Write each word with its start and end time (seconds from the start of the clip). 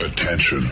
Attention. 0.00 0.70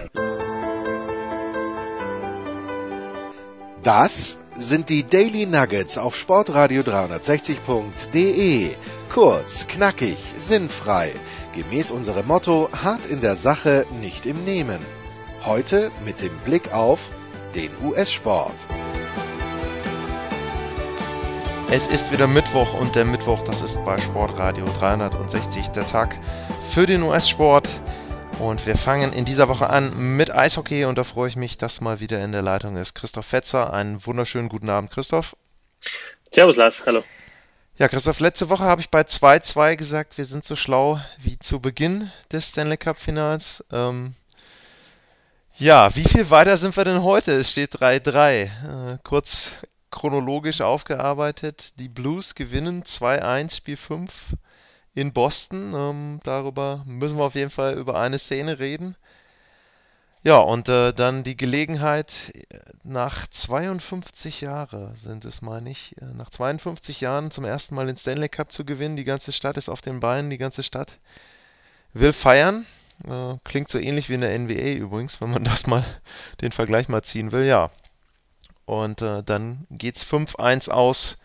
Das 3.83 4.39
sind 4.57 4.89
die 4.89 5.03
Daily 5.03 5.47
Nuggets 5.47 5.99
auf 5.99 6.15
Sportradio 6.15 6.83
360.de. 6.83 8.77
Kurz, 9.13 9.67
knackig, 9.67 10.17
sinnfrei. 10.39 11.13
Gemäß 11.55 11.91
unserem 11.91 12.29
Motto: 12.29 12.69
hart 12.73 13.05
in 13.07 13.21
der 13.21 13.35
Sache, 13.35 13.85
nicht 14.01 14.27
im 14.27 14.45
Nehmen. 14.45 14.79
Heute 15.45 15.91
mit 16.05 16.21
dem 16.23 16.39
Blick 16.45 16.73
auf 16.73 17.01
den 17.57 17.71
US-Sport. 17.83 18.55
Es 21.69 21.89
ist 21.89 22.13
wieder 22.13 22.29
Mittwoch 22.29 22.75
und 22.75 22.95
der 22.95 23.05
Mittwoch, 23.05 23.43
das 23.43 23.61
ist 23.61 23.85
bei 23.85 23.99
Sportradio 24.01 24.67
360 24.79 25.71
der 25.71 25.85
Tag 25.85 26.17
für 26.71 26.87
den 26.87 27.03
US-Sport. 27.03 27.69
Und 28.39 28.67
wir 28.67 28.77
fangen 28.77 29.15
in 29.15 29.25
dieser 29.25 29.49
Woche 29.49 29.71
an 29.71 30.17
mit 30.17 30.31
Eishockey 30.31 30.85
und 30.85 30.99
da 30.99 31.05
freue 31.05 31.29
ich 31.29 31.37
mich, 31.37 31.57
dass 31.57 31.81
mal 31.81 32.01
wieder 32.01 32.23
in 32.23 32.33
der 32.33 32.43
Leitung 32.43 32.77
ist 32.77 32.95
Christoph 32.95 33.25
Fetzer. 33.25 33.73
Einen 33.73 34.05
wunderschönen 34.05 34.51
guten 34.51 34.69
Abend, 34.69 34.91
Christoph. 34.91 35.35
Servus, 36.31 36.57
Lars. 36.57 36.85
Hallo. 36.85 37.03
Ja, 37.79 37.89
Christoph, 37.89 38.21
letzte 38.21 38.51
Woche 38.51 38.65
habe 38.65 38.83
ich 38.83 38.91
bei 38.91 39.01
2-2 39.01 39.77
gesagt, 39.77 40.19
wir 40.19 40.27
sind 40.27 40.45
so 40.45 40.55
schlau 40.55 41.01
wie 41.19 41.39
zu 41.39 41.61
Beginn 41.61 42.11
des 42.31 42.51
Stanley 42.51 42.77
Cup 42.77 42.99
Finals. 42.99 43.65
Ähm, 43.73 44.15
ja, 45.55 45.97
wie 45.97 46.05
viel 46.05 46.29
weiter 46.29 46.59
sind 46.59 46.77
wir 46.77 46.85
denn 46.85 47.03
heute? 47.03 47.33
Es 47.33 47.51
steht 47.51 47.75
3-3. 47.77 48.43
Äh, 48.43 48.99
kurz 49.03 49.53
chronologisch 49.91 50.61
aufgearbeitet. 50.61 51.79
Die 51.79 51.89
Blues 51.89 52.35
gewinnen 52.35 52.85
2-1, 52.85 53.57
Spiel 53.57 53.79
5 53.79 54.13
in 54.97 55.13
Boston. 55.13 55.75
Ähm, 55.75 56.21
darüber 56.25 56.83
müssen 56.87 57.19
wir 57.19 57.25
auf 57.25 57.37
jeden 57.37 57.51
Fall 57.51 57.75
über 57.75 58.01
eine 58.01 58.19
Szene 58.19 58.59
reden. 58.59 58.97
Ja, 60.23 60.39
und 60.39 60.69
äh, 60.69 60.93
dann 60.93 61.23
die 61.23 61.37
Gelegenheit, 61.37 62.33
nach 62.83 63.29
52 63.29 64.41
Jahren 64.41 64.97
sind 64.97 65.25
es, 65.25 65.43
meine 65.43 65.71
ich, 65.71 65.95
äh, 66.01 66.07
nach 66.07 66.31
52 66.31 67.01
Jahren 67.01 67.31
zum 67.31 67.45
ersten 67.45 67.77
Mal 67.77 67.87
den 67.87 67.97
Stanley 67.97 68.29
Cup 68.29 68.51
zu 68.51 68.65
gewinnen. 68.65 68.97
Die 68.97 69.05
ganze 69.05 69.33
Stadt 69.33 69.57
ist 69.57 69.69
auf 69.69 69.83
den 69.83 70.01
Beinen, 70.01 70.31
die 70.31 70.39
ganze 70.39 70.65
Stadt 70.65 70.99
will 71.93 72.13
feiern. 72.13 72.67
Äh, 73.07 73.35
klingt 73.45 73.69
so 73.69 73.79
ähnlich 73.79 74.09
wie 74.09 74.15
in 74.15 74.23
der 74.23 74.37
NBA 74.37 74.81
übrigens, 74.81 75.21
wenn 75.21 75.31
man 75.31 75.45
das 75.45 75.67
mal, 75.67 75.85
den 76.41 76.53
Vergleich 76.53 76.89
mal 76.89 77.03
ziehen 77.03 77.31
will. 77.31 77.45
Ja. 77.45 77.71
Und 78.65 79.03
äh, 79.03 79.23
dann 79.23 79.67
geht's 79.71 80.05
5-1 80.05 80.71
aus 80.71 81.19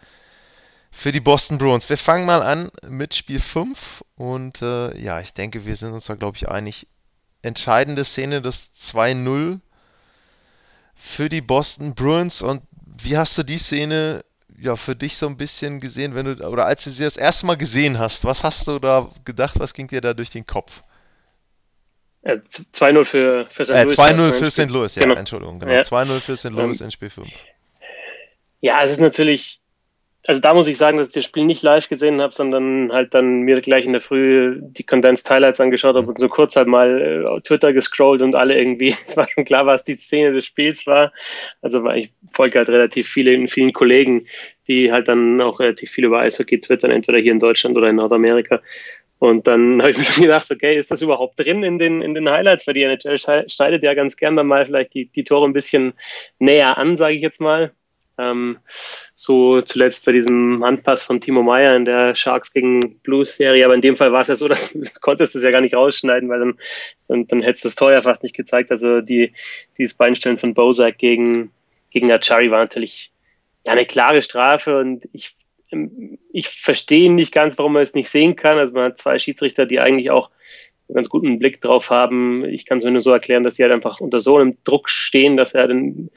für 0.91 1.11
die 1.11 1.19
Boston 1.19 1.57
Bruins. 1.57 1.89
Wir 1.89 1.97
fangen 1.97 2.25
mal 2.25 2.41
an 2.41 2.69
mit 2.87 3.15
Spiel 3.15 3.39
5 3.39 4.03
und 4.15 4.61
äh, 4.61 4.97
ja, 4.99 5.21
ich 5.21 5.33
denke, 5.33 5.65
wir 5.65 5.75
sind 5.75 5.93
uns 5.93 6.05
da, 6.05 6.15
glaube 6.15 6.37
ich, 6.37 6.49
einig. 6.49 6.87
Entscheidende 7.41 8.03
Szene, 8.03 8.41
das 8.41 8.71
2-0 8.75 9.59
für 10.93 11.29
die 11.29 11.41
Boston 11.41 11.95
Bruins 11.95 12.43
und 12.43 12.61
wie 12.85 13.17
hast 13.17 13.35
du 13.37 13.43
die 13.43 13.57
Szene 13.57 14.23
ja 14.59 14.75
für 14.75 14.95
dich 14.95 15.17
so 15.17 15.25
ein 15.25 15.37
bisschen 15.37 15.79
gesehen, 15.79 16.13
wenn 16.13 16.25
du 16.25 16.47
oder 16.47 16.65
als 16.67 16.83
du 16.83 16.91
sie 16.91 17.03
das 17.03 17.17
erste 17.17 17.47
Mal 17.47 17.57
gesehen 17.57 17.97
hast, 17.97 18.25
was 18.25 18.43
hast 18.43 18.67
du 18.67 18.77
da 18.77 19.09
gedacht, 19.25 19.59
was 19.59 19.73
ging 19.73 19.87
dir 19.87 20.01
da 20.01 20.13
durch 20.13 20.29
den 20.29 20.45
Kopf? 20.45 20.83
2-0 22.23 23.03
für, 23.03 23.47
für 23.49 23.65
St. 23.65 23.71
Äh, 23.71 23.83
Louis. 23.85 23.97
2-0 23.97 24.33
für 24.33 24.51
St. 24.51 24.69
Louis, 24.69 24.93
ja, 24.93 25.01
Genau. 25.01 25.15
Entschuldigung, 25.15 25.59
genau. 25.59 25.71
Ja. 25.71 25.81
2-0 25.81 26.19
für 26.19 26.37
St. 26.37 26.51
Louis 26.51 26.79
Ähm, 26.79 26.85
in 26.85 26.91
Spiel 26.91 27.09
5. 27.09 27.27
Ja, 28.59 28.83
es 28.83 28.91
ist 28.91 28.99
natürlich, 28.99 29.60
also 30.27 30.39
da 30.39 30.53
muss 30.53 30.67
ich 30.67 30.77
sagen, 30.77 30.97
dass 30.97 31.07
ich 31.07 31.13
das 31.13 31.25
Spiel 31.25 31.45
nicht 31.45 31.63
live 31.63 31.89
gesehen 31.89 32.21
habe, 32.21 32.33
sondern 32.33 32.91
halt 32.91 33.13
dann 33.13 33.41
mir 33.41 33.59
gleich 33.61 33.85
in 33.85 33.93
der 33.93 34.01
Früh 34.01 34.59
die 34.61 34.83
Condensed 34.83 35.27
Highlights 35.29 35.59
angeschaut 35.59 35.95
habe 35.95 36.07
und 36.07 36.19
so 36.19 36.27
kurz 36.27 36.55
halt 36.55 36.67
mal 36.67 37.01
äh, 37.01 37.27
auf 37.27 37.41
Twitter 37.41 37.73
gescrollt 37.73 38.21
und 38.21 38.35
alle 38.35 38.57
irgendwie, 38.57 38.95
es 39.07 39.17
war 39.17 39.27
schon 39.29 39.45
klar, 39.45 39.65
was 39.65 39.83
die 39.83 39.95
Szene 39.95 40.31
des 40.31 40.45
Spiels 40.45 40.85
war. 40.85 41.11
Also 41.61 41.89
ich 41.91 42.11
folge 42.31 42.59
halt 42.59 42.69
relativ 42.69 43.07
viele, 43.07 43.47
vielen 43.47 43.73
Kollegen, 43.73 44.25
die 44.67 44.91
halt 44.91 45.07
dann 45.07 45.41
auch 45.41 45.59
relativ 45.59 45.89
viel 45.89 46.05
über 46.05 46.19
Eishockey 46.19 46.59
twittern, 46.59 46.91
entweder 46.91 47.17
hier 47.17 47.31
in 47.31 47.39
Deutschland 47.39 47.75
oder 47.75 47.89
in 47.89 47.95
Nordamerika. 47.95 48.61
Und 49.17 49.47
dann 49.47 49.79
habe 49.81 49.89
ich 49.89 49.97
mir 49.97 50.03
schon 50.03 50.23
gedacht, 50.23 50.51
okay, 50.51 50.77
ist 50.77 50.91
das 50.91 51.01
überhaupt 51.01 51.39
drin 51.39 51.63
in 51.63 51.79
den, 51.79 52.01
in 52.03 52.13
den 52.13 52.29
Highlights? 52.29 52.67
Weil 52.67 52.75
die 52.75 52.83
NHL 52.83 53.17
schneidet 53.49 53.81
ja 53.81 53.95
ganz 53.95 54.17
gern 54.17 54.35
dann 54.35 54.47
mal 54.47 54.67
vielleicht 54.67 54.93
die, 54.93 55.05
die 55.05 55.23
Tore 55.23 55.47
ein 55.47 55.53
bisschen 55.53 55.93
näher 56.37 56.77
an, 56.77 56.95
sage 56.95 57.15
ich 57.15 57.21
jetzt 57.21 57.41
mal. 57.41 57.71
Ähm, 58.17 58.57
so 59.15 59.61
zuletzt 59.61 60.05
bei 60.05 60.11
diesem 60.11 60.63
Handpass 60.63 61.03
von 61.03 61.21
Timo 61.21 61.43
Meyer 61.43 61.75
in 61.75 61.85
der 61.85 62.15
Sharks 62.15 62.53
gegen 62.53 62.99
Blues 62.99 63.37
Serie. 63.37 63.65
Aber 63.65 63.75
in 63.75 63.81
dem 63.81 63.95
Fall 63.95 64.11
war 64.11 64.21
es 64.21 64.27
ja 64.27 64.35
so, 64.35 64.47
dass 64.49 64.73
du 64.73 64.81
konntest 64.99 65.35
es 65.35 65.43
ja 65.43 65.51
gar 65.51 65.61
nicht 65.61 65.75
rausschneiden, 65.75 66.29
weil 66.29 66.39
dann, 66.39 66.59
dann, 67.07 67.27
dann 67.27 67.41
hättest 67.41 67.65
du 67.65 67.69
das 67.69 67.75
Tor 67.75 67.91
ja 67.91 68.01
fast 68.01 68.23
nicht 68.23 68.35
gezeigt. 68.35 68.71
Also 68.71 69.01
die, 69.01 69.33
dieses 69.77 69.95
Beinstellen 69.95 70.37
von 70.37 70.53
Bozak 70.53 70.97
gegen, 70.97 71.51
gegen 71.89 72.11
Achari 72.11 72.51
war 72.51 72.59
natürlich 72.59 73.11
ja 73.65 73.73
eine 73.73 73.85
klare 73.85 74.21
Strafe 74.21 74.79
und 74.79 75.07
ich 75.13 75.35
ich 76.31 76.49
verstehe 76.49 77.11
nicht 77.11 77.33
ganz, 77.33 77.57
warum 77.57 77.73
man 77.73 77.83
es 77.83 77.93
nicht 77.93 78.09
sehen 78.09 78.35
kann. 78.35 78.57
Also 78.57 78.73
man 78.73 78.85
hat 78.85 78.97
zwei 78.97 79.19
Schiedsrichter, 79.19 79.65
die 79.65 79.79
eigentlich 79.79 80.11
auch 80.11 80.29
einen 80.87 80.95
ganz 80.95 81.09
guten 81.09 81.39
Blick 81.39 81.61
drauf 81.61 81.89
haben. 81.89 82.43
Ich 82.45 82.65
kann 82.65 82.79
es 82.79 82.83
mir 82.83 82.91
nur 82.91 83.01
so 83.01 83.11
erklären, 83.11 83.43
dass 83.43 83.55
sie 83.55 83.63
halt 83.63 83.71
einfach 83.71 83.99
unter 83.99 84.19
so 84.19 84.37
einem 84.37 84.57
Druck 84.63 84.89
stehen, 84.89 85.37
dass 85.37 85.53
er 85.53 85.67
dann 85.67 86.09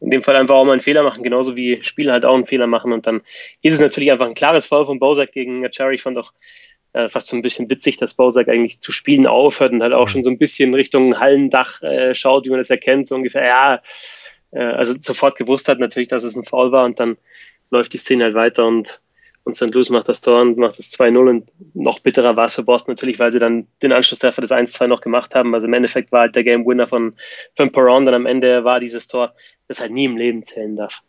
in 0.00 0.10
dem 0.10 0.22
Fall 0.22 0.36
einfach 0.36 0.54
auch 0.54 0.64
mal 0.64 0.72
einen 0.72 0.80
Fehler 0.80 1.02
machen, 1.02 1.22
genauso 1.22 1.56
wie 1.56 1.82
Spieler 1.82 2.12
halt 2.12 2.24
auch 2.24 2.34
einen 2.34 2.46
Fehler 2.46 2.66
machen. 2.66 2.92
Und 2.92 3.06
dann 3.06 3.22
ist 3.62 3.74
es 3.74 3.80
natürlich 3.80 4.12
einfach 4.12 4.26
ein 4.26 4.34
klares 4.34 4.66
Foul 4.66 4.86
von 4.86 4.98
Bozak 4.98 5.32
gegen 5.32 5.64
Achari. 5.64 5.94
Ich 5.94 6.02
fand 6.02 6.18
auch 6.18 6.32
äh, 6.92 7.08
fast 7.08 7.28
so 7.28 7.36
ein 7.36 7.42
bisschen 7.42 7.68
witzig, 7.70 7.96
dass 7.98 8.14
Bozak 8.14 8.48
eigentlich 8.48 8.80
zu 8.80 8.92
spielen 8.92 9.26
aufhört 9.26 9.72
und 9.72 9.82
halt 9.82 9.92
auch 9.92 10.08
schon 10.08 10.24
so 10.24 10.30
ein 10.30 10.38
bisschen 10.38 10.74
Richtung 10.74 11.18
Hallendach 11.18 11.82
äh, 11.82 12.14
schaut, 12.14 12.44
wie 12.44 12.50
man 12.50 12.58
das 12.58 12.70
erkennt, 12.70 13.08
so 13.08 13.14
ungefähr, 13.14 13.46
ja, 13.46 13.82
äh, 14.52 14.60
also 14.60 14.94
sofort 14.98 15.36
gewusst 15.36 15.68
hat 15.68 15.78
natürlich, 15.78 16.08
dass 16.08 16.24
es 16.24 16.36
ein 16.36 16.44
Foul 16.44 16.72
war 16.72 16.84
und 16.84 16.98
dann 16.98 17.16
läuft 17.70 17.92
die 17.92 17.98
Szene 17.98 18.24
halt 18.24 18.34
weiter 18.34 18.66
und, 18.66 19.02
und 19.44 19.56
St. 19.56 19.74
Louis 19.74 19.90
macht 19.90 20.08
das 20.08 20.20
Tor 20.20 20.40
und 20.40 20.56
macht 20.56 20.78
das 20.78 20.90
2-0 20.92 21.28
und 21.28 21.50
noch 21.74 22.00
bitterer 22.00 22.36
war 22.36 22.46
es 22.46 22.54
für 22.54 22.62
Boston 22.62 22.92
natürlich, 22.92 23.18
weil 23.18 23.32
sie 23.32 23.38
dann 23.38 23.66
den 23.82 23.92
Anschlusstreffer 23.92 24.40
des 24.40 24.50
1-2 24.50 24.86
noch 24.86 25.00
gemacht 25.00 25.34
haben. 25.34 25.54
Also 25.54 25.66
im 25.66 25.74
Endeffekt 25.74 26.12
war 26.12 26.22
halt 26.22 26.34
der 26.34 26.44
Game 26.44 26.66
Winner 26.66 26.86
von, 26.86 27.14
von 27.56 27.72
Perron, 27.72 28.06
dann 28.06 28.14
am 28.14 28.26
Ende 28.26 28.64
war 28.64 28.80
dieses 28.80 29.06
Tor, 29.06 29.34
das 29.68 29.80
halt 29.80 29.92
nie 29.92 30.04
im 30.04 30.16
Leben 30.16 30.44
zählen 30.44 30.76
darf. 30.76 31.02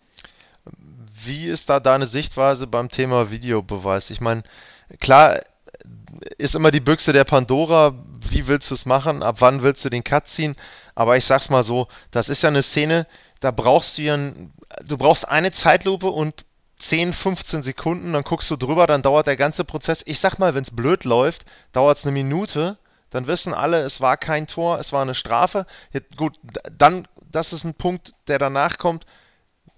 Wie 1.25 1.45
ist 1.45 1.69
da 1.69 1.79
deine 1.79 2.05
Sichtweise 2.05 2.67
beim 2.67 2.89
Thema 2.89 3.31
Videobeweis? 3.31 4.09
Ich 4.09 4.21
meine, 4.21 4.43
klar 4.99 5.41
ist 6.37 6.55
immer 6.55 6.71
die 6.71 6.79
Büchse 6.79 7.13
der 7.13 7.23
Pandora, 7.23 7.95
wie 8.29 8.47
willst 8.47 8.69
du 8.71 8.75
es 8.75 8.85
machen, 8.85 9.23
ab 9.23 9.37
wann 9.39 9.61
willst 9.61 9.83
du 9.85 9.89
den 9.89 10.03
Cut 10.03 10.27
ziehen, 10.27 10.55
aber 10.95 11.17
ich 11.17 11.25
sag's 11.25 11.49
mal 11.49 11.63
so, 11.63 11.87
das 12.11 12.29
ist 12.29 12.43
ja 12.43 12.49
eine 12.49 12.63
Szene, 12.63 13.07
da 13.39 13.51
brauchst 13.51 13.97
du 13.97 14.01
ja, 14.03 14.17
du 14.17 14.97
brauchst 14.97 15.27
eine 15.27 15.51
Zeitlupe 15.51 16.07
und 16.07 16.45
10, 16.79 17.13
15 17.13 17.63
Sekunden, 17.63 18.13
dann 18.13 18.23
guckst 18.23 18.51
du 18.51 18.55
drüber, 18.55 18.87
dann 18.87 19.01
dauert 19.01 19.27
der 19.27 19.37
ganze 19.37 19.63
Prozess, 19.63 20.03
ich 20.05 20.19
sag 20.19 20.37
mal, 20.37 20.53
wenn 20.53 20.63
es 20.63 20.75
blöd 20.75 21.03
läuft, 21.03 21.45
dauert 21.71 21.97
es 21.97 22.05
eine 22.05 22.11
Minute, 22.11 22.77
dann 23.09 23.27
wissen 23.27 23.53
alle, 23.53 23.81
es 23.81 24.01
war 24.01 24.17
kein 24.17 24.47
Tor, 24.47 24.79
es 24.79 24.91
war 24.91 25.01
eine 25.01 25.15
Strafe. 25.15 25.65
Gut, 26.17 26.37
dann, 26.77 27.07
das 27.37 27.53
ist 27.53 27.63
ein 27.63 27.75
Punkt, 27.75 28.13
der 28.27 28.39
danach 28.39 28.77
kommt, 28.77 29.05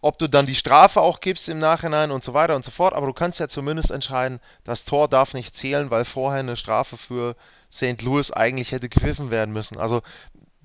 ob 0.01 0.17
du 0.17 0.27
dann 0.27 0.45
die 0.45 0.55
Strafe 0.55 1.01
auch 1.01 1.19
gibst 1.19 1.49
im 1.49 1.59
Nachhinein 1.59 2.11
und 2.11 2.23
so 2.23 2.33
weiter 2.33 2.55
und 2.55 2.63
so 2.63 2.71
fort, 2.71 2.93
aber 2.93 3.05
du 3.05 3.13
kannst 3.13 3.39
ja 3.39 3.49
zumindest 3.49 3.91
entscheiden, 3.91 4.39
das 4.63 4.85
Tor 4.85 5.09
darf 5.09 5.33
nicht 5.33 5.55
zählen, 5.55 5.91
weil 5.91 6.05
vorher 6.05 6.39
eine 6.39 6.55
Strafe 6.55 6.95
für 6.95 7.35
St. 7.71 8.01
Louis 8.01 8.31
eigentlich 8.31 8.71
hätte 8.71 8.87
gepfiffen 8.87 9.29
werden 9.29 9.53
müssen. 9.53 9.77
Also, 9.77 10.01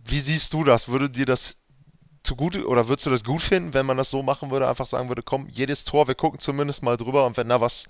wie 0.05 0.21
siehst 0.21 0.53
du 0.53 0.63
das? 0.63 0.87
Würde 0.87 1.11
dir 1.11 1.27
das 1.27 1.57
zugute 2.23 2.67
oder 2.67 2.89
würdest 2.89 3.07
du 3.07 3.11
das 3.11 3.25
gut 3.25 3.43
finden, 3.43 3.75
wenn 3.75 3.87
man 3.87 3.97
das 3.97 4.11
so 4.11 4.23
machen 4.23 4.51
würde, 4.51 4.69
einfach 4.69 4.87
sagen 4.87 5.09
würde, 5.09 5.23
komm, 5.23 5.49
jedes 5.49 5.85
Tor, 5.85 6.07
wir 6.07 6.15
gucken 6.15 6.39
zumindest 6.39 6.83
mal 6.83 6.97
drüber 6.97 7.27
und 7.27 7.37
wenn 7.37 7.49
da 7.49 7.61
was 7.61 7.87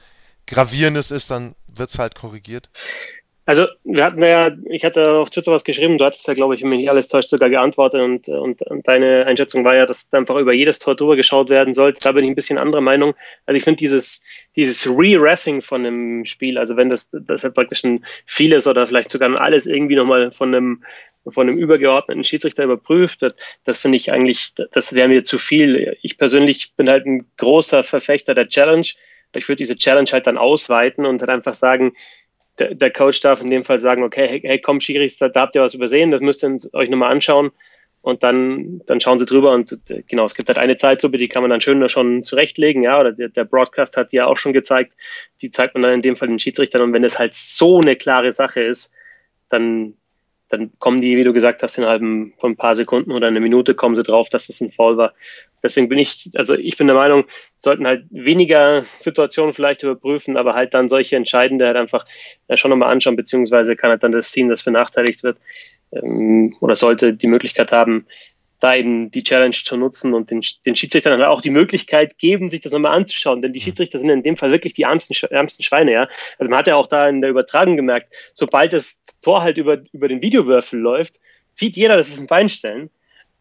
Gravierendes 0.46 1.10
ist, 1.10 1.30
dann 1.30 1.54
wird 1.66 1.90
es 1.90 1.98
halt 1.98 2.14
korrigiert? 2.14 2.70
Also 3.46 3.66
wir 3.84 4.04
hatten 4.04 4.22
ja, 4.22 4.52
ich 4.70 4.84
hatte 4.84 5.12
auf 5.12 5.28
Twitter 5.28 5.52
was 5.52 5.64
geschrieben, 5.64 5.98
du 5.98 6.04
hattest 6.06 6.26
ja, 6.26 6.32
glaube 6.32 6.54
ich, 6.54 6.62
wenn 6.62 6.70
mich 6.70 6.78
nicht 6.78 6.90
alles 6.90 7.08
täuscht, 7.08 7.28
sogar 7.28 7.50
geantwortet 7.50 8.00
und, 8.00 8.26
und, 8.28 8.62
und 8.62 8.88
deine 8.88 9.26
Einschätzung 9.26 9.64
war 9.64 9.74
ja, 9.74 9.84
dass 9.84 10.10
einfach 10.14 10.36
über 10.36 10.54
jedes 10.54 10.78
Tor 10.78 10.96
drüber 10.96 11.14
geschaut 11.14 11.50
werden 11.50 11.74
sollte. 11.74 12.00
Da 12.00 12.12
bin 12.12 12.24
ich 12.24 12.30
ein 12.30 12.36
bisschen 12.36 12.56
anderer 12.56 12.80
Meinung. 12.80 13.14
Also 13.44 13.56
ich 13.56 13.64
finde 13.64 13.78
dieses, 13.78 14.24
dieses 14.56 14.88
Re-Raffing 14.88 15.60
von 15.60 15.84
einem 15.84 16.24
Spiel, 16.24 16.56
also 16.56 16.76
wenn 16.78 16.88
das, 16.88 17.10
das 17.12 17.44
halt 17.44 17.54
praktisch 17.54 17.84
ein 17.84 18.06
vieles 18.24 18.66
oder 18.66 18.86
vielleicht 18.86 19.10
sogar 19.10 19.38
alles 19.38 19.66
irgendwie 19.66 19.96
nochmal 19.96 20.32
von 20.32 20.54
einem 20.54 20.84
von 21.30 21.48
einem 21.48 21.56
übergeordneten 21.56 22.22
Schiedsrichter 22.22 22.64
überprüft 22.64 23.22
wird, 23.22 23.36
das 23.64 23.78
finde 23.78 23.96
ich 23.96 24.12
eigentlich, 24.12 24.52
das 24.72 24.92
wäre 24.92 25.08
mir 25.08 25.24
zu 25.24 25.38
viel. 25.38 25.96
Ich 26.02 26.18
persönlich 26.18 26.74
bin 26.76 26.90
halt 26.90 27.06
ein 27.06 27.26
großer 27.38 27.82
Verfechter 27.82 28.34
der 28.34 28.48
Challenge. 28.48 28.86
Ich 29.34 29.48
würde 29.48 29.56
diese 29.56 29.74
Challenge 29.76 30.10
halt 30.12 30.26
dann 30.26 30.36
ausweiten 30.36 31.06
und 31.06 31.22
halt 31.22 31.30
einfach 31.30 31.54
sagen, 31.54 31.94
der, 32.58 32.74
der 32.74 32.90
Coach 32.90 33.20
darf 33.20 33.40
in 33.40 33.50
dem 33.50 33.64
Fall 33.64 33.80
sagen, 33.80 34.02
okay, 34.02 34.28
hey, 34.28 34.40
hey 34.40 34.60
komm, 34.60 34.80
Schiris, 34.80 35.18
da, 35.18 35.28
da 35.28 35.42
habt 35.42 35.54
ihr 35.54 35.62
was 35.62 35.74
übersehen, 35.74 36.10
das 36.10 36.20
müsst 36.20 36.44
ihr 36.44 36.56
euch 36.72 36.88
nochmal 36.88 37.12
anschauen. 37.12 37.50
Und 38.00 38.22
dann, 38.22 38.82
dann 38.84 39.00
schauen 39.00 39.18
sie 39.18 39.24
drüber 39.24 39.52
und 39.52 39.80
äh, 39.88 40.02
genau, 40.06 40.26
es 40.26 40.34
gibt 40.34 40.48
halt 40.48 40.58
eine 40.58 40.76
Zeitlupe, 40.76 41.16
die 41.16 41.28
kann 41.28 41.42
man 41.42 41.50
dann 41.50 41.62
schön 41.62 41.88
schon 41.88 42.22
zurechtlegen, 42.22 42.82
ja, 42.82 43.00
oder 43.00 43.12
der, 43.12 43.30
der 43.30 43.44
Broadcast 43.44 43.96
hat 43.96 44.12
die 44.12 44.16
ja 44.16 44.26
auch 44.26 44.36
schon 44.36 44.52
gezeigt, 44.52 44.94
die 45.40 45.50
zeigt 45.50 45.74
man 45.74 45.82
dann 45.82 45.94
in 45.94 46.02
dem 46.02 46.14
Fall 46.14 46.28
den 46.28 46.38
Schiedsrichtern 46.38 46.82
und 46.82 46.92
wenn 46.92 47.02
es 47.02 47.18
halt 47.18 47.32
so 47.32 47.80
eine 47.80 47.96
klare 47.96 48.30
Sache 48.30 48.60
ist, 48.60 48.92
dann 49.48 49.94
dann 50.48 50.72
kommen 50.78 51.00
die, 51.00 51.16
wie 51.16 51.24
du 51.24 51.32
gesagt 51.32 51.62
hast, 51.62 51.78
innerhalb 51.78 52.00
von 52.00 52.52
ein 52.52 52.56
paar 52.56 52.74
Sekunden 52.74 53.12
oder 53.12 53.26
eine 53.26 53.40
Minute 53.40 53.74
kommen 53.74 53.96
sie 53.96 54.02
drauf, 54.02 54.28
dass 54.28 54.48
es 54.48 54.60
ein 54.60 54.70
Foul 54.70 54.96
war. 54.96 55.14
Deswegen 55.62 55.88
bin 55.88 55.98
ich, 55.98 56.30
also 56.34 56.54
ich 56.54 56.76
bin 56.76 56.86
der 56.86 56.96
Meinung, 56.96 57.24
sollten 57.56 57.86
halt 57.86 58.04
weniger 58.10 58.84
Situationen 58.98 59.54
vielleicht 59.54 59.82
überprüfen, 59.82 60.36
aber 60.36 60.54
halt 60.54 60.74
dann 60.74 60.90
solche 60.90 61.16
entscheidende 61.16 61.66
halt 61.66 61.76
einfach 61.76 62.04
äh, 62.48 62.56
schon 62.56 62.70
nochmal 62.70 62.92
anschauen, 62.92 63.16
beziehungsweise 63.16 63.74
kann 63.74 63.90
halt 63.90 64.02
dann 64.02 64.12
das 64.12 64.30
Team, 64.30 64.50
das 64.50 64.62
benachteiligt 64.62 65.22
wird, 65.22 65.38
ähm, 65.92 66.54
oder 66.60 66.76
sollte 66.76 67.14
die 67.14 67.26
Möglichkeit 67.26 67.72
haben, 67.72 68.06
da 68.64 68.74
eben 68.74 69.10
die 69.10 69.22
Challenge 69.22 69.52
zu 69.52 69.76
nutzen 69.76 70.14
und 70.14 70.30
den, 70.30 70.42
den 70.64 70.74
Schiedsrichtern 70.74 71.22
auch 71.22 71.42
die 71.42 71.50
Möglichkeit 71.50 72.16
geben, 72.16 72.48
sich 72.48 72.62
das 72.62 72.72
nochmal 72.72 72.96
anzuschauen. 72.96 73.42
Denn 73.42 73.52
die. 73.52 73.60
Schiedsrichter 73.60 73.98
sind 73.98 74.08
in 74.08 74.22
dem 74.22 74.38
Fall 74.38 74.50
wirklich 74.52 74.72
die 74.72 74.82
ärmsten, 74.82 75.14
ärmsten 75.30 75.62
Schweine, 75.62 75.92
ja. 75.92 76.08
Also 76.38 76.50
man 76.50 76.60
hat 76.60 76.66
ja 76.66 76.76
auch 76.76 76.86
da 76.86 77.08
in 77.08 77.20
der 77.20 77.28
Übertragung 77.28 77.76
gemerkt, 77.76 78.08
sobald 78.32 78.72
das 78.72 79.02
Tor 79.20 79.42
halt 79.42 79.58
über, 79.58 79.82
über 79.92 80.08
den 80.08 80.22
Videowürfel 80.22 80.80
läuft, 80.80 81.16
sieht 81.52 81.76
jeder, 81.76 81.98
das 81.98 82.08
ist 82.08 82.20
ein 82.20 82.26
Beinstellen. 82.26 82.90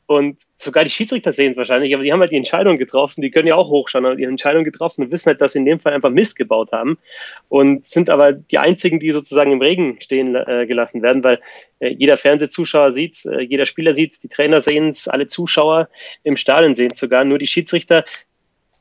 Und 0.05 0.41
sogar 0.55 0.83
die 0.83 0.89
Schiedsrichter 0.89 1.31
sehen 1.31 1.51
es 1.51 1.57
wahrscheinlich, 1.57 1.93
aber 1.93 2.03
die 2.03 2.11
haben 2.11 2.19
halt 2.19 2.31
die 2.31 2.37
Entscheidung 2.37 2.77
getroffen, 2.77 3.21
die 3.21 3.31
können 3.31 3.47
ja 3.47 3.55
auch 3.55 3.69
hochschauen, 3.69 4.05
aber 4.05 4.15
die 4.15 4.25
Entscheidung 4.25 4.65
getroffen 4.65 5.03
und 5.03 5.11
wissen 5.11 5.27
halt, 5.27 5.39
dass 5.39 5.53
sie 5.53 5.59
in 5.59 5.65
dem 5.65 5.79
Fall 5.79 5.93
einfach 5.93 6.09
Mist 6.09 6.35
gebaut 6.35 6.73
haben 6.73 6.97
und 7.47 7.85
sind 7.85 8.09
aber 8.09 8.33
die 8.33 8.57
einzigen, 8.57 8.99
die 8.99 9.11
sozusagen 9.11 9.53
im 9.53 9.61
Regen 9.61 10.01
stehen 10.01 10.35
äh, 10.35 10.65
gelassen 10.67 11.01
werden, 11.01 11.23
weil 11.23 11.39
äh, 11.79 11.89
jeder 11.89 12.17
Fernsehzuschauer 12.17 12.91
sieht 12.91 13.25
äh, 13.25 13.41
jeder 13.41 13.65
Spieler 13.65 13.93
sieht 13.93 14.21
die 14.21 14.27
Trainer 14.27 14.59
sehen 14.59 14.89
es, 14.89 15.07
alle 15.07 15.27
Zuschauer 15.27 15.87
im 16.23 16.35
Stadion 16.35 16.75
sehen 16.75 16.91
es 16.91 16.99
sogar, 16.99 17.23
nur 17.23 17.39
die 17.39 17.47
Schiedsrichter, 17.47 18.03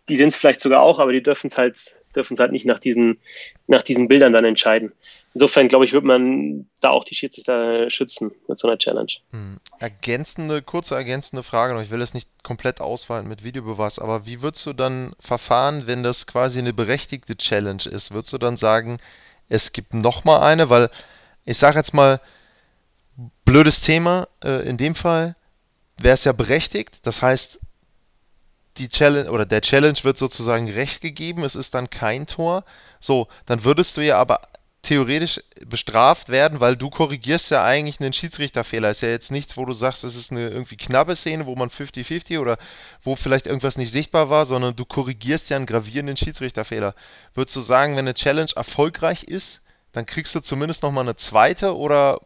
die 0.08 0.16
sehen 0.16 0.28
es 0.28 0.36
vielleicht 0.36 0.60
sogar 0.60 0.82
auch, 0.82 0.98
aber 0.98 1.12
die 1.12 1.22
dürfen 1.22 1.46
es 1.48 1.58
halt, 1.58 1.76
es 1.76 2.40
halt 2.40 2.52
nicht 2.52 2.66
nach 2.66 2.78
diesen, 2.78 3.20
nach 3.66 3.82
diesen 3.82 4.08
Bildern 4.08 4.32
dann 4.32 4.44
entscheiden. 4.44 4.92
Insofern, 5.34 5.68
glaube 5.68 5.86
ich, 5.86 5.92
wird 5.92 6.04
man 6.04 6.68
da 6.80 6.90
auch 6.90 7.04
die 7.04 7.14
Schiedsrichter 7.14 7.90
schützen 7.90 8.32
mit 8.48 8.58
so 8.58 8.68
einer 8.68 8.76
Challenge. 8.76 9.12
Hm. 9.30 9.58
Ergänzende, 9.78 10.60
kurze 10.60 10.94
ergänzende 10.94 11.42
Frage. 11.42 11.80
Ich 11.82 11.90
will 11.90 12.02
es 12.02 12.12
nicht 12.12 12.28
komplett 12.42 12.80
ausweiten 12.80 13.28
mit 13.28 13.42
Videobeweis, 13.42 13.98
aber 13.98 14.26
wie 14.26 14.42
würdest 14.42 14.66
du 14.66 14.74
dann 14.74 15.14
verfahren, 15.18 15.86
wenn 15.86 16.02
das 16.02 16.26
quasi 16.26 16.58
eine 16.58 16.74
berechtigte 16.74 17.36
Challenge 17.36 17.82
ist? 17.90 18.12
Würdest 18.12 18.32
du 18.32 18.38
dann 18.38 18.58
sagen, 18.58 18.98
es 19.48 19.72
gibt 19.72 19.94
nochmal 19.94 20.42
eine? 20.42 20.68
Weil 20.68 20.90
ich 21.46 21.56
sage 21.56 21.78
jetzt 21.78 21.94
mal, 21.94 22.20
blödes 23.44 23.80
Thema, 23.80 24.28
äh, 24.44 24.68
in 24.68 24.76
dem 24.76 24.94
Fall 24.94 25.34
wäre 25.98 26.14
es 26.14 26.24
ja 26.24 26.32
berechtigt. 26.32 27.00
Das 27.04 27.22
heißt, 27.22 27.58
die 28.78 28.88
Challenge 28.88 29.30
oder 29.30 29.46
der 29.46 29.60
Challenge 29.60 29.98
wird 30.02 30.16
sozusagen 30.16 30.70
recht 30.70 31.00
gegeben, 31.00 31.44
es 31.44 31.54
ist 31.54 31.74
dann 31.74 31.90
kein 31.90 32.26
Tor. 32.26 32.64
So, 33.00 33.28
dann 33.46 33.64
würdest 33.64 33.96
du 33.96 34.00
ja 34.00 34.18
aber 34.18 34.40
theoretisch 34.82 35.40
bestraft 35.64 36.28
werden, 36.28 36.58
weil 36.58 36.76
du 36.76 36.90
korrigierst 36.90 37.50
ja 37.50 37.64
eigentlich 37.64 38.00
einen 38.00 38.12
Schiedsrichterfehler. 38.12 38.90
Ist 38.90 39.02
ja 39.02 39.08
jetzt 39.08 39.30
nichts, 39.30 39.56
wo 39.56 39.64
du 39.64 39.72
sagst, 39.72 40.02
es 40.02 40.16
ist 40.16 40.32
eine 40.32 40.48
irgendwie 40.48 40.76
knappe 40.76 41.14
Szene, 41.14 41.46
wo 41.46 41.54
man 41.54 41.70
50-50 41.70 42.40
oder 42.40 42.58
wo 43.02 43.14
vielleicht 43.14 43.46
irgendwas 43.46 43.78
nicht 43.78 43.92
sichtbar 43.92 44.28
war, 44.28 44.44
sondern 44.44 44.74
du 44.74 44.84
korrigierst 44.84 45.50
ja 45.50 45.56
einen 45.56 45.66
gravierenden 45.66 46.16
Schiedsrichterfehler. 46.16 46.96
Würdest 47.34 47.54
du 47.54 47.60
sagen, 47.60 47.92
wenn 47.92 48.00
eine 48.00 48.14
Challenge 48.14 48.50
erfolgreich 48.56 49.22
ist, 49.22 49.62
dann 49.92 50.04
kriegst 50.04 50.34
du 50.34 50.40
zumindest 50.40 50.82
nochmal 50.82 51.04
eine 51.04 51.16
zweite 51.16 51.76
oder 51.76 52.18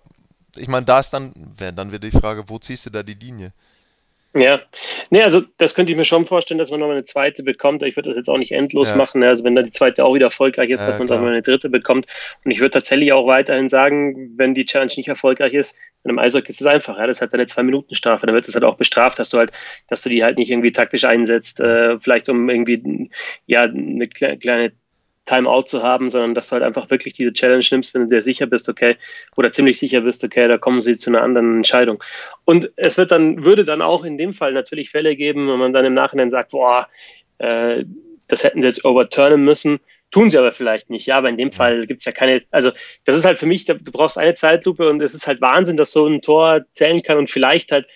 ich 0.56 0.68
meine, 0.68 0.86
da 0.86 0.98
ist 0.98 1.10
dann, 1.10 1.34
dann 1.58 1.92
wird 1.92 2.04
die 2.04 2.10
Frage, 2.10 2.48
wo 2.48 2.58
ziehst 2.58 2.86
du 2.86 2.90
da 2.90 3.02
die 3.02 3.14
Linie? 3.14 3.52
Ja, 4.38 4.60
nee, 5.10 5.22
also 5.22 5.40
das 5.56 5.74
könnte 5.74 5.92
ich 5.92 5.98
mir 5.98 6.04
schon 6.04 6.26
vorstellen, 6.26 6.58
dass 6.58 6.70
man 6.70 6.80
nochmal 6.80 6.96
eine 6.96 7.06
zweite 7.06 7.42
bekommt. 7.42 7.82
Ich 7.82 7.96
würde 7.96 8.10
das 8.10 8.16
jetzt 8.16 8.28
auch 8.28 8.36
nicht 8.36 8.52
endlos 8.52 8.90
ja. 8.90 8.96
machen. 8.96 9.22
Also 9.22 9.44
wenn 9.44 9.56
da 9.56 9.62
die 9.62 9.70
zweite 9.70 10.04
auch 10.04 10.14
wieder 10.14 10.26
erfolgreich 10.26 10.68
ist, 10.68 10.80
ja, 10.80 10.88
dass 10.88 10.98
man 10.98 11.08
dann 11.08 11.22
mal 11.22 11.30
eine 11.30 11.42
dritte 11.42 11.70
bekommt. 11.70 12.06
Und 12.44 12.50
ich 12.50 12.60
würde 12.60 12.72
tatsächlich 12.72 13.12
auch 13.12 13.26
weiterhin 13.26 13.70
sagen, 13.70 14.34
wenn 14.36 14.54
die 14.54 14.66
Challenge 14.66 14.92
nicht 14.96 15.08
erfolgreich 15.08 15.54
ist, 15.54 15.78
dann 16.02 16.10
im 16.10 16.18
Eishockey 16.18 16.50
ist 16.50 16.60
es 16.60 16.66
einfach. 16.66 16.98
Ja, 16.98 17.06
das 17.06 17.22
hat 17.22 17.32
eine 17.32 17.46
Zwei-Minuten-Strafe. 17.46 18.26
Dann 18.26 18.34
wird 18.34 18.46
es 18.46 18.54
halt 18.54 18.64
auch 18.64 18.76
bestraft, 18.76 19.18
dass 19.18 19.30
du 19.30 19.38
halt, 19.38 19.52
dass 19.88 20.02
du 20.02 20.10
die 20.10 20.22
halt 20.22 20.36
nicht 20.36 20.50
irgendwie 20.50 20.72
taktisch 20.72 21.04
einsetzt, 21.04 21.60
äh, 21.60 21.98
vielleicht 21.98 22.28
um 22.28 22.48
irgendwie 22.50 23.10
ja 23.46 23.62
eine 23.62 24.06
kleine 24.06 24.72
Timeout 25.26 25.62
zu 25.62 25.82
haben, 25.82 26.10
sondern 26.10 26.34
dass 26.34 26.48
du 26.48 26.52
halt 26.54 26.62
einfach 26.62 26.88
wirklich 26.88 27.14
diese 27.14 27.32
Challenge 27.32 27.64
nimmst, 27.70 27.92
wenn 27.94 28.02
du 28.02 28.14
dir 28.14 28.22
sicher 28.22 28.46
bist, 28.46 28.68
okay, 28.68 28.96
oder 29.36 29.52
ziemlich 29.52 29.78
sicher 29.78 30.00
bist, 30.00 30.24
okay, 30.24 30.48
da 30.48 30.56
kommen 30.56 30.80
sie 30.80 30.96
zu 30.96 31.10
einer 31.10 31.22
anderen 31.22 31.56
Entscheidung. 31.56 32.02
Und 32.44 32.72
es 32.76 32.96
wird 32.96 33.10
dann, 33.10 33.44
würde 33.44 33.64
dann 33.64 33.82
auch 33.82 34.04
in 34.04 34.16
dem 34.16 34.32
Fall 34.32 34.52
natürlich 34.52 34.90
Fälle 34.90 35.16
geben, 35.16 35.48
wenn 35.48 35.58
man 35.58 35.72
dann 35.72 35.84
im 35.84 35.94
Nachhinein 35.94 36.30
sagt, 36.30 36.52
boah, 36.52 36.88
äh, 37.38 37.84
das 38.28 38.44
hätten 38.44 38.62
sie 38.62 38.68
jetzt 38.68 38.84
overturnen 38.84 39.44
müssen, 39.44 39.80
tun 40.10 40.30
sie 40.30 40.38
aber 40.38 40.52
vielleicht 40.52 40.90
nicht. 40.90 41.06
Ja, 41.06 41.18
aber 41.18 41.28
in 41.28 41.36
dem 41.36 41.52
Fall 41.52 41.86
gibt's 41.86 42.04
ja 42.04 42.12
keine, 42.12 42.42
also 42.50 42.70
das 43.04 43.16
ist 43.16 43.24
halt 43.24 43.38
für 43.38 43.46
mich, 43.46 43.64
du 43.64 43.76
brauchst 43.76 44.18
eine 44.18 44.34
Zeitlupe 44.34 44.88
und 44.88 45.02
es 45.02 45.14
ist 45.14 45.26
halt 45.26 45.40
Wahnsinn, 45.40 45.76
dass 45.76 45.92
so 45.92 46.06
ein 46.06 46.22
Tor 46.22 46.64
zählen 46.72 47.02
kann 47.02 47.18
und 47.18 47.30
vielleicht 47.30 47.72
halt, 47.72 47.86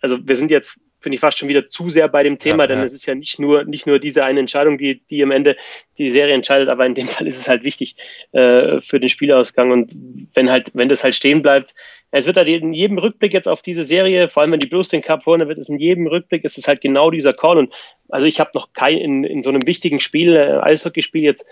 also 0.00 0.18
wir 0.22 0.36
sind 0.36 0.50
jetzt 0.50 0.78
finde 1.02 1.14
ich 1.14 1.20
fast 1.20 1.38
schon 1.38 1.48
wieder 1.48 1.68
zu 1.68 1.90
sehr 1.90 2.08
bei 2.08 2.22
dem 2.22 2.38
Thema, 2.38 2.64
ja, 2.64 2.66
denn 2.68 2.78
ja. 2.78 2.84
es 2.84 2.94
ist 2.94 3.06
ja 3.06 3.14
nicht 3.14 3.38
nur, 3.38 3.64
nicht 3.64 3.86
nur 3.86 3.98
diese 3.98 4.24
eine 4.24 4.40
Entscheidung, 4.40 4.78
die, 4.78 5.02
die 5.10 5.22
am 5.22 5.30
Ende 5.30 5.56
die 5.98 6.10
Serie 6.10 6.34
entscheidet, 6.34 6.68
aber 6.68 6.86
in 6.86 6.94
dem 6.94 7.08
Fall 7.08 7.26
ist 7.26 7.38
es 7.38 7.48
halt 7.48 7.64
wichtig 7.64 7.96
äh, 8.32 8.80
für 8.80 9.00
den 9.00 9.08
Spielausgang. 9.08 9.70
Und 9.70 9.92
wenn 10.34 10.50
halt, 10.50 10.70
wenn 10.74 10.88
das 10.88 11.04
halt 11.04 11.14
stehen 11.14 11.42
bleibt, 11.42 11.74
es 12.12 12.26
wird 12.26 12.36
halt 12.36 12.48
in 12.48 12.74
jedem 12.74 12.98
Rückblick 12.98 13.32
jetzt 13.32 13.48
auf 13.48 13.62
diese 13.62 13.84
Serie, 13.84 14.28
vor 14.28 14.42
allem 14.42 14.52
wenn 14.52 14.60
die 14.60 14.66
Blues 14.66 14.90
den 14.90 15.02
Cup 15.02 15.24
holen, 15.26 15.40
dann 15.40 15.48
wird 15.48 15.58
es 15.58 15.70
in 15.70 15.78
jedem 15.78 16.06
Rückblick, 16.06 16.44
ist 16.44 16.58
es 16.58 16.68
halt 16.68 16.80
genau 16.80 17.10
dieser 17.10 17.32
Call. 17.32 17.58
Und 17.58 17.72
also 18.08 18.26
ich 18.26 18.38
habe 18.38 18.50
noch 18.54 18.72
kein, 18.74 18.98
in, 18.98 19.24
in 19.24 19.42
so 19.42 19.50
einem 19.50 19.66
wichtigen 19.66 19.98
Spiel, 19.98 20.36
äh, 20.36 20.58
Eishockeyspiel 20.60 21.22
jetzt 21.22 21.48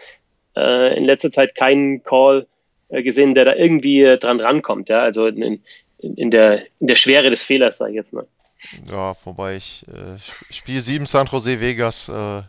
äh, 0.56 0.96
in 0.96 1.04
letzter 1.04 1.30
Zeit 1.30 1.54
keinen 1.54 2.02
Call 2.02 2.46
äh, 2.90 3.02
gesehen, 3.02 3.34
der 3.34 3.46
da 3.46 3.54
irgendwie 3.54 4.02
äh, 4.02 4.18
dran 4.18 4.40
rankommt. 4.40 4.90
Ja, 4.90 4.98
also 4.98 5.26
in, 5.26 5.62
in, 5.98 6.14
in 6.14 6.30
der, 6.30 6.62
in 6.78 6.86
der 6.86 6.96
Schwere 6.96 7.30
des 7.30 7.42
Fehlers, 7.42 7.78
sage 7.78 7.92
ich 7.92 7.96
jetzt 7.96 8.12
mal. 8.12 8.26
Ja, 8.90 9.16
wobei 9.24 9.56
ich 9.56 9.84
äh, 9.88 10.18
Spiel 10.52 10.80
7 10.80 11.06
San 11.06 11.26
Jose 11.26 11.60
Vegas. 11.60 12.08
Äh, 12.08 12.42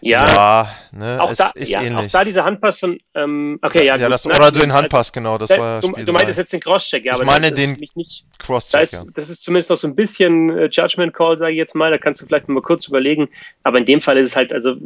ja, 0.00 0.24
ja 0.26 0.70
ne, 0.92 1.18
auch, 1.20 1.34
da, 1.34 1.50
ist 1.54 1.70
ja, 1.70 1.82
ähnlich. 1.82 2.06
auch 2.06 2.10
da 2.10 2.24
dieser 2.24 2.44
Handpass 2.44 2.78
von, 2.78 3.00
ähm, 3.14 3.58
okay, 3.62 3.86
ja. 3.86 3.96
ja 3.96 4.08
das, 4.08 4.26
oder 4.26 4.52
den 4.52 4.72
Handpass, 4.72 5.12
genau, 5.12 5.38
das 5.38 5.50
war 5.50 5.80
Du, 5.80 5.92
du 5.92 6.12
meintest 6.12 6.38
jetzt 6.38 6.52
den 6.52 6.60
Crosscheck, 6.60 7.04
ja, 7.04 7.14
aber 7.14 7.22
ich 7.22 7.30
meine 7.30 7.50
den 7.50 7.72
nicht, 7.94 8.26
Crosscheck, 8.38 8.72
da 8.72 8.80
ist, 8.80 8.92
ja. 8.92 9.04
Das 9.14 9.30
ist 9.30 9.42
zumindest 9.42 9.70
noch 9.70 9.76
so 9.76 9.88
ein 9.88 9.96
bisschen 9.96 10.50
äh, 10.50 10.68
Judgment 10.70 11.14
Call, 11.14 11.38
sage 11.38 11.52
ich 11.52 11.58
jetzt 11.58 11.74
mal, 11.74 11.90
da 11.90 11.98
kannst 11.98 12.20
du 12.20 12.26
vielleicht 12.26 12.48
mal 12.48 12.60
kurz 12.60 12.86
überlegen, 12.88 13.28
aber 13.62 13.78
in 13.78 13.86
dem 13.86 14.00
Fall 14.00 14.18
ist 14.18 14.28
es 14.28 14.36
halt, 14.36 14.52
also 14.52 14.76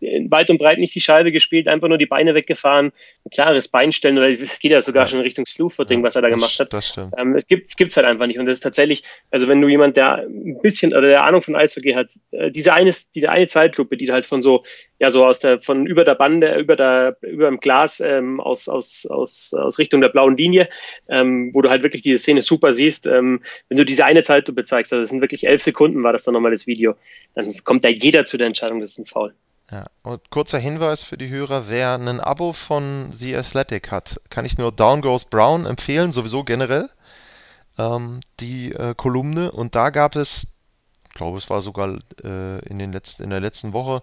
weit 0.00 0.50
und 0.50 0.58
breit 0.58 0.78
nicht 0.78 0.94
die 0.94 1.00
Scheibe 1.00 1.32
gespielt, 1.32 1.68
einfach 1.68 1.88
nur 1.88 1.98
die 1.98 2.06
Beine 2.06 2.34
weggefahren, 2.34 2.92
ein 3.24 3.30
klares 3.30 3.68
Beinstellen, 3.68 4.16
oder 4.18 4.28
es 4.28 4.60
geht 4.60 4.70
ja 4.70 4.80
sogar 4.80 5.04
ja. 5.04 5.08
schon 5.08 5.18
in 5.18 5.24
Richtung 5.24 5.46
Slew-Footing, 5.46 6.00
ja, 6.00 6.04
was 6.04 6.16
er 6.16 6.22
da 6.22 6.28
gemacht 6.28 6.58
hat. 6.60 6.72
Das 6.72 6.88
stimmt. 6.88 7.14
Ähm, 7.18 7.34
es 7.34 7.46
gibt 7.46 7.68
es 7.68 7.76
gibt's 7.76 7.96
halt 7.96 8.06
einfach 8.06 8.26
nicht. 8.26 8.38
Und 8.38 8.46
das 8.46 8.54
ist 8.54 8.62
tatsächlich, 8.62 9.02
also 9.30 9.48
wenn 9.48 9.60
du 9.60 9.68
jemand, 9.68 9.96
der 9.96 10.18
ein 10.18 10.60
bisschen 10.62 10.92
oder 10.92 11.08
der 11.08 11.24
Ahnung 11.24 11.42
von 11.42 11.56
Eishockey 11.56 11.92
hat, 11.92 12.10
äh, 12.30 12.50
diese 12.50 12.72
eine, 12.72 12.94
diese 13.14 13.30
eine 13.30 13.48
Zeitlupe, 13.48 13.96
die 13.96 14.10
halt 14.12 14.26
von 14.26 14.42
so, 14.42 14.64
ja, 14.98 15.10
so 15.10 15.24
aus 15.24 15.40
der, 15.40 15.60
von 15.60 15.86
über 15.86 16.04
der 16.04 16.14
Bande, 16.14 16.58
über 16.58 16.76
der, 16.76 17.16
über 17.22 17.48
dem 17.48 17.60
Glas, 17.60 18.00
ähm, 18.00 18.40
aus, 18.40 18.68
aus, 18.68 19.06
aus, 19.06 19.54
aus 19.54 19.78
Richtung 19.78 20.00
der 20.00 20.08
blauen 20.08 20.36
Linie, 20.36 20.68
ähm, 21.08 21.50
wo 21.54 21.62
du 21.62 21.70
halt 21.70 21.82
wirklich 21.82 22.02
diese 22.02 22.18
Szene 22.18 22.42
super 22.42 22.72
siehst, 22.72 23.06
ähm, 23.06 23.42
wenn 23.68 23.78
du 23.78 23.84
diese 23.84 24.04
eine 24.04 24.22
Zeitlupe 24.22 24.64
zeigst, 24.64 24.92
also 24.92 25.02
das 25.02 25.10
sind 25.10 25.20
wirklich 25.20 25.46
elf 25.46 25.62
Sekunden, 25.62 26.02
war 26.02 26.12
das 26.12 26.24
dann 26.24 26.34
nochmal 26.34 26.52
das 26.52 26.66
Video, 26.66 26.94
dann 27.34 27.52
kommt 27.64 27.84
da 27.84 27.88
jeder 27.88 28.24
zu 28.26 28.38
der 28.38 28.46
Entscheidung, 28.46 28.80
das 28.80 28.92
ist 28.92 28.98
ein 28.98 29.06
Foul. 29.06 29.34
Ja, 29.70 29.86
und 30.02 30.30
kurzer 30.30 30.58
Hinweis 30.58 31.02
für 31.02 31.18
die 31.18 31.28
Hörer, 31.28 31.68
wer 31.68 31.94
ein 31.94 32.20
Abo 32.20 32.54
von 32.54 33.12
The 33.12 33.36
Athletic 33.36 33.90
hat, 33.90 34.18
kann 34.30 34.46
ich 34.46 34.56
nur 34.56 34.72
Down 34.72 35.02
Goes 35.02 35.26
Brown 35.26 35.66
empfehlen, 35.66 36.10
sowieso 36.10 36.42
generell, 36.42 36.88
ähm, 37.76 38.20
die 38.40 38.72
äh, 38.72 38.94
Kolumne. 38.94 39.52
Und 39.52 39.74
da 39.74 39.90
gab 39.90 40.16
es, 40.16 40.46
ich 41.08 41.14
glaube, 41.14 41.36
es 41.36 41.50
war 41.50 41.60
sogar 41.60 41.98
äh, 42.24 42.58
in, 42.66 42.78
den 42.78 42.92
letzten, 42.92 43.24
in 43.24 43.30
der 43.30 43.40
letzten 43.40 43.74
Woche, 43.74 44.02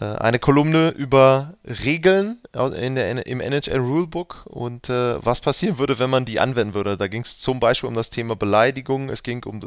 äh, 0.00 0.04
eine 0.04 0.40
Kolumne 0.40 0.88
über 0.88 1.54
Regeln 1.64 2.42
in 2.76 2.96
der, 2.96 3.24
im 3.24 3.40
NHL 3.40 3.78
Rulebook 3.78 4.46
und 4.46 4.90
äh, 4.90 5.24
was 5.24 5.40
passieren 5.40 5.78
würde, 5.78 6.00
wenn 6.00 6.10
man 6.10 6.24
die 6.24 6.40
anwenden 6.40 6.74
würde. 6.74 6.96
Da 6.96 7.06
ging 7.06 7.22
es 7.22 7.38
zum 7.38 7.60
Beispiel 7.60 7.88
um 7.88 7.94
das 7.94 8.10
Thema 8.10 8.34
Beleidigung, 8.34 9.10
es 9.10 9.22
ging 9.22 9.44
um 9.44 9.60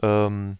ähm, 0.00 0.56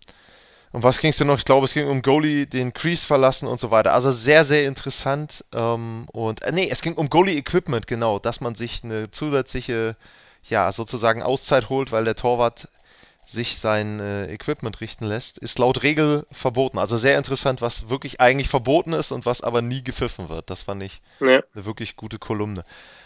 und 0.74 0.82
was 0.82 0.98
ging 0.98 1.10
es 1.10 1.18
denn 1.18 1.28
noch? 1.28 1.38
Ich 1.38 1.44
glaube, 1.44 1.66
es 1.66 1.72
ging 1.72 1.86
um 1.86 2.02
Goalie, 2.02 2.46
den 2.46 2.72
Crease 2.72 3.06
verlassen 3.06 3.46
und 3.46 3.60
so 3.60 3.70
weiter. 3.70 3.92
Also 3.92 4.10
sehr, 4.10 4.44
sehr 4.44 4.66
interessant. 4.66 5.44
Ähm, 5.52 6.08
und 6.10 6.42
äh, 6.42 6.50
nee, 6.50 6.68
es 6.68 6.82
ging 6.82 6.94
um 6.94 7.08
Goalie 7.08 7.36
Equipment, 7.36 7.86
genau, 7.86 8.18
dass 8.18 8.40
man 8.40 8.56
sich 8.56 8.82
eine 8.82 9.08
zusätzliche, 9.12 9.94
ja, 10.42 10.72
sozusagen 10.72 11.22
Auszeit 11.22 11.68
holt, 11.68 11.92
weil 11.92 12.04
der 12.04 12.16
Torwart 12.16 12.68
sich 13.24 13.56
sein 13.56 14.00
äh, 14.00 14.26
Equipment 14.32 14.80
richten 14.80 15.04
lässt, 15.04 15.38
ist 15.38 15.60
laut 15.60 15.84
Regel 15.84 16.26
verboten. 16.32 16.78
Also 16.78 16.96
sehr 16.96 17.18
interessant, 17.18 17.62
was 17.62 17.88
wirklich 17.88 18.20
eigentlich 18.20 18.48
verboten 18.48 18.94
ist 18.94 19.12
und 19.12 19.26
was 19.26 19.42
aber 19.42 19.62
nie 19.62 19.84
gepfiffen 19.84 20.28
wird. 20.28 20.50
Das 20.50 20.62
fand 20.62 20.82
ich 20.82 21.02
ja. 21.20 21.40
eine 21.54 21.64
wirklich 21.64 21.94
gute 21.94 22.18
Kolumne. 22.18 22.64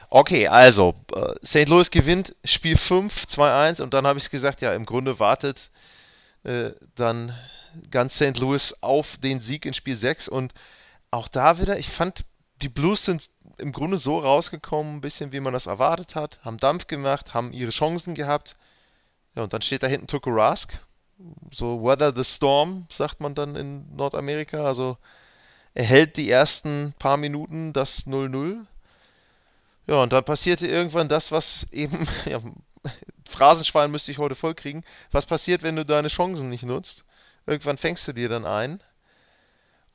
Okay, 0.08 0.48
also, 0.48 0.94
äh, 1.14 1.34
St. 1.44 1.68
Louis 1.68 1.90
gewinnt 1.90 2.34
Spiel 2.44 2.78
5, 2.78 3.26
2-1 3.26 3.82
und 3.82 3.92
dann 3.92 4.06
habe 4.06 4.18
ich 4.18 4.30
gesagt, 4.30 4.62
ja, 4.62 4.72
im 4.72 4.86
Grunde 4.86 5.20
wartet 5.20 5.70
äh, 6.44 6.70
dann 6.94 7.34
ganz 7.90 8.16
St. 8.16 8.38
Louis 8.38 8.74
auf 8.80 9.16
den 9.18 9.40
Sieg 9.40 9.66
in 9.66 9.74
Spiel 9.74 9.96
6 9.96 10.28
und 10.28 10.52
auch 11.10 11.28
da 11.28 11.58
wieder, 11.60 11.78
ich 11.78 11.88
fand, 11.88 12.24
die 12.62 12.68
Blues 12.68 13.04
sind 13.04 13.30
im 13.58 13.72
Grunde 13.72 13.98
so 13.98 14.18
rausgekommen, 14.18 14.96
ein 14.96 15.00
bisschen 15.00 15.32
wie 15.32 15.40
man 15.40 15.52
das 15.52 15.66
erwartet 15.66 16.14
hat, 16.14 16.38
haben 16.44 16.58
Dampf 16.58 16.86
gemacht, 16.86 17.34
haben 17.34 17.52
ihre 17.52 17.70
Chancen 17.70 18.14
gehabt. 18.14 18.56
Ja, 19.34 19.42
und 19.42 19.52
dann 19.52 19.62
steht 19.62 19.82
da 19.82 19.86
hinten 19.86 20.06
Tuko 20.06 20.30
Rask. 20.30 20.80
So 21.52 21.82
Weather 21.82 22.14
the 22.14 22.24
Storm, 22.24 22.86
sagt 22.90 23.20
man 23.20 23.34
dann 23.34 23.56
in 23.56 23.94
Nordamerika. 23.96 24.64
Also 24.64 24.96
er 25.74 25.84
hält 25.84 26.16
die 26.16 26.30
ersten 26.30 26.94
paar 26.98 27.16
Minuten 27.16 27.72
das 27.72 28.06
0-0. 28.06 28.64
Ja, 29.86 30.02
und 30.02 30.12
dann 30.12 30.24
passierte 30.24 30.66
irgendwann 30.66 31.08
das, 31.08 31.32
was 31.32 31.66
eben, 31.72 32.06
ja, 32.26 32.40
Phrasenschwein 33.28 33.90
müsste 33.90 34.10
ich 34.10 34.18
heute 34.18 34.34
vollkriegen. 34.34 34.84
Was 35.10 35.26
passiert, 35.26 35.62
wenn 35.62 35.76
du 35.76 35.84
deine 35.84 36.08
Chancen 36.08 36.48
nicht 36.48 36.64
nutzt? 36.64 37.04
Irgendwann 37.46 37.78
fängst 37.78 38.06
du 38.08 38.12
dir 38.12 38.28
dann 38.28 38.44
ein. 38.44 38.82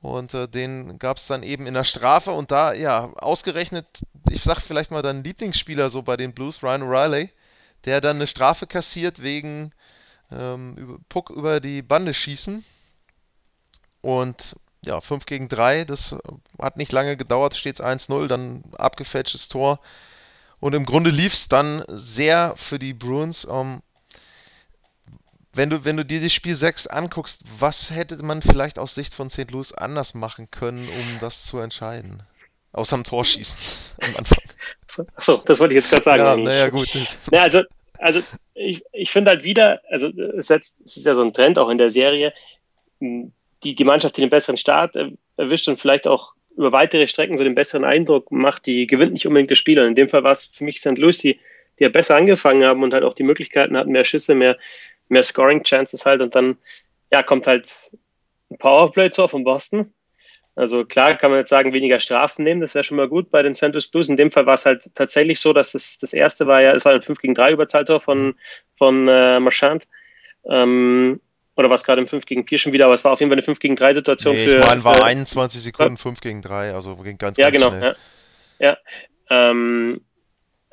Und 0.01 0.33
äh, 0.33 0.49
den 0.49 0.99
gab 0.99 1.17
es 1.17 1.27
dann 1.27 1.43
eben 1.43 1.65
in 1.65 1.75
der 1.75 1.85
Strafe 1.85 2.31
und 2.31 2.51
da, 2.51 2.73
ja, 2.73 3.13
ausgerechnet, 3.13 4.01
ich 4.29 4.43
sag 4.43 4.59
vielleicht 4.59 4.91
mal 4.91 5.01
dein 5.01 5.23
Lieblingsspieler 5.23 5.89
so 5.89 6.01
bei 6.01 6.17
den 6.17 6.33
Blues, 6.33 6.61
Ryan 6.61 6.83
O'Reilly, 6.83 7.29
der 7.85 8.01
dann 8.01 8.17
eine 8.17 8.27
Strafe 8.27 8.67
kassiert 8.67 9.23
wegen 9.23 9.71
ähm, 10.29 10.75
über, 10.75 10.97
Puck 11.07 11.29
über 11.29 11.61
die 11.61 11.81
Bande 11.81 12.13
schießen. 12.13 12.65
Und 14.01 14.57
ja, 14.85 14.99
5 14.99 15.25
gegen 15.25 15.47
3, 15.47 15.85
das 15.85 16.17
hat 16.61 16.75
nicht 16.75 16.91
lange 16.91 17.15
gedauert, 17.15 17.55
steht 17.55 17.79
1-0, 17.79 18.27
dann 18.27 18.63
abgefälschtes 18.77 19.47
Tor. 19.47 19.79
Und 20.63 20.73
im 20.75 20.85
Grunde 20.85 21.09
lief 21.09 21.33
es 21.33 21.49
dann 21.49 21.83
sehr 21.89 22.53
für 22.55 22.79
die 22.79 22.93
Bruins. 22.93 23.45
Ähm, 23.51 23.81
wenn 25.51 25.69
du, 25.69 25.83
wenn 25.83 25.97
du 25.97 26.05
dir 26.05 26.21
das 26.21 26.31
Spiel 26.31 26.55
6 26.55 26.87
anguckst, 26.87 27.41
was 27.59 27.91
hätte 27.91 28.15
man 28.23 28.41
vielleicht 28.41 28.79
aus 28.79 28.95
Sicht 28.95 29.13
von 29.13 29.29
St. 29.29 29.51
Louis 29.51 29.73
anders 29.73 30.13
machen 30.13 30.49
können, 30.51 30.87
um 30.87 31.19
das 31.19 31.45
zu 31.45 31.57
entscheiden? 31.59 32.23
Außer 32.71 32.95
am 32.95 33.03
Torschießen 33.03 33.57
am 34.03 34.15
Anfang. 34.15 34.39
Achso, 35.15 35.35
das 35.43 35.59
wollte 35.59 35.75
ich 35.75 35.83
jetzt 35.83 35.91
gerade 35.91 36.03
sagen. 36.05 36.23
Ja, 36.23 36.37
naja, 36.37 36.69
gut. 36.69 36.87
Ja, 37.29 37.41
also, 37.41 37.63
also 37.99 38.21
ich, 38.53 38.83
ich 38.93 39.11
finde 39.11 39.31
halt 39.31 39.43
wieder, 39.43 39.81
also 39.89 40.07
es, 40.37 40.49
ist 40.49 41.05
ja 41.05 41.13
so 41.13 41.23
ein 41.23 41.33
Trend 41.33 41.59
auch 41.59 41.67
in 41.67 41.77
der 41.77 41.89
Serie, 41.89 42.33
die, 43.01 43.75
die 43.75 43.83
Mannschaft, 43.83 44.15
die 44.15 44.21
den 44.21 44.29
besseren 44.29 44.55
Start 44.55 44.95
erwischt 45.35 45.67
und 45.67 45.81
vielleicht 45.81 46.07
auch 46.07 46.35
über 46.55 46.71
weitere 46.71 47.07
Strecken 47.07 47.37
so 47.37 47.43
den 47.43 47.55
besseren 47.55 47.83
Eindruck 47.83 48.31
macht, 48.31 48.65
die 48.65 48.87
gewinnt 48.87 49.13
nicht 49.13 49.27
unbedingt 49.27 49.51
das 49.51 49.57
Spiel. 49.57 49.79
Und 49.79 49.87
in 49.87 49.95
dem 49.95 50.09
Fall 50.09 50.23
war 50.23 50.31
es 50.31 50.45
für 50.45 50.63
mich 50.63 50.79
St. 50.79 50.97
Louis, 50.97 51.17
die, 51.17 51.39
die 51.79 51.83
ja 51.83 51.89
besser 51.89 52.15
angefangen 52.15 52.63
haben 52.63 52.83
und 52.83 52.93
halt 52.93 53.03
auch 53.03 53.13
die 53.13 53.23
Möglichkeiten 53.23 53.77
hatten, 53.77 53.91
mehr 53.91 54.05
Schüsse, 54.05 54.35
mehr, 54.35 54.57
mehr 55.09 55.23
Scoring-Chances 55.23 56.05
halt. 56.05 56.21
Und 56.21 56.35
dann, 56.35 56.57
ja, 57.11 57.23
kommt 57.23 57.47
halt 57.47 57.67
ein 58.51 58.57
Powerplay-Tor 58.57 59.29
von 59.29 59.43
Boston. 59.43 59.93
Also 60.55 60.85
klar 60.85 61.15
kann 61.15 61.31
man 61.31 61.39
jetzt 61.39 61.49
sagen, 61.49 61.73
weniger 61.73 61.99
Strafen 61.99 62.43
nehmen, 62.43 62.61
das 62.61 62.75
wäre 62.75 62.83
schon 62.83 62.97
mal 62.97 63.09
gut 63.09 63.31
bei 63.31 63.41
den 63.41 63.55
Santos 63.55 63.87
Blues. 63.87 64.09
In 64.09 64.17
dem 64.17 64.29
Fall 64.29 64.45
war 64.45 64.53
es 64.53 64.67
halt 64.67 64.91
tatsächlich 64.93 65.39
so, 65.39 65.51
dass 65.51 65.71
das, 65.71 65.97
das 65.97 66.13
erste 66.13 66.45
war 66.45 66.61
ja, 66.61 66.73
es 66.73 66.85
war 66.85 66.93
ein 66.93 67.01
5 67.01 67.19
gegen 67.19 67.33
3 67.33 67.53
Überzahltor 67.53 67.99
von, 68.01 68.35
von 68.77 69.07
äh, 69.07 69.39
Marchand. 69.39 69.87
Ähm, 70.47 71.19
oder 71.55 71.69
war 71.69 71.75
es 71.75 71.83
gerade 71.83 72.01
im 72.01 72.07
5 72.07 72.25
gegen 72.25 72.47
4 72.47 72.57
schon 72.57 72.73
wieder, 72.73 72.85
aber 72.85 72.93
es 72.93 73.03
war 73.03 73.11
auf 73.11 73.19
jeden 73.19 73.29
Fall 73.29 73.37
eine 73.37 73.43
5 73.43 73.59
gegen 73.59 73.75
3 73.75 73.93
Situation 73.93 74.35
nee, 74.35 74.45
für. 74.45 74.59
Ich 74.59 74.67
meine, 74.67 74.83
war 74.83 74.95
für, 74.95 75.03
21 75.03 75.61
Sekunden 75.61 75.97
5 75.97 76.21
gegen 76.21 76.41
3, 76.41 76.73
also 76.73 76.95
ging 76.97 77.17
ganz, 77.17 77.37
ja, 77.37 77.45
ganz 77.45 77.55
genau, 77.55 77.69
schnell. 77.69 77.95
Ja, 78.59 78.69
ja. 78.69 78.77
Ähm, 79.29 80.01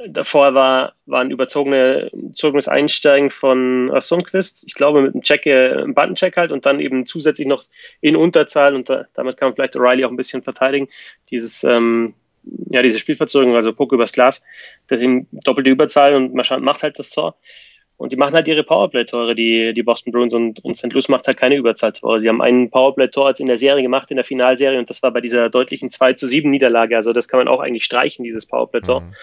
davor 0.08 0.54
war, 0.54 0.94
war 1.06 1.20
ein 1.20 1.30
überzogene, 1.30 2.10
überzogenes 2.12 2.68
Einsteigen 2.68 3.30
von 3.30 3.92
Sundquist, 4.00 4.64
ich 4.66 4.74
glaube 4.74 5.02
mit 5.02 5.14
einem 5.14 5.22
Check, 5.22 5.46
äh, 5.46 5.72
einem 5.72 5.94
Button-Check 5.94 6.36
halt 6.36 6.52
und 6.52 6.66
dann 6.66 6.80
eben 6.80 7.06
zusätzlich 7.06 7.46
noch 7.46 7.64
in 8.00 8.16
Unterzahl 8.16 8.74
und 8.74 8.88
da, 8.88 9.06
damit 9.14 9.36
kann 9.36 9.48
man 9.48 9.54
vielleicht 9.56 9.76
O'Reilly 9.76 10.06
auch 10.06 10.10
ein 10.10 10.16
bisschen 10.16 10.42
verteidigen, 10.42 10.88
dieses, 11.30 11.64
ähm, 11.64 12.14
ja, 12.70 12.82
diese 12.82 12.98
Spielverzögerung, 12.98 13.56
also 13.56 13.74
Puck 13.74 13.92
übers 13.92 14.12
Glas, 14.12 14.42
deswegen 14.88 15.28
doppelte 15.30 15.70
Überzahl 15.70 16.14
und 16.14 16.34
Marchand 16.34 16.64
macht 16.64 16.82
halt 16.82 16.98
das 16.98 17.10
Tor. 17.10 17.36
Und 18.00 18.12
die 18.12 18.16
machen 18.16 18.32
halt 18.32 18.48
ihre 18.48 18.64
Powerplay-Tore, 18.64 19.34
die, 19.34 19.74
die 19.74 19.82
Boston 19.82 20.10
Bruins 20.10 20.32
und, 20.32 20.64
und 20.64 20.74
St. 20.74 20.90
Louis 20.94 21.10
macht 21.10 21.26
halt 21.26 21.36
keine 21.36 21.56
Überzahltore. 21.56 22.18
Sie 22.18 22.30
haben 22.30 22.40
einen 22.40 22.70
Powerplay-Tor 22.70 23.28
jetzt 23.28 23.40
in 23.40 23.46
der 23.46 23.58
Serie 23.58 23.82
gemacht, 23.82 24.10
in 24.10 24.16
der 24.16 24.24
Finalserie, 24.24 24.78
und 24.78 24.88
das 24.88 25.02
war 25.02 25.10
bei 25.10 25.20
dieser 25.20 25.50
deutlichen 25.50 25.90
2 25.90 26.14
zu 26.14 26.26
7 26.26 26.50
Niederlage. 26.50 26.96
Also 26.96 27.12
das 27.12 27.28
kann 27.28 27.40
man 27.40 27.48
auch 27.48 27.60
eigentlich 27.60 27.84
streichen, 27.84 28.24
dieses 28.24 28.46
Powerplay-Tor. 28.46 29.02
Mhm. 29.02 29.14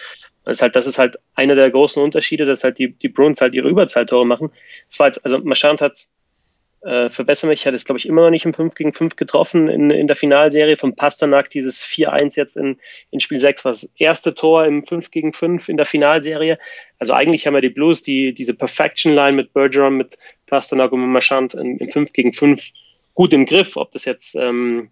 Das 0.44 0.58
ist 0.58 0.62
halt, 0.62 0.76
das 0.76 0.86
ist 0.86 0.96
halt 0.96 1.18
einer 1.34 1.56
der 1.56 1.72
großen 1.72 2.00
Unterschiede, 2.00 2.44
dass 2.46 2.62
halt 2.62 2.78
die, 2.78 2.92
die 2.92 3.08
Bruins 3.08 3.40
halt 3.40 3.52
ihre 3.52 3.68
Überzahltore 3.68 4.24
machen. 4.24 4.52
Das 4.88 5.00
war 5.00 5.08
jetzt, 5.08 5.24
also 5.24 5.38
Marchand 5.38 5.80
hat 5.80 5.98
äh, 6.82 7.10
verbessere 7.10 7.48
mich, 7.48 7.66
hat 7.66 7.74
es, 7.74 7.84
glaube 7.84 7.98
ich, 7.98 8.06
immer 8.06 8.22
noch 8.22 8.30
nicht 8.30 8.44
im 8.44 8.54
5 8.54 8.74
gegen 8.74 8.92
5 8.92 9.16
getroffen 9.16 9.68
in, 9.68 9.90
in 9.90 10.06
der 10.06 10.16
Finalserie 10.16 10.76
von 10.76 10.94
Pasternak, 10.94 11.50
dieses 11.50 11.84
4-1 11.84 12.36
jetzt 12.36 12.56
in, 12.56 12.78
in 13.10 13.20
Spiel 13.20 13.40
6, 13.40 13.64
was 13.64 13.80
das 13.80 13.92
erste 13.96 14.34
Tor 14.34 14.64
im 14.64 14.84
5 14.84 15.10
gegen 15.10 15.32
5 15.32 15.68
in 15.68 15.76
der 15.76 15.86
Finalserie. 15.86 16.58
Also 16.98 17.14
eigentlich 17.14 17.46
haben 17.46 17.54
wir 17.54 17.60
die 17.60 17.68
Blues, 17.68 18.02
die 18.02 18.32
diese 18.32 18.54
Perfection 18.54 19.14
Line 19.14 19.36
mit 19.36 19.52
Bergeron, 19.52 19.96
mit 19.96 20.18
Pasternak 20.46 20.92
und 20.92 21.00
Marchand 21.10 21.54
im, 21.54 21.78
im 21.78 21.88
5 21.88 22.12
gegen 22.12 22.32
5 22.32 22.70
gut 23.14 23.32
im 23.32 23.46
Griff, 23.46 23.76
ob 23.76 23.90
das 23.90 24.04
jetzt 24.04 24.36
ähm, 24.36 24.90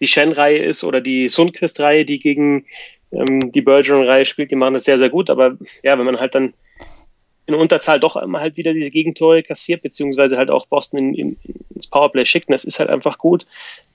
die 0.00 0.06
Shen-Reihe 0.06 0.64
ist 0.64 0.82
oder 0.82 1.02
die 1.02 1.28
Sundquist-Reihe, 1.28 2.06
die 2.06 2.18
gegen 2.18 2.64
ähm, 3.12 3.52
die 3.52 3.60
Bergeron-Reihe 3.60 4.24
spielt, 4.24 4.50
die 4.50 4.56
machen 4.56 4.74
das 4.74 4.84
sehr, 4.84 4.98
sehr 4.98 5.10
gut. 5.10 5.28
Aber 5.28 5.58
ja, 5.82 5.98
wenn 5.98 6.06
man 6.06 6.18
halt 6.18 6.34
dann 6.34 6.54
in 7.50 7.60
Unterzahl 7.60 8.00
doch 8.00 8.16
immer 8.16 8.40
halt 8.40 8.56
wieder 8.56 8.72
diese 8.72 8.90
Gegentore 8.90 9.42
kassiert, 9.42 9.82
beziehungsweise 9.82 10.36
halt 10.36 10.50
auch 10.50 10.66
Boston 10.66 10.98
in, 10.98 11.14
in, 11.14 11.36
ins 11.74 11.86
Powerplay 11.86 12.24
schickt, 12.24 12.48
und 12.48 12.52
das 12.52 12.64
ist 12.64 12.78
halt 12.78 12.90
einfach 12.90 13.18
gut, 13.18 13.46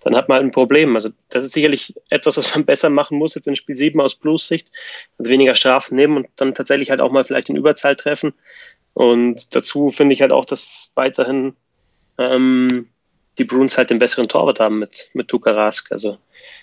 dann 0.04 0.16
hat 0.16 0.30
man 0.30 0.38
halt 0.38 0.46
ein 0.46 0.52
Problem. 0.52 0.96
Also 0.96 1.10
das 1.30 1.46
ist 1.46 1.54
sicherlich 1.54 1.96
etwas, 2.10 2.38
was 2.38 2.54
man 2.54 2.66
besser 2.66 2.90
machen 2.90 3.18
muss 3.18 3.36
jetzt 3.36 3.48
in 3.48 3.56
Spiel 3.56 3.76
7 3.76 4.00
aus 4.02 4.16
Blues 4.16 4.48
Sicht, 4.48 4.72
also 5.18 5.32
weniger 5.32 5.56
Strafen 5.56 5.96
nehmen 5.96 6.18
und 6.18 6.28
dann 6.36 6.54
tatsächlich 6.54 6.92
halt 6.92 7.02
auch 7.02 7.12
mal 7.12 7.24
vielleicht 7.24 7.50
in 7.50 7.56
Überzahl 7.56 7.96
treffen. 7.96 8.34
Und 8.94 9.56
dazu 9.56 9.90
finde 9.90 10.14
ich 10.14 10.22
halt 10.22 10.32
auch, 10.32 10.46
dass 10.46 10.92
weiterhin 10.96 11.54
ähm, 12.18 12.88
die 13.38 13.44
Bruins 13.44 13.78
halt 13.78 13.90
den 13.90 14.00
besseren 14.00 14.28
Torwart 14.28 14.60
haben 14.60 14.80
mit, 14.80 15.10
mit 15.14 15.28
Tuka 15.28 15.52
Rask. 15.52 15.92
Also 15.92 16.18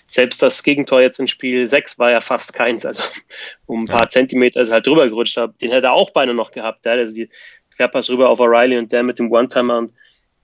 selbst 0.07 0.41
das 0.41 0.63
Gegentor 0.63 1.01
jetzt 1.01 1.19
in 1.19 1.27
Spiel 1.27 1.65
6 1.65 1.99
war 1.99 2.11
ja 2.11 2.21
fast 2.21 2.53
keins. 2.53 2.85
Also 2.85 3.03
um 3.65 3.81
ein 3.81 3.85
paar 3.85 4.03
ja. 4.03 4.09
Zentimeter 4.09 4.61
ist 4.61 4.69
er 4.69 4.75
halt 4.75 4.87
drüber 4.87 5.07
gerutscht. 5.07 5.37
Den 5.61 5.71
hätte 5.71 5.87
er 5.87 5.93
auch 5.93 6.11
beinahe 6.11 6.35
noch 6.35 6.51
gehabt. 6.51 6.85
Der, 6.85 6.93
also 6.93 7.13
die 7.13 7.29
Klappers 7.75 8.09
rüber 8.09 8.29
auf 8.29 8.39
O'Reilly 8.39 8.77
und 8.77 8.91
der 8.91 9.03
mit 9.03 9.19
dem 9.19 9.31
One-Timer 9.31 9.77
und, 9.77 9.93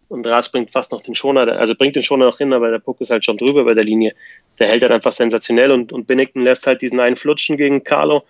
und 0.07 0.25
Rask 0.25 0.51
bringt 0.51 0.71
fast 0.71 0.91
noch 0.91 1.01
den 1.01 1.13
Schoner, 1.13 1.48
also 1.59 1.75
bringt 1.75 1.95
den 1.95 2.01
Schoner 2.01 2.25
noch 2.25 2.39
hin, 2.39 2.51
aber 2.53 2.71
der 2.71 2.79
Puck 2.79 3.00
ist 3.01 3.12
halt 3.12 3.24
schon 3.24 3.38
drüber 3.38 3.65
bei 3.65 3.75
der 3.75 3.83
Linie. 3.83 4.15
Der 4.57 4.67
hält 4.67 4.81
halt 4.81 4.91
einfach 4.91 5.12
sensationell 5.12 5.71
und, 5.71 5.91
und 5.91 6.07
Binnington 6.07 6.43
lässt 6.43 6.65
halt 6.65 6.81
diesen 6.81 7.00
einen 7.00 7.15
flutschen 7.15 7.57
gegen 7.57 7.83
Carlo. 7.83 8.24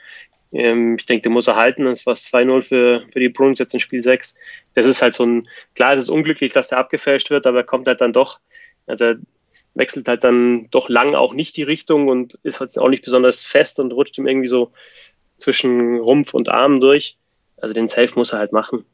Ähm, 0.52 0.96
ich 0.98 1.06
denke, 1.06 1.24
den 1.24 1.34
muss 1.34 1.48
er 1.48 1.56
halten. 1.56 1.86
Das 1.86 2.06
war 2.06 2.16
2-0 2.16 2.62
für, 2.62 3.04
für 3.12 3.20
die 3.20 3.30
Bruins 3.30 3.60
jetzt 3.60 3.74
in 3.74 3.80
Spiel 3.80 4.04
6. 4.04 4.36
Das 4.74 4.86
ist 4.86 5.02
halt 5.02 5.14
so 5.14 5.26
ein, 5.26 5.48
klar, 5.76 5.94
es 5.94 6.00
ist 6.00 6.10
unglücklich, 6.10 6.54
dass 6.54 6.70
der 6.70 6.80
abgefälscht 6.80 7.30
wird, 7.30 7.46
aber 7.46 7.60
er 7.60 7.66
kommt 7.66 7.88
halt 7.88 8.02
dann 8.02 8.14
doch. 8.14 8.40
Also 8.88 9.14
wechselt 9.76 10.08
halt 10.08 10.24
dann 10.24 10.68
doch 10.72 10.90
lang 10.90 11.16
auch 11.16 11.34
nicht 11.34 11.56
die 11.56 11.64
Richtung 11.64 12.08
und 12.08 12.40
ist 12.44 12.60
halt 12.60 12.78
auch 12.78 12.90
nicht 12.90 13.04
besonders 13.04 13.44
fest 13.44 13.80
und 13.80 13.94
rutscht 13.94 14.18
ihm 14.18 14.28
irgendwie 14.28 14.48
so 14.48 14.72
zwischen 15.38 15.98
Rumpf 16.00 16.34
und 16.34 16.50
Arm 16.50 16.80
durch. 16.80 17.16
Also 17.58 17.74
den 17.74 17.88
Safe 17.88 18.12
muss 18.16 18.34
er 18.34 18.40
halt 18.40 18.52
machen. 18.52 18.86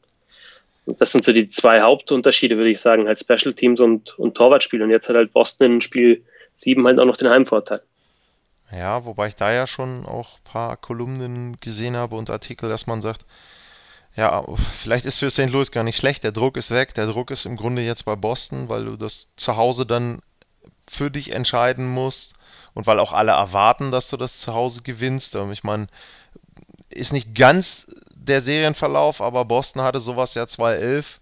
Und 0.84 1.00
das 1.00 1.10
sind 1.10 1.24
so 1.24 1.32
die 1.32 1.48
zwei 1.48 1.80
Hauptunterschiede, 1.80 2.56
würde 2.56 2.70
ich 2.70 2.80
sagen, 2.80 3.08
halt 3.08 3.18
Special 3.18 3.54
Teams 3.54 3.80
und, 3.80 4.16
und 4.18 4.36
Torwartspiel. 4.36 4.82
Und 4.82 4.90
jetzt 4.90 5.08
hat 5.08 5.16
halt 5.16 5.32
Boston 5.32 5.72
in 5.72 5.80
Spiel 5.80 6.22
7 6.54 6.86
halt 6.86 7.00
auch 7.00 7.04
noch 7.04 7.16
den 7.16 7.28
Heimvorteil. 7.28 7.82
Ja, 8.72 9.04
wobei 9.04 9.28
ich 9.28 9.36
da 9.36 9.52
ja 9.52 9.66
schon 9.66 10.06
auch 10.06 10.38
ein 10.38 10.44
paar 10.44 10.76
Kolumnen 10.76 11.60
gesehen 11.60 11.96
habe 11.96 12.16
und 12.16 12.30
Artikel, 12.30 12.68
dass 12.68 12.86
man 12.86 13.00
sagt, 13.00 13.24
ja, 14.16 14.44
vielleicht 14.74 15.04
ist 15.04 15.18
für 15.18 15.30
St. 15.30 15.50
Louis 15.50 15.70
gar 15.70 15.84
nicht 15.84 15.98
schlecht, 15.98 16.24
der 16.24 16.32
Druck 16.32 16.56
ist 16.56 16.70
weg, 16.70 16.94
der 16.94 17.06
Druck 17.06 17.30
ist 17.30 17.46
im 17.46 17.56
Grunde 17.56 17.82
jetzt 17.82 18.04
bei 18.04 18.16
Boston, 18.16 18.68
weil 18.68 18.86
du 18.86 18.96
das 18.96 19.34
zu 19.36 19.56
Hause 19.56 19.86
dann 19.86 20.20
für 20.88 21.10
dich 21.10 21.32
entscheiden 21.32 21.86
musst 21.86 22.34
und 22.74 22.86
weil 22.86 22.98
auch 22.98 23.12
alle 23.12 23.32
erwarten, 23.32 23.90
dass 23.90 24.08
du 24.08 24.16
das 24.16 24.40
zu 24.40 24.54
Hause 24.54 24.82
gewinnst. 24.82 25.34
Ich 25.52 25.64
meine, 25.64 25.86
ist 26.88 27.12
nicht 27.12 27.34
ganz 27.34 27.86
der 28.14 28.40
Serienverlauf, 28.40 29.20
aber 29.20 29.44
Boston 29.44 29.82
hatte 29.82 30.00
sowas 30.00 30.34
ja 30.34 30.46
2011 30.46 31.20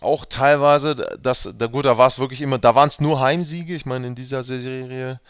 auch 0.00 0.24
teilweise, 0.24 0.94
das, 1.20 1.48
da 1.56 1.66
gut, 1.66 1.84
da 1.84 1.98
war 1.98 2.06
es 2.06 2.18
wirklich 2.18 2.40
immer, 2.40 2.58
da 2.58 2.74
waren 2.74 2.88
es 2.88 3.00
nur 3.00 3.20
Heimsiege. 3.20 3.74
Ich 3.74 3.86
meine, 3.86 4.06
in 4.06 4.14
dieser 4.14 4.42
Serie 4.42 5.20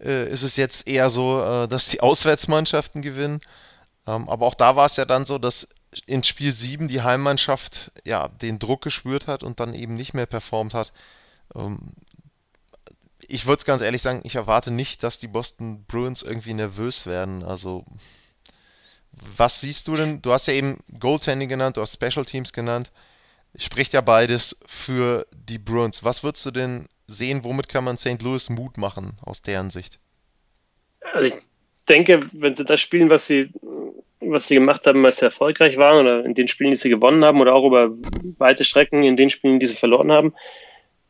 äh, 0.00 0.30
ist 0.30 0.42
es 0.42 0.56
jetzt 0.56 0.86
eher 0.86 1.10
so, 1.10 1.42
äh, 1.42 1.68
dass 1.68 1.88
die 1.88 2.00
Auswärtsmannschaften 2.00 3.02
gewinnen. 3.02 3.40
Ähm, 4.06 4.28
aber 4.28 4.46
auch 4.46 4.54
da 4.54 4.76
war 4.76 4.86
es 4.86 4.96
ja 4.96 5.04
dann 5.04 5.26
so, 5.26 5.38
dass 5.38 5.68
in 6.06 6.22
Spiel 6.22 6.52
7 6.52 6.88
die 6.88 7.02
Heimmannschaft 7.02 7.92
ja 8.04 8.28
den 8.28 8.58
Druck 8.58 8.82
gespürt 8.82 9.26
hat 9.26 9.42
und 9.42 9.60
dann 9.60 9.74
eben 9.74 9.94
nicht 9.94 10.14
mehr 10.14 10.26
performt 10.26 10.74
hat. 10.74 10.92
Ähm, 11.54 11.78
ich 13.26 13.46
würde 13.46 13.60
es 13.60 13.64
ganz 13.64 13.82
ehrlich 13.82 14.02
sagen, 14.02 14.22
ich 14.24 14.34
erwarte 14.34 14.70
nicht, 14.70 15.02
dass 15.02 15.18
die 15.18 15.28
Boston 15.28 15.84
Bruins 15.84 16.22
irgendwie 16.22 16.54
nervös 16.54 17.06
werden. 17.06 17.44
Also, 17.44 17.84
was 19.12 19.60
siehst 19.60 19.88
du 19.88 19.96
denn? 19.96 20.22
Du 20.22 20.32
hast 20.32 20.46
ja 20.46 20.54
eben 20.54 20.78
Goaltending 20.98 21.48
genannt, 21.48 21.76
du 21.76 21.80
hast 21.80 21.94
Special 21.94 22.24
Teams 22.24 22.52
genannt. 22.52 22.90
Spricht 23.56 23.92
ja 23.92 24.00
beides 24.00 24.56
für 24.66 25.26
die 25.32 25.58
Bruins. 25.58 26.04
Was 26.04 26.22
würdest 26.22 26.46
du 26.46 26.50
denn 26.52 26.88
sehen, 27.10 27.44
womit 27.44 27.68
kann 27.68 27.84
man 27.84 27.98
St. 27.98 28.22
Louis 28.22 28.50
Mut 28.50 28.78
machen 28.78 29.18
aus 29.22 29.42
deren 29.42 29.70
Sicht? 29.70 29.98
Also 31.12 31.26
ich 31.26 31.42
denke, 31.88 32.20
wenn 32.32 32.54
sie 32.54 32.64
das 32.64 32.80
spielen, 32.80 33.10
was 33.10 33.26
sie, 33.26 33.50
was 34.20 34.46
sie 34.46 34.54
gemacht 34.54 34.86
haben, 34.86 35.04
als 35.04 35.18
sie 35.18 35.26
erfolgreich 35.26 35.76
waren, 35.76 36.00
oder 36.00 36.24
in 36.24 36.34
den 36.34 36.48
Spielen, 36.48 36.70
die 36.70 36.76
sie 36.76 36.88
gewonnen 36.88 37.24
haben, 37.24 37.40
oder 37.40 37.54
auch 37.54 37.66
über 37.66 37.90
weite 38.38 38.64
Strecken 38.64 39.02
in 39.02 39.16
den 39.16 39.30
Spielen, 39.30 39.60
die 39.60 39.66
sie 39.66 39.74
verloren 39.74 40.12
haben, 40.12 40.34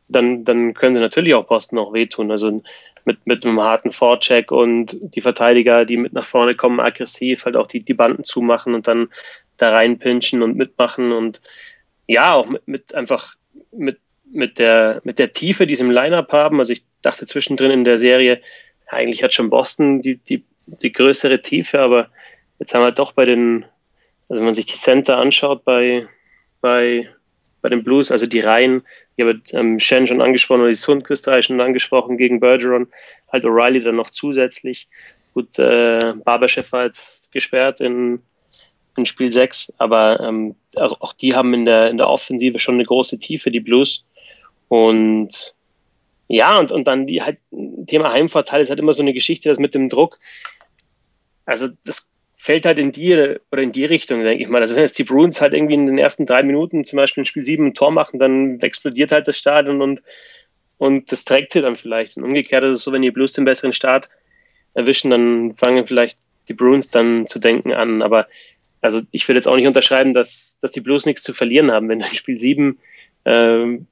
dann, 0.07 0.43
dann 0.43 0.73
können 0.73 0.95
sie 0.95 1.01
natürlich 1.01 1.33
auch 1.33 1.45
Boston 1.45 1.79
auch 1.79 1.93
wehtun. 1.93 2.31
Also 2.31 2.61
mit, 3.05 3.25
mit 3.25 3.45
einem 3.45 3.61
harten 3.61 3.91
Vorcheck 3.91 4.51
und 4.51 4.97
die 5.01 5.21
Verteidiger, 5.21 5.85
die 5.85 5.97
mit 5.97 6.13
nach 6.13 6.25
vorne 6.25 6.55
kommen, 6.55 6.79
aggressiv, 6.79 7.45
halt 7.45 7.55
auch 7.55 7.67
die, 7.67 7.81
die 7.81 7.93
Banden 7.93 8.23
zumachen 8.23 8.75
und 8.75 8.87
dann 8.87 9.09
da 9.57 9.69
reinpinchen 9.71 10.41
und 10.41 10.57
mitmachen 10.57 11.11
und 11.11 11.41
ja, 12.07 12.33
auch 12.33 12.47
mit, 12.47 12.67
mit 12.67 12.95
einfach 12.95 13.35
mit, 13.71 13.99
mit 14.33 14.59
der, 14.59 15.01
mit 15.03 15.19
der 15.19 15.33
Tiefe, 15.33 15.67
die 15.67 15.75
sie 15.75 15.83
im 15.83 15.91
Lineup 15.91 16.31
haben. 16.31 16.59
Also 16.59 16.73
ich 16.73 16.83
dachte 17.01 17.25
zwischendrin 17.25 17.71
in 17.71 17.83
der 17.83 17.99
Serie, 17.99 18.41
eigentlich 18.87 19.23
hat 19.23 19.33
schon 19.33 19.49
Boston 19.49 20.01
die, 20.01 20.17
die, 20.17 20.43
die 20.65 20.91
größere 20.91 21.41
Tiefe, 21.41 21.79
aber 21.79 22.09
jetzt 22.59 22.73
haben 22.73 22.83
wir 22.83 22.91
doch 22.91 23.13
bei 23.13 23.25
den, 23.25 23.65
also 24.29 24.39
wenn 24.39 24.45
man 24.45 24.53
sich 24.53 24.65
die 24.65 24.75
Center 24.75 25.17
anschaut 25.17 25.63
bei, 25.63 26.07
bei, 26.61 27.09
bei 27.61 27.69
den 27.69 27.83
Blues, 27.83 28.11
also 28.11 28.27
die 28.27 28.39
Reihen, 28.39 28.83
ich 29.15 29.25
habe 29.25 29.41
ähm, 29.51 29.79
Shen 29.79 30.07
schon 30.07 30.21
angesprochen 30.21 30.61
oder 30.61 30.69
die 30.69 30.75
Sundquist 30.75 31.29
schon 31.41 31.61
angesprochen 31.61 32.17
gegen 32.17 32.39
Bergeron, 32.39 32.87
halt 33.31 33.45
O'Reilly 33.45 33.81
dann 33.81 33.95
noch 33.95 34.09
zusätzlich. 34.09 34.87
Gut, 35.33 35.57
äh, 35.59 36.13
Barberchef 36.23 36.71
war 36.71 36.85
jetzt 36.85 37.31
gesperrt 37.31 37.81
in, 37.81 38.21
in 38.97 39.05
Spiel 39.05 39.31
6, 39.31 39.73
aber 39.77 40.19
ähm, 40.19 40.55
also 40.75 40.97
auch 40.99 41.13
die 41.13 41.35
haben 41.35 41.53
in 41.53 41.65
der, 41.65 41.89
in 41.89 41.97
der 41.97 42.09
Offensive 42.09 42.59
schon 42.59 42.75
eine 42.75 42.85
große 42.85 43.19
Tiefe, 43.19 43.51
die 43.51 43.59
Blues. 43.59 44.03
Und 44.71 45.53
ja, 46.29 46.57
und, 46.57 46.71
und 46.71 46.87
dann 46.87 47.05
die 47.05 47.21
halt, 47.21 47.39
Thema 47.87 48.13
Heimvorteil 48.13 48.61
ist 48.61 48.69
halt 48.69 48.79
immer 48.79 48.93
so 48.93 49.01
eine 49.01 49.11
Geschichte, 49.11 49.49
das 49.49 49.59
mit 49.59 49.75
dem 49.75 49.89
Druck. 49.89 50.17
Also 51.45 51.67
das 51.83 52.09
fällt 52.37 52.65
halt 52.65 52.79
in 52.79 52.93
die 52.93 53.13
oder 53.51 53.61
in 53.61 53.73
die 53.73 53.83
Richtung, 53.83 54.23
denke 54.23 54.41
ich 54.41 54.47
mal. 54.47 54.61
Also 54.61 54.73
wenn 54.73 54.83
jetzt 54.83 54.97
die 54.97 55.03
Bruins 55.03 55.41
halt 55.41 55.51
irgendwie 55.53 55.73
in 55.73 55.87
den 55.87 55.97
ersten 55.97 56.25
drei 56.25 56.41
Minuten 56.41 56.85
zum 56.85 56.95
Beispiel 56.95 57.23
in 57.23 57.25
Spiel 57.25 57.43
7 57.43 57.65
ein 57.65 57.73
Tor 57.73 57.91
machen, 57.91 58.17
dann 58.17 58.61
explodiert 58.61 59.11
halt 59.11 59.27
das 59.27 59.37
Stadion 59.37 59.81
und, 59.81 60.01
und 60.77 61.11
das 61.11 61.25
trägt 61.25 61.51
sie 61.51 61.61
dann 61.61 61.75
vielleicht. 61.75 62.15
Und 62.15 62.23
umgekehrt 62.23 62.63
ist 62.63 62.77
es 62.77 62.83
so, 62.85 62.93
wenn 62.93 63.01
die 63.01 63.11
Blues 63.11 63.33
den 63.33 63.43
besseren 63.43 63.73
Start 63.73 64.07
erwischen, 64.73 65.11
dann 65.11 65.53
fangen 65.57 65.85
vielleicht 65.85 66.17
die 66.47 66.53
Bruins 66.53 66.89
dann 66.89 67.27
zu 67.27 67.39
denken 67.39 67.73
an. 67.73 68.01
Aber 68.01 68.25
also 68.79 69.01
ich 69.11 69.27
will 69.27 69.35
jetzt 69.35 69.49
auch 69.49 69.57
nicht 69.57 69.67
unterschreiben, 69.67 70.13
dass, 70.13 70.59
dass 70.61 70.71
die 70.71 70.79
Blues 70.79 71.05
nichts 71.05 71.23
zu 71.23 71.33
verlieren 71.33 71.71
haben. 71.71 71.89
Wenn 71.89 71.99
in 71.99 72.15
Spiel 72.15 72.39
7 72.39 72.79
ähm, 73.25 73.87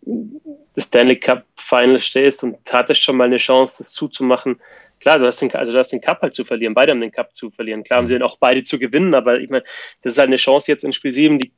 das 0.75 0.85
Stanley 0.85 1.17
Cup 1.17 1.45
Final 1.55 1.99
stehst 1.99 2.43
und 2.43 2.57
hattest 2.69 3.01
schon 3.01 3.17
mal 3.17 3.25
eine 3.25 3.37
Chance, 3.37 3.75
das 3.79 3.91
zuzumachen, 3.91 4.59
klar, 4.99 5.19
du 5.19 5.25
hast 5.25 5.41
den, 5.41 5.53
also 5.53 5.71
du 5.71 5.79
hast 5.79 5.91
den 5.91 6.01
Cup 6.01 6.21
halt 6.21 6.33
zu 6.33 6.45
verlieren, 6.45 6.73
beide 6.73 6.91
haben 6.91 7.01
den 7.01 7.11
Cup 7.11 7.35
zu 7.35 7.51
verlieren. 7.51 7.83
Klar 7.83 7.99
haben 7.99 8.07
sie 8.07 8.13
dann 8.13 8.23
auch 8.23 8.37
beide 8.37 8.63
zu 8.63 8.79
gewinnen, 8.79 9.13
aber 9.13 9.39
ich 9.39 9.49
meine, 9.49 9.63
das 10.01 10.13
ist 10.13 10.19
halt 10.19 10.27
eine 10.27 10.37
Chance 10.37 10.71
jetzt 10.71 10.83
in 10.83 10.93
Spiel 10.93 11.13
7, 11.13 11.39
die 11.39 11.51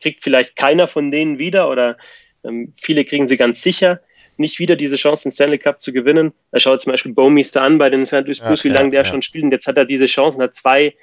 kriegt 0.00 0.22
vielleicht 0.22 0.56
keiner 0.56 0.88
von 0.88 1.10
denen 1.10 1.38
wieder 1.38 1.70
oder 1.70 1.96
ähm, 2.44 2.72
viele 2.76 3.04
kriegen 3.04 3.28
sie 3.28 3.36
ganz 3.36 3.62
sicher 3.62 4.00
nicht 4.36 4.58
wieder 4.58 4.76
diese 4.76 4.96
Chance, 4.96 5.24
den 5.24 5.32
Stanley 5.32 5.58
Cup 5.58 5.80
zu 5.80 5.92
gewinnen. 5.92 6.32
Da 6.50 6.60
schaut 6.60 6.80
zum 6.80 6.92
Beispiel 6.92 7.12
Bowmeister 7.12 7.62
an 7.62 7.78
bei 7.78 7.90
den 7.90 8.06
St. 8.06 8.22
Louis 8.24 8.40
Blues, 8.40 8.62
ja, 8.62 8.70
wie 8.70 8.74
lange 8.74 8.90
der 8.90 9.02
ja. 9.02 9.04
schon 9.04 9.22
spielt. 9.22 9.44
Und 9.44 9.52
jetzt 9.52 9.66
hat 9.66 9.76
er 9.76 9.84
diese 9.84 10.06
Chance 10.06 10.38
und 10.38 10.44
hat 10.44 10.54
zwei, 10.54 10.94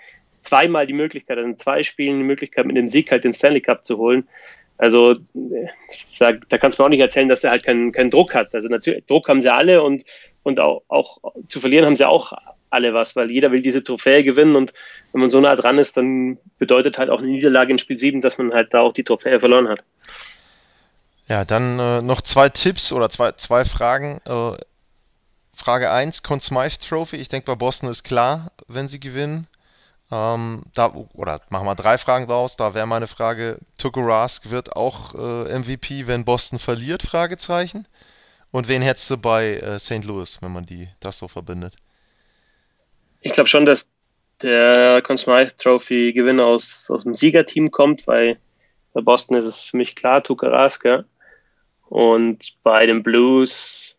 zweimal 0.42 0.88
die 0.88 0.94
Möglichkeit, 0.94 1.38
also 1.38 1.50
in 1.50 1.58
zwei 1.58 1.84
Spielen 1.84 2.20
die 2.20 2.26
Möglichkeit, 2.26 2.66
mit 2.66 2.76
dem 2.76 2.90
Sieg 2.90 3.12
halt 3.12 3.24
den 3.24 3.34
Stanley 3.34 3.62
Cup 3.62 3.86
zu 3.86 3.98
holen. 3.98 4.28
Also 4.80 5.16
da, 6.20 6.32
da 6.32 6.58
kannst 6.58 6.80
du 6.80 6.82
mir 6.82 6.86
auch 6.86 6.90
nicht 6.90 7.02
erzählen, 7.02 7.30
dass 7.30 7.44
er 7.44 7.52
halt 7.52 7.64
keinen, 7.64 7.92
keinen 7.92 8.10
Druck 8.10 8.34
hat. 8.34 8.56
Also 8.56 8.70
natürlich, 8.70 9.06
Druck 9.06 9.28
haben 9.28 9.42
sie 9.42 9.54
alle 9.54 9.84
und 9.84 10.06
und 10.42 10.60
auch, 10.60 10.84
auch 10.88 11.20
zu 11.48 11.60
verlieren 11.60 11.86
haben 11.86 11.98
sie 11.98 12.08
auch 12.08 12.34
alle 12.70 12.94
was, 12.94 13.16
weil 13.16 13.30
jeder 13.30 13.52
will 13.52 13.62
diese 13.62 13.84
Trophäe 13.84 14.24
gewinnen 14.24 14.56
und 14.56 14.74
wenn 15.12 15.22
man 15.22 15.30
so 15.30 15.42
nah 15.42 15.56
dran 15.56 15.80
ist, 15.80 15.98
dann 15.98 16.38
bedeutet 16.58 16.98
halt 16.98 17.10
auch 17.10 17.20
eine 17.20 17.30
Niederlage 17.30 17.72
in 17.72 17.80
Spiel 17.80 17.98
7, 17.98 18.22
dass 18.22 18.38
man 18.38 18.54
halt 18.54 18.74
da 18.74 18.82
auch 18.82 18.94
die 18.94 19.04
Trophäe 19.04 19.40
verloren 19.40 19.68
hat. 19.68 19.84
Ja, 21.28 21.46
dann 21.46 21.78
äh, 21.80 22.02
noch 22.02 22.22
zwei 22.22 22.50
Tipps 22.50 22.92
oder 22.92 23.10
zwei, 23.10 23.34
zwei 23.34 23.66
Fragen. 23.66 24.22
Äh, 24.26 24.54
Frage 25.54 25.92
1, 25.92 26.24
Conn 26.24 26.40
Smythe 26.40 26.80
Trophy. 26.80 27.18
Ich 27.18 27.28
denke, 27.28 27.48
bei 27.48 27.56
Boston 27.56 27.90
ist 27.90 28.04
klar, 28.04 28.52
wenn 28.68 28.88
sie 28.88 29.00
gewinnen. 29.00 29.48
Ähm, 30.12 30.64
da, 30.74 30.94
oder 31.14 31.42
machen 31.50 31.68
wir 31.68 31.76
drei 31.76 31.98
Fragen 31.98 32.28
draus. 32.28 32.58
Da 32.58 32.74
wäre 32.74 32.88
meine 32.88 33.08
Frage, 33.08 33.60
Tuko 33.78 34.02
Rask 34.02 34.50
wird 34.50 34.76
auch 34.76 35.14
äh, 35.14 35.60
MVP, 35.60 36.08
wenn 36.08 36.26
Boston 36.26 36.58
verliert? 36.58 37.04
Fragezeichen. 37.04 37.88
Und 38.52 38.68
wen 38.68 38.82
hättest 38.82 39.10
du 39.12 39.18
bei 39.18 39.58
äh, 39.58 39.80
St. 39.80 40.04
Louis, 40.04 40.42
wenn 40.42 40.52
man 40.52 40.66
die 40.66 40.90
das 41.00 41.20
so 41.20 41.28
verbindet? 41.28 41.76
Ich 43.22 43.34
glaube 43.34 43.50
schon, 43.50 43.66
dass 43.66 43.90
der 44.42 45.02
Conn 45.04 45.18
Smythe 45.18 45.56
Trophy 45.58 46.14
Gewinner 46.14 46.46
aus, 46.46 46.90
aus 46.90 47.04
dem 47.04 47.14
Siegerteam 47.14 47.70
kommt, 47.70 48.08
weil 48.08 48.40
bei 48.94 49.02
Boston 49.02 49.38
ist 49.38 49.46
es 49.46 49.62
für 49.62 49.78
mich 49.78 49.96
klar, 49.96 50.24
Tuka 50.24 50.48
Raska. 50.48 51.06
Und 51.88 52.56
bei 52.64 52.86
den 52.86 53.04
Blues 53.04 53.98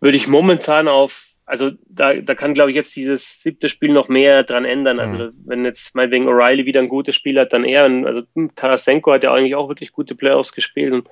würde 0.00 0.16
ich 0.16 0.26
momentan 0.26 0.88
auf, 0.88 1.25
also 1.46 1.70
da, 1.88 2.14
da 2.14 2.34
kann, 2.34 2.54
glaube 2.54 2.70
ich, 2.70 2.76
jetzt 2.76 2.94
dieses 2.96 3.40
siebte 3.40 3.68
Spiel 3.68 3.92
noch 3.92 4.08
mehr 4.08 4.42
dran 4.42 4.64
ändern. 4.64 4.98
Also 4.98 5.18
mhm. 5.18 5.32
wenn 5.46 5.64
jetzt 5.64 5.94
meinetwegen 5.94 6.28
O'Reilly 6.28 6.64
wieder 6.64 6.80
ein 6.80 6.88
gutes 6.88 7.14
Spiel 7.14 7.38
hat, 7.38 7.52
dann 7.52 7.64
er. 7.64 7.84
Also 8.04 8.22
Tarasenko 8.56 9.12
hat 9.12 9.22
ja 9.22 9.32
eigentlich 9.32 9.54
auch 9.54 9.68
wirklich 9.68 9.92
gute 9.92 10.16
Playoffs 10.16 10.52
gespielt 10.52 10.92
und 10.92 11.08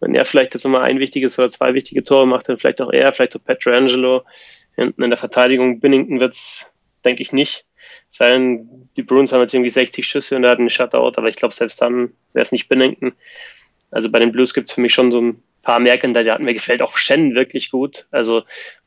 wenn 0.00 0.14
er 0.14 0.24
vielleicht 0.24 0.54
jetzt 0.54 0.64
nochmal 0.64 0.82
ein 0.82 0.98
wichtiges 0.98 1.38
oder 1.38 1.48
zwei 1.48 1.72
wichtige 1.72 2.02
Tore 2.02 2.26
macht, 2.26 2.48
dann 2.48 2.58
vielleicht 2.58 2.82
auch 2.82 2.92
er, 2.92 3.12
vielleicht 3.12 3.36
auch 3.36 3.44
Petrangelo. 3.44 4.24
Hinten 4.74 5.02
in 5.04 5.10
der 5.10 5.18
Verteidigung 5.18 5.80
Binnington 5.80 6.20
wird's, 6.20 6.70
denke 7.04 7.22
ich, 7.22 7.32
nicht. 7.32 7.64
Sein, 8.08 8.90
die 8.96 9.02
Bruins 9.02 9.32
haben 9.32 9.40
jetzt 9.40 9.54
irgendwie 9.54 9.70
60 9.70 10.06
Schüsse 10.06 10.36
und 10.36 10.44
er 10.44 10.50
hat 10.50 10.58
einen 10.58 10.68
Shutout, 10.68 11.12
aber 11.16 11.28
ich 11.28 11.36
glaube, 11.36 11.54
selbst 11.54 11.80
dann 11.80 12.12
wäre 12.34 12.42
es 12.42 12.52
nicht 12.52 12.68
Binnington. 12.68 13.12
Also 13.90 14.10
bei 14.10 14.18
den 14.18 14.32
Blues 14.32 14.52
gibt's 14.52 14.72
für 14.72 14.80
mich 14.80 14.92
schon 14.92 15.12
so 15.12 15.20
ein 15.20 15.42
paar 15.62 15.78
Merkandidaten. 15.80 16.44
Mir 16.44 16.54
gefällt 16.54 16.82
auch 16.82 16.98
Shen 16.98 17.34
wirklich 17.34 17.70
gut. 17.70 18.06
Also 18.10 18.42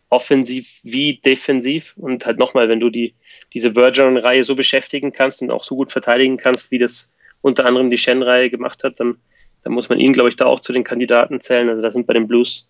offensiv 0.10 0.80
wie 0.84 1.17
defensiv. 1.17 1.95
Und 1.98 2.26
halt 2.26 2.38
nochmal, 2.38 2.69
wenn 2.69 2.80
du 2.80 2.89
die, 2.89 3.13
diese 3.54 3.76
Virgin-Reihe 3.76 4.43
so 4.43 4.56
beschäftigen 4.56 5.12
kannst 5.12 5.41
und 5.41 5.52
auch 5.52 5.63
so 5.63 5.76
gut 5.76 5.91
verteidigen 5.91 6.38
kannst, 6.38 6.72
wie 6.72 6.78
das 6.78 7.13
unter 7.41 7.65
anderem 7.65 7.89
die 7.89 7.98
Shen-Reihe 7.98 8.50
gemacht 8.50 8.84
hat, 8.84 9.00
dann 9.00 9.17
da 9.63 9.69
muss 9.69 9.89
man 9.89 10.00
ihn, 10.00 10.13
glaube 10.13 10.30
ich, 10.30 10.36
da 10.36 10.45
auch 10.45 10.60
zu 10.62 10.74
den 10.74 10.84
Kandidaten 10.84 11.41
zählen. 11.41 11.69
Also 11.69 11.82
da 11.82 11.91
sind 11.91 12.08
bei 12.08 12.13
den 12.13 12.28
Blues 12.28 12.69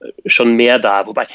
äh, 0.00 0.12
schon 0.26 0.54
mehr 0.54 0.78
da. 0.78 1.06
Wobei, 1.06 1.26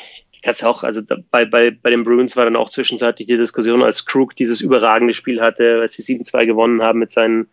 kannst 0.42 0.64
auch, 0.64 0.84
also 0.84 1.02
bei, 1.32 1.46
bei, 1.46 1.72
bei 1.72 1.90
den 1.90 2.04
Bruins 2.04 2.38
war 2.38 2.46
dann 2.46 2.56
auch 2.56 2.70
zwischenzeitlich 2.70 3.28
die 3.28 3.38
Diskussion, 3.38 3.84
als 3.84 4.06
Krug 4.06 4.36
dieses 4.36 4.62
überragende 4.62 5.14
Spiel 5.14 5.42
hatte, 5.42 5.80
als 5.82 5.94
sie 5.94 6.04
7-2 6.04 6.46
gewonnen 6.46 6.82
haben 6.82 7.00
mit 7.00 7.12
seinen 7.12 7.48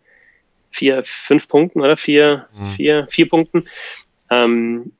vier, 0.71 1.03
fünf 1.03 1.47
Punkten 1.47 1.81
oder 1.81 1.97
vier, 1.97 2.47
mhm. 2.57 2.65
vier, 2.67 3.07
vier 3.09 3.29
Punkten, 3.29 3.65
ähm, 4.29 4.93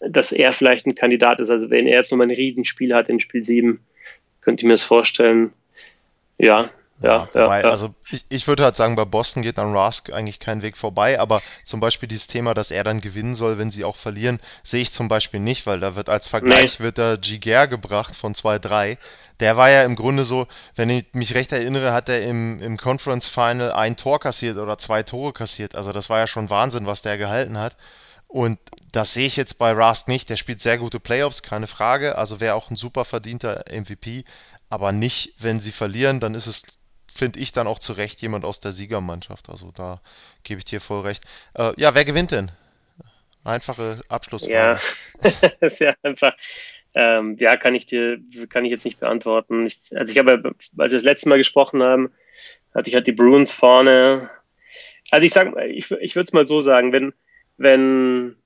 dass 0.00 0.32
er 0.32 0.52
vielleicht 0.52 0.86
ein 0.86 0.94
Kandidat 0.94 1.40
ist. 1.40 1.50
Also 1.50 1.70
wenn 1.70 1.86
er 1.86 1.98
jetzt 1.98 2.10
nochmal 2.10 2.28
ein 2.28 2.34
Riesenspiel 2.36 2.94
hat 2.94 3.08
in 3.08 3.20
Spiel 3.20 3.44
7, 3.44 3.80
könnte 4.40 4.62
ich 4.62 4.66
mir 4.66 4.74
das 4.74 4.82
vorstellen. 4.82 5.52
Ja, 6.38 6.70
ja, 7.02 7.28
wobei, 7.32 7.62
ja, 7.62 7.70
also 7.70 7.92
ich, 8.10 8.24
ich 8.28 8.46
würde 8.46 8.62
halt 8.62 8.76
sagen, 8.76 8.94
bei 8.94 9.04
Boston 9.04 9.42
geht 9.42 9.58
an 9.58 9.76
Rask 9.76 10.12
eigentlich 10.12 10.38
kein 10.38 10.62
Weg 10.62 10.76
vorbei, 10.76 11.18
aber 11.18 11.42
zum 11.64 11.80
Beispiel 11.80 12.08
dieses 12.08 12.28
Thema, 12.28 12.54
dass 12.54 12.70
er 12.70 12.84
dann 12.84 13.00
gewinnen 13.00 13.34
soll, 13.34 13.58
wenn 13.58 13.70
sie 13.70 13.84
auch 13.84 13.96
verlieren, 13.96 14.38
sehe 14.62 14.80
ich 14.80 14.92
zum 14.92 15.08
Beispiel 15.08 15.40
nicht, 15.40 15.66
weil 15.66 15.80
da 15.80 15.96
wird 15.96 16.08
als 16.08 16.28
Vergleich 16.28 16.78
nee. 16.78 16.84
wird 16.84 16.98
da 16.98 17.16
Giger 17.16 17.66
gebracht 17.66 18.14
von 18.14 18.34
2-3. 18.34 18.96
Der 19.40 19.56
war 19.56 19.70
ja 19.70 19.82
im 19.82 19.96
Grunde 19.96 20.24
so, 20.24 20.46
wenn 20.76 20.88
ich 20.88 21.06
mich 21.12 21.34
recht 21.34 21.52
erinnere, 21.52 21.92
hat 21.92 22.08
er 22.08 22.22
im, 22.22 22.62
im 22.62 22.76
Conference 22.76 23.28
Final 23.28 23.72
ein 23.72 23.96
Tor 23.96 24.20
kassiert 24.20 24.56
oder 24.56 24.78
zwei 24.78 25.02
Tore 25.02 25.32
kassiert. 25.32 25.74
Also 25.74 25.92
das 25.92 26.08
war 26.08 26.20
ja 26.20 26.26
schon 26.28 26.48
Wahnsinn, 26.48 26.86
was 26.86 27.02
der 27.02 27.18
gehalten 27.18 27.58
hat. 27.58 27.76
Und 28.34 28.58
das 28.90 29.14
sehe 29.14 29.28
ich 29.28 29.36
jetzt 29.36 29.58
bei 29.58 29.70
Rask 29.70 30.08
nicht. 30.08 30.28
Der 30.28 30.34
spielt 30.34 30.60
sehr 30.60 30.76
gute 30.76 30.98
Playoffs, 30.98 31.44
keine 31.44 31.68
Frage. 31.68 32.18
Also 32.18 32.40
wäre 32.40 32.56
auch 32.56 32.68
ein 32.68 32.74
super 32.74 33.04
verdienter 33.04 33.64
MVP. 33.70 34.24
Aber 34.68 34.90
nicht, 34.90 35.34
wenn 35.38 35.60
sie 35.60 35.70
verlieren, 35.70 36.18
dann 36.18 36.34
ist 36.34 36.48
es 36.48 36.80
finde 37.14 37.38
ich 37.38 37.52
dann 37.52 37.68
auch 37.68 37.78
zu 37.78 37.92
Recht 37.92 38.20
jemand 38.22 38.44
aus 38.44 38.58
der 38.58 38.72
Siegermannschaft. 38.72 39.48
Also 39.50 39.70
da 39.70 40.00
gebe 40.42 40.58
ich 40.58 40.64
dir 40.64 40.80
voll 40.80 41.02
recht. 41.02 41.22
Äh, 41.56 41.74
ja, 41.76 41.94
wer 41.94 42.04
gewinnt 42.04 42.32
denn? 42.32 42.50
Einfache 43.44 44.00
Abschlussfrage. 44.08 44.80
Ja, 45.60 45.68
sehr 45.68 45.94
einfach. 46.02 46.34
Ähm, 46.92 47.36
ja, 47.38 47.56
kann 47.56 47.76
ich 47.76 47.86
dir, 47.86 48.18
kann 48.48 48.64
ich 48.64 48.72
jetzt 48.72 48.84
nicht 48.84 48.98
beantworten. 48.98 49.66
Ich, 49.66 49.80
also 49.94 50.10
ich 50.10 50.18
habe, 50.18 50.42
als 50.76 50.90
wir 50.90 50.98
das 50.98 51.04
letzte 51.04 51.28
Mal 51.28 51.38
gesprochen 51.38 51.84
haben, 51.84 52.10
hatte 52.74 52.88
ich 52.88 52.96
halt 52.96 53.06
die 53.06 53.12
Bruins 53.12 53.52
vorne. 53.52 54.28
Also 55.12 55.24
ich 55.24 55.32
sag, 55.32 55.56
ich, 55.68 55.88
ich 55.92 56.16
würde 56.16 56.26
es 56.26 56.32
mal 56.32 56.48
so 56.48 56.62
sagen, 56.62 56.92
wenn, 56.92 57.14
wenn, 57.56 58.36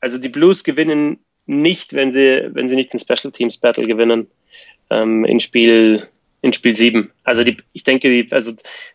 also 0.00 0.18
die 0.18 0.28
Blues 0.28 0.64
gewinnen 0.64 1.20
nicht, 1.46 1.94
wenn 1.94 2.12
sie, 2.12 2.48
wenn 2.52 2.68
sie 2.68 2.76
nicht 2.76 2.92
den 2.92 3.00
Special 3.00 3.32
Teams 3.32 3.58
Battle 3.58 3.86
gewinnen 3.86 4.28
ähm, 4.90 5.24
in 5.24 5.40
Spiel 5.40 6.08
in 6.42 6.52
Spiel 6.52 6.74
7. 6.74 7.10
Also 7.24 7.44
die, 7.44 7.56
ich 7.72 7.84
denke, 7.84 8.08
die, 8.08 8.32
also 8.32 8.52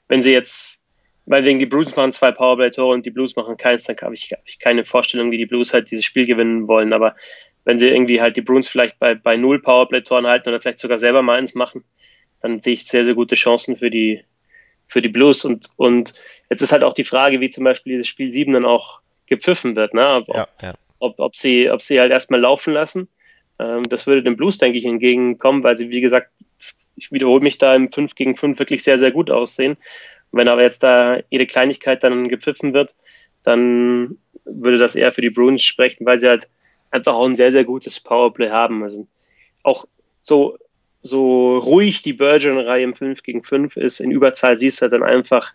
wenn 0.07 0.21
sie 0.21 0.31
jetzt, 0.31 0.81
weil 1.25 1.45
wegen 1.45 1.59
die 1.59 1.65
Blues 1.65 1.95
machen 1.95 2.11
zwei 2.11 2.31
Powerplay-Tore 2.31 2.93
und 2.93 3.05
die 3.05 3.11
Blues 3.11 3.35
machen 3.35 3.57
keins, 3.57 3.83
dann 3.83 3.97
habe 4.01 4.15
ich, 4.15 4.31
hab 4.31 4.41
ich 4.45 4.59
keine 4.59 4.85
Vorstellung, 4.85 5.31
wie 5.31 5.37
die 5.37 5.45
Blues 5.45 5.73
halt 5.73 5.91
dieses 5.91 6.05
Spiel 6.05 6.25
gewinnen 6.25 6.67
wollen. 6.67 6.93
Aber 6.93 7.15
wenn 7.63 7.79
sie 7.79 7.89
irgendwie 7.89 8.21
halt 8.21 8.37
die 8.37 8.41
Bruins 8.41 8.67
vielleicht 8.67 8.99
bei, 8.99 9.15
bei 9.15 9.37
null 9.37 9.61
Powerplay-Toren 9.61 10.27
halten 10.27 10.49
oder 10.49 10.61
vielleicht 10.61 10.79
sogar 10.79 10.99
selber 10.99 11.21
mal 11.21 11.37
eins 11.37 11.55
machen, 11.55 11.83
dann 12.41 12.61
sehe 12.61 12.73
ich 12.73 12.85
sehr, 12.85 13.03
sehr 13.03 13.15
gute 13.15 13.35
Chancen 13.35 13.77
für 13.77 13.89
die, 13.89 14.23
für 14.87 15.01
die 15.01 15.09
Blues. 15.09 15.45
Und, 15.45 15.69
und 15.77 16.13
jetzt 16.49 16.61
ist 16.61 16.71
halt 16.71 16.83
auch 16.83 16.93
die 16.93 17.03
Frage, 17.03 17.41
wie 17.41 17.49
zum 17.49 17.63
Beispiel 17.63 17.93
dieses 17.93 18.07
Spiel 18.07 18.31
7 18.31 18.53
dann 18.53 18.65
auch 18.65 19.01
gepfiffen 19.27 19.75
wird, 19.75 19.93
ne? 19.93 20.15
Ob, 20.15 20.27
ja, 20.29 20.47
ja. 20.61 20.73
ob, 20.99 21.19
ob, 21.19 21.35
sie, 21.35 21.71
ob 21.71 21.81
sie 21.81 21.99
halt 21.99 22.11
erstmal 22.11 22.41
laufen 22.41 22.73
lassen. 22.73 23.07
Ähm, 23.59 23.83
das 23.83 24.07
würde 24.07 24.23
den 24.23 24.37
Blues, 24.37 24.57
denke 24.57 24.77
ich, 24.77 24.85
entgegenkommen, 24.85 25.63
weil 25.63 25.77
sie, 25.77 25.89
wie 25.89 26.01
gesagt, 26.01 26.29
ich 26.95 27.11
wiederhole 27.11 27.41
mich 27.41 27.57
da 27.57 27.75
im 27.75 27.91
5 27.91 28.15
gegen 28.15 28.35
5 28.35 28.59
wirklich 28.59 28.83
sehr, 28.83 28.97
sehr 28.97 29.11
gut 29.11 29.29
aussehen. 29.29 29.77
wenn 30.31 30.47
aber 30.49 30.63
jetzt 30.63 30.83
da 30.83 31.19
jede 31.29 31.45
Kleinigkeit 31.45 32.03
dann 32.03 32.27
gepfiffen 32.27 32.73
wird, 32.73 32.95
dann 33.43 34.17
würde 34.43 34.77
das 34.77 34.95
eher 34.95 35.13
für 35.13 35.21
die 35.21 35.29
Bruins 35.29 35.63
sprechen, 35.63 36.05
weil 36.05 36.19
sie 36.19 36.27
halt 36.27 36.47
einfach 36.91 37.13
auch 37.13 37.25
ein 37.25 37.35
sehr, 37.35 37.51
sehr 37.51 37.63
gutes 37.63 37.99
Powerplay 37.99 38.49
haben. 38.49 38.83
Also 38.83 39.07
auch 39.63 39.85
so, 40.21 40.57
so 41.01 41.57
ruhig 41.59 42.01
die 42.01 42.13
Bergeron-Reihe 42.13 42.83
im 42.83 42.93
5 42.93 43.23
gegen 43.23 43.43
5 43.43 43.77
ist, 43.77 43.99
in 43.99 44.11
Überzahl 44.11 44.57
siehst 44.57 44.79
du 44.79 44.83
halt 44.83 44.93
dann 44.93 45.03
einfach, 45.03 45.53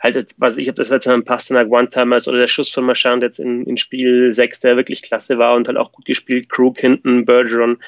halt, 0.00 0.34
was 0.38 0.56
ich 0.56 0.68
habe 0.68 0.76
das 0.76 0.90
letzte 0.90 1.10
Mal 1.10 1.16
im 1.16 1.24
Pasternak 1.24 1.70
One-Timers 1.70 2.28
oder 2.28 2.38
der 2.38 2.48
Schuss 2.48 2.70
von 2.70 2.84
Marchand 2.84 3.22
jetzt 3.22 3.40
in, 3.40 3.64
in 3.64 3.76
Spiel 3.76 4.30
6, 4.30 4.60
der 4.60 4.76
wirklich 4.76 5.02
klasse 5.02 5.38
war 5.38 5.54
und 5.56 5.68
halt 5.68 5.76
auch 5.76 5.92
gut 5.92 6.04
gespielt, 6.04 6.48
Krug 6.48 6.78
hinten, 6.78 7.24
Bergeron. 7.24 7.82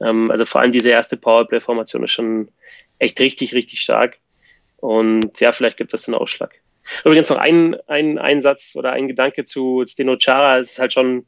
Ähm, 0.00 0.30
also 0.30 0.44
vor 0.44 0.60
allem 0.60 0.72
diese 0.72 0.90
erste 0.90 1.16
Powerplay-Formation 1.16 2.04
ist 2.04 2.12
schon 2.12 2.48
echt 2.98 3.18
richtig, 3.20 3.54
richtig 3.54 3.80
stark. 3.80 4.18
Und 4.76 5.40
ja, 5.40 5.52
vielleicht 5.52 5.76
gibt 5.78 5.92
das 5.92 6.02
den 6.02 6.14
Ausschlag. 6.14 6.54
Übrigens 7.04 7.30
noch 7.30 7.38
ein, 7.38 7.76
ein 7.86 8.18
Einsatz 8.18 8.76
oder 8.76 8.92
ein 8.92 9.08
Gedanke 9.08 9.44
zu 9.44 9.84
Steno 9.88 10.16
Chara. 10.18 10.58
Es 10.58 10.72
ist 10.72 10.78
halt 10.78 10.92
schon 10.92 11.24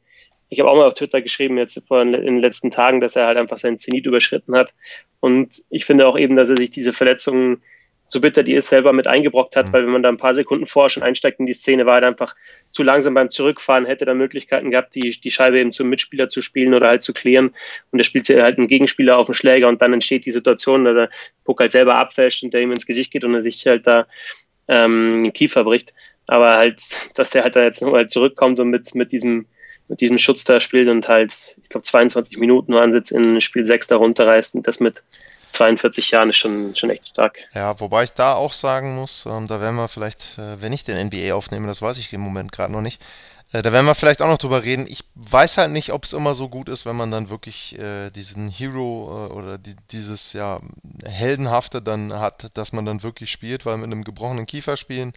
ich 0.49 0.59
habe 0.59 0.69
auch 0.69 0.75
mal 0.75 0.85
auf 0.85 0.93
Twitter 0.93 1.21
geschrieben, 1.21 1.57
jetzt 1.57 1.81
vor, 1.87 2.01
in 2.01 2.11
den 2.13 2.39
letzten 2.39 2.71
Tagen, 2.71 3.01
dass 3.01 3.15
er 3.15 3.27
halt 3.27 3.37
einfach 3.37 3.57
seinen 3.57 3.77
Zenit 3.77 4.05
überschritten 4.05 4.55
hat. 4.55 4.73
Und 5.19 5.63
ich 5.69 5.85
finde 5.85 6.07
auch 6.07 6.17
eben, 6.17 6.35
dass 6.35 6.49
er 6.49 6.57
sich 6.57 6.71
diese 6.71 6.93
Verletzungen, 6.93 7.61
so 8.07 8.21
bitter 8.21 8.43
die 8.43 8.53
ist, 8.53 8.69
selber 8.69 8.93
mit 8.93 9.07
eingebrockt 9.07 9.55
hat, 9.55 9.67
mhm. 9.67 9.73
weil 9.73 9.83
wenn 9.83 9.91
man 9.91 10.03
da 10.03 10.09
ein 10.09 10.17
paar 10.17 10.33
Sekunden 10.33 10.65
vorher 10.65 10.89
schon 10.89 11.03
einsteigt 11.03 11.39
in 11.39 11.45
die 11.45 11.53
Szene, 11.53 11.85
war 11.85 12.01
er 12.01 12.07
einfach 12.07 12.35
zu 12.71 12.83
langsam 12.83 13.13
beim 13.13 13.31
Zurückfahren, 13.31 13.85
hätte 13.85 14.05
da 14.05 14.13
Möglichkeiten 14.13 14.71
gehabt, 14.71 14.95
die, 14.95 15.09
die 15.09 15.31
Scheibe 15.31 15.59
eben 15.59 15.71
zum 15.71 15.89
Mitspieler 15.89 16.29
zu 16.29 16.41
spielen 16.41 16.73
oder 16.73 16.87
halt 16.87 17.03
zu 17.03 17.13
klären. 17.13 17.53
Und 17.91 17.99
er 17.99 18.05
spielt 18.05 18.29
halt 18.29 18.57
einen 18.57 18.67
Gegenspieler 18.67 19.17
auf 19.17 19.27
den 19.27 19.35
Schläger 19.35 19.67
und 19.67 19.81
dann 19.81 19.93
entsteht 19.93 20.25
die 20.25 20.31
Situation, 20.31 20.85
dass 20.85 20.95
der 20.95 21.09
Puck 21.43 21.59
halt 21.59 21.73
selber 21.73 21.95
abfälscht 21.95 22.43
und 22.43 22.53
der 22.53 22.61
ihm 22.61 22.71
ins 22.71 22.85
Gesicht 22.85 23.11
geht 23.11 23.25
und 23.25 23.33
er 23.33 23.43
sich 23.43 23.65
halt 23.67 23.87
da 23.87 24.07
ähm, 24.67 25.23
den 25.23 25.33
Kiefer 25.33 25.63
bricht. 25.63 25.93
Aber 26.27 26.57
halt, 26.57 26.83
dass 27.15 27.31
der 27.31 27.43
halt 27.43 27.55
da 27.55 27.63
jetzt 27.63 27.81
nochmal 27.81 28.07
zurückkommt 28.07 28.59
und 28.59 28.69
mit, 28.69 28.95
mit 28.95 29.11
diesem 29.11 29.47
mit 29.89 30.01
diesem 30.01 30.17
Schutz 30.17 30.43
da 30.43 30.59
spielt 30.59 30.89
und 30.89 31.07
halt, 31.07 31.31
ich 31.63 31.69
glaube, 31.69 31.83
22 31.83 32.37
Minuten 32.37 32.73
Ansitz 32.73 33.11
in 33.11 33.39
Spiel 33.39 33.65
6 33.65 33.87
da 33.87 33.95
runterreißt 33.95 34.55
und 34.55 34.67
das 34.67 34.81
mit 34.81 35.03
42 35.51 36.11
Jahren 36.11 36.29
ist 36.29 36.37
schon, 36.37 36.75
schon 36.75 36.89
echt 36.89 37.07
stark. 37.07 37.37
Ja, 37.53 37.79
wobei 37.79 38.03
ich 38.03 38.13
da 38.13 38.33
auch 38.33 38.53
sagen 38.53 38.95
muss, 38.95 39.25
ähm, 39.25 39.47
da 39.47 39.61
werden 39.61 39.75
wir 39.75 39.87
vielleicht, 39.87 40.37
äh, 40.37 40.61
wenn 40.61 40.73
ich 40.73 40.83
den 40.83 40.97
NBA 40.97 41.33
aufnehme, 41.33 41.67
das 41.67 41.81
weiß 41.81 41.97
ich 41.97 42.11
im 42.13 42.21
Moment 42.21 42.51
gerade 42.51 42.71
noch 42.71 42.81
nicht, 42.81 43.01
äh, 43.53 43.61
da 43.61 43.71
werden 43.71 43.85
wir 43.85 43.95
vielleicht 43.95 44.21
auch 44.21 44.27
noch 44.27 44.37
drüber 44.37 44.63
reden. 44.63 44.85
Ich 44.87 45.03
weiß 45.15 45.57
halt 45.57 45.71
nicht, 45.71 45.91
ob 45.93 46.03
es 46.03 46.13
immer 46.13 46.33
so 46.33 46.49
gut 46.49 46.69
ist, 46.69 46.85
wenn 46.85 46.95
man 46.95 47.11
dann 47.11 47.29
wirklich 47.29 47.77
äh, 47.79 48.09
diesen 48.11 48.49
Hero 48.49 49.29
äh, 49.29 49.33
oder 49.33 49.57
die, 49.57 49.75
dieses 49.91 50.33
ja 50.33 50.59
Heldenhafte 51.05 51.81
dann 51.81 52.13
hat, 52.13 52.49
dass 52.55 52.73
man 52.73 52.85
dann 52.85 53.03
wirklich 53.03 53.31
spielt, 53.31 53.65
weil 53.65 53.77
mit 53.77 53.85
einem 53.85 54.03
gebrochenen 54.03 54.45
Kiefer 54.45 54.77
spielen 54.77 55.13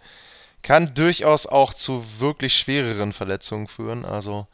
kann 0.61 0.93
durchaus 0.93 1.47
auch 1.47 1.73
zu 1.73 2.03
wirklich 2.19 2.55
schwereren 2.55 3.13
Verletzungen 3.13 3.67
führen. 3.67 4.05
Also 4.05 4.47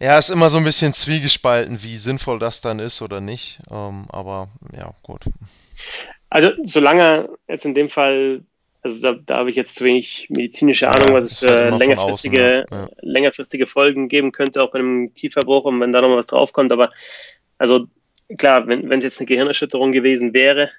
ja, 0.00 0.18
ist 0.18 0.30
immer 0.30 0.50
so 0.50 0.58
ein 0.58 0.64
bisschen 0.64 0.92
zwiegespalten, 0.92 1.82
wie 1.82 1.96
sinnvoll 1.96 2.38
das 2.38 2.60
dann 2.60 2.78
ist 2.78 3.02
oder 3.02 3.20
nicht. 3.20 3.60
Ähm, 3.70 4.06
aber 4.10 4.48
ja, 4.76 4.92
gut. 5.02 5.22
Also 6.30 6.50
solange 6.64 7.28
jetzt 7.48 7.64
in 7.64 7.74
dem 7.74 7.88
Fall, 7.88 8.42
also 8.82 9.00
da, 9.00 9.12
da 9.24 9.36
habe 9.38 9.50
ich 9.50 9.56
jetzt 9.56 9.76
zu 9.76 9.84
wenig 9.84 10.26
medizinische 10.30 10.88
Ahnung, 10.88 11.08
ja, 11.08 11.14
was 11.14 11.32
es 11.32 11.38
für 11.40 11.70
halt 11.70 11.78
längerfristige, 11.78 12.66
außen, 12.68 12.78
ja. 12.82 12.90
längerfristige 13.00 13.66
Folgen 13.66 14.08
geben 14.08 14.32
könnte, 14.32 14.62
auch 14.62 14.72
bei 14.72 14.78
einem 14.78 15.14
Kieferbruch 15.14 15.64
und 15.64 15.80
wenn 15.80 15.92
da 15.92 16.00
noch 16.00 16.16
was 16.16 16.26
draufkommt. 16.26 16.72
Aber 16.72 16.90
also 17.58 17.86
klar, 18.36 18.66
wenn 18.66 18.90
es 18.90 19.04
jetzt 19.04 19.20
eine 19.20 19.26
Gehirnerschütterung 19.26 19.92
gewesen 19.92 20.34
wäre, 20.34 20.70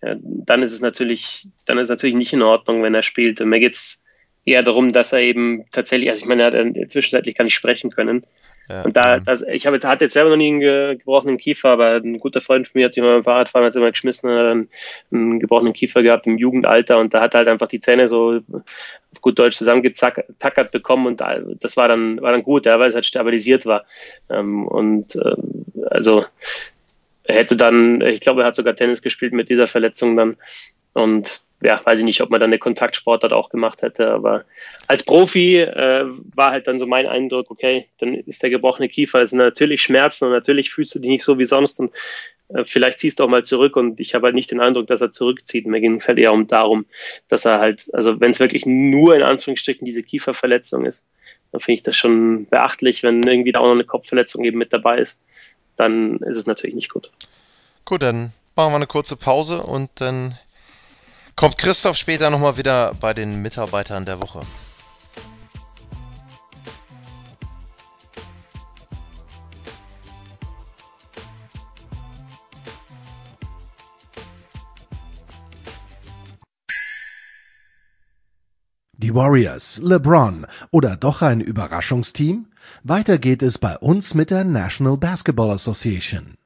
dann 0.00 0.62
ist 0.62 0.72
es 0.72 0.80
natürlich, 0.80 1.48
dann 1.64 1.78
ist 1.78 1.86
es 1.86 1.90
natürlich 1.90 2.14
nicht 2.14 2.32
in 2.32 2.42
Ordnung, 2.42 2.82
wenn 2.82 2.94
er 2.94 3.02
spielt. 3.02 3.40
Und 3.40 3.48
mir 3.48 3.60
geht 3.60 3.74
es 3.74 4.02
eher 4.44 4.62
darum, 4.62 4.90
dass 4.90 5.12
er 5.12 5.20
eben 5.20 5.64
tatsächlich, 5.72 6.10
also 6.10 6.22
ich 6.22 6.28
meine, 6.28 6.42
er 6.42 6.66
hat 6.66 6.90
zwischenzeitlich 6.90 7.34
gar 7.34 7.44
nicht 7.44 7.54
sprechen 7.54 7.90
können. 7.90 8.26
Ja, 8.68 8.82
und 8.82 8.96
da, 8.96 9.20
das, 9.20 9.42
ich 9.42 9.66
habe 9.66 9.76
jetzt, 9.76 9.86
hatte 9.86 10.04
jetzt 10.04 10.14
selber 10.14 10.30
noch 10.30 10.36
nie 10.36 10.48
einen 10.48 10.98
gebrochenen 10.98 11.36
Kiefer, 11.36 11.70
aber 11.70 11.96
ein 11.96 12.18
guter 12.18 12.40
Freund 12.40 12.66
von 12.66 12.78
mir 12.78 12.86
hat 12.86 12.94
sich 12.94 13.02
mal 13.02 13.14
beim 13.14 13.24
Fahrradfahren 13.24 13.66
hat 13.66 13.76
immer 13.76 13.90
geschmissen, 13.90 14.30
hat 14.30 14.46
einen, 14.46 14.68
einen 15.12 15.40
gebrochenen 15.40 15.74
Kiefer 15.74 16.02
gehabt 16.02 16.26
im 16.26 16.38
Jugendalter 16.38 16.98
und 16.98 17.12
da 17.12 17.20
hat 17.20 17.34
er 17.34 17.38
halt 17.38 17.48
einfach 17.48 17.68
die 17.68 17.80
Zähne 17.80 18.08
so 18.08 18.40
auf 19.12 19.20
gut 19.20 19.38
Deutsch 19.38 19.56
zusammengetackert 19.56 20.70
bekommen 20.70 21.06
und 21.06 21.22
das 21.62 21.76
war 21.76 21.88
dann, 21.88 22.20
war 22.20 22.32
dann 22.32 22.42
gut, 22.42 22.66
ja, 22.66 22.78
weil 22.78 22.88
es 22.88 22.94
halt 22.94 23.06
stabilisiert 23.06 23.66
war. 23.66 23.84
Ähm, 24.30 24.66
und 24.66 25.14
äh, 25.16 25.36
also 25.90 26.24
er 27.24 27.36
hätte 27.36 27.56
dann, 27.56 28.00
ich 28.02 28.20
glaube, 28.20 28.42
er 28.42 28.46
hat 28.46 28.56
sogar 28.56 28.76
Tennis 28.76 29.02
gespielt 29.02 29.32
mit 29.32 29.48
dieser 29.48 29.66
Verletzung 29.66 30.16
dann. 30.16 30.36
Und 30.92 31.42
ja, 31.64 31.80
weiß 31.84 32.00
ich 32.00 32.04
nicht, 32.04 32.20
ob 32.20 32.30
man 32.30 32.40
dann 32.40 32.50
eine 32.50 32.58
Kontaktsportart 32.58 33.32
auch 33.32 33.48
gemacht 33.48 33.82
hätte, 33.82 34.10
aber 34.10 34.44
als 34.86 35.02
Profi 35.02 35.58
äh, 35.58 36.04
war 36.34 36.50
halt 36.50 36.66
dann 36.66 36.78
so 36.78 36.86
mein 36.86 37.06
Eindruck, 37.06 37.50
okay, 37.50 37.88
dann 37.98 38.14
ist 38.14 38.42
der 38.42 38.50
gebrochene 38.50 38.88
Kiefer, 38.88 39.22
es 39.22 39.30
sind 39.30 39.38
natürlich 39.38 39.82
Schmerzen 39.82 40.26
und 40.26 40.32
natürlich 40.32 40.70
fühlst 40.70 40.94
du 40.94 40.98
dich 40.98 41.10
nicht 41.10 41.24
so 41.24 41.38
wie 41.38 41.44
sonst 41.44 41.80
und 41.80 41.92
äh, 42.48 42.64
vielleicht 42.64 43.00
ziehst 43.00 43.18
du 43.18 43.24
auch 43.24 43.28
mal 43.28 43.44
zurück 43.44 43.76
und 43.76 43.98
ich 43.98 44.14
habe 44.14 44.26
halt 44.26 44.34
nicht 44.34 44.50
den 44.50 44.60
Eindruck, 44.60 44.86
dass 44.86 45.00
er 45.00 45.10
zurückzieht. 45.10 45.66
Mir 45.66 45.80
ging 45.80 45.96
es 45.96 46.06
halt 46.06 46.18
eher 46.18 46.32
um 46.32 46.46
darum, 46.46 46.86
dass 47.28 47.44
er 47.44 47.58
halt, 47.58 47.88
also 47.94 48.20
wenn 48.20 48.30
es 48.30 48.40
wirklich 48.40 48.66
nur 48.66 49.16
in 49.16 49.22
Anführungsstrichen 49.22 49.84
diese 49.84 50.02
Kieferverletzung 50.02 50.84
ist, 50.84 51.06
dann 51.50 51.60
finde 51.60 51.76
ich 51.76 51.82
das 51.82 51.96
schon 51.96 52.46
beachtlich, 52.46 53.02
wenn 53.02 53.22
irgendwie 53.22 53.52
da 53.52 53.60
auch 53.60 53.66
noch 53.66 53.72
eine 53.72 53.84
Kopfverletzung 53.84 54.44
eben 54.44 54.58
mit 54.58 54.72
dabei 54.72 54.98
ist 54.98 55.20
dann 55.76 56.18
ist 56.18 56.36
es 56.36 56.46
natürlich 56.46 56.74
nicht 56.74 56.90
gut. 56.90 57.10
Gut, 57.84 58.02
dann 58.02 58.32
machen 58.56 58.72
wir 58.72 58.76
eine 58.76 58.86
kurze 58.86 59.16
Pause 59.16 59.62
und 59.62 59.90
dann 59.96 60.38
kommt 61.36 61.58
Christoph 61.58 61.96
später 61.96 62.30
nochmal 62.30 62.56
wieder 62.56 62.94
bei 62.94 63.14
den 63.14 63.42
Mitarbeitern 63.42 64.04
der 64.04 64.22
Woche. 64.22 64.42
Die 78.96 79.14
Warriors, 79.14 79.82
LeBron 79.82 80.46
oder 80.70 80.96
doch 80.96 81.20
ein 81.20 81.40
Überraschungsteam? 81.40 82.46
Weiter 82.84 83.18
geht 83.18 83.42
es 83.42 83.58
bei 83.58 83.76
uns 83.76 84.14
mit 84.14 84.30
der 84.30 84.44
National 84.44 84.96
Basketball 84.96 85.50
Association. 85.50 86.38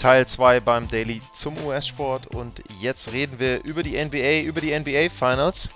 Teil 0.00 0.26
2 0.26 0.60
beim 0.60 0.88
Daily 0.88 1.20
zum 1.34 1.62
US-Sport 1.66 2.28
und 2.28 2.62
jetzt 2.80 3.12
reden 3.12 3.38
wir 3.38 3.62
über 3.64 3.82
die 3.82 4.02
NBA, 4.02 4.40
über 4.46 4.62
die 4.62 4.76
NBA 4.76 5.10
Finals. 5.10 5.68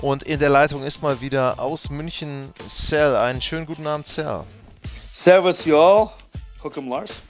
Und 0.00 0.22
in 0.22 0.40
der 0.40 0.48
Leitung 0.48 0.82
ist 0.84 1.02
mal 1.02 1.20
wieder 1.20 1.60
aus 1.60 1.90
München 1.90 2.54
Cell. 2.66 3.14
Einen 3.14 3.42
schönen 3.42 3.66
guten 3.66 3.86
Abend, 3.86 4.06
Cell. 4.06 4.44
Servus, 5.12 5.66
y'all. 5.66 6.08
Hook'em 6.62 6.88
Lars. 6.88 7.20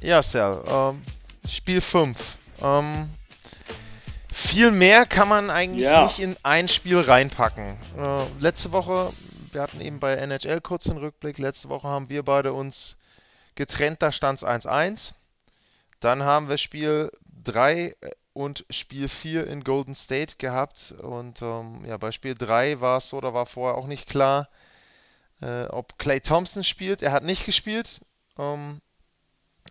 Ja, 0.00 0.20
Cell. 0.20 0.64
Ähm, 0.66 1.02
Spiel 1.48 1.80
5. 1.80 2.18
Ähm, 2.60 3.08
viel 4.32 4.72
mehr 4.72 5.06
kann 5.06 5.28
man 5.28 5.48
eigentlich 5.48 5.84
ja. 5.84 6.06
nicht 6.06 6.18
in 6.18 6.36
ein 6.42 6.66
Spiel 6.66 6.98
reinpacken. 6.98 7.76
Äh, 7.96 8.26
letzte 8.40 8.72
Woche, 8.72 9.12
wir 9.52 9.62
hatten 9.62 9.80
eben 9.80 10.00
bei 10.00 10.16
NHL 10.16 10.60
kurz 10.60 10.84
den 10.84 10.96
Rückblick, 10.96 11.38
letzte 11.38 11.68
Woche 11.68 11.86
haben 11.86 12.08
wir 12.08 12.24
beide 12.24 12.52
uns 12.52 12.96
getrennt, 13.54 14.02
da 14.02 14.10
stand 14.10 14.38
es 14.38 14.44
1-1. 14.44 15.14
Dann 16.04 16.22
haben 16.24 16.48
wir 16.48 16.58
Spiel 16.58 17.10
3 17.44 17.96
äh, 18.00 18.10
und 18.34 18.64
Spiel 18.70 19.08
4 19.08 19.46
in 19.46 19.64
Golden 19.64 19.94
State 19.94 20.36
gehabt. 20.38 20.92
Und 20.92 21.42
ähm, 21.42 21.84
ja, 21.86 21.96
bei 21.98 22.12
Spiel 22.12 22.34
3 22.34 22.80
war 22.80 22.98
es 22.98 23.08
so, 23.08 23.20
da 23.20 23.34
war 23.34 23.46
vorher 23.46 23.76
auch 23.78 23.86
nicht 23.86 24.08
klar, 24.08 24.48
äh, 25.40 25.64
ob 25.66 25.98
Clay 25.98 26.20
Thompson 26.20 26.64
spielt. 26.64 27.02
Er 27.02 27.12
hat 27.12 27.24
nicht 27.24 27.44
gespielt. 27.44 28.00
Ähm, 28.38 28.80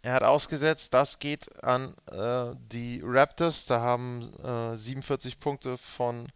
Er 0.04 0.13
hat 0.13 0.24
ausgesetzt, 0.24 0.94
das 0.94 1.20
geht 1.20 1.63
an 1.63 1.96
äh, 2.12 2.56
die 2.72 3.02
Raptors. 3.04 3.65
Da 3.65 3.82
haben 3.82 4.32
äh, 4.44 4.78
47 4.78 5.39
Punkte 5.39 5.78
von 5.78 6.32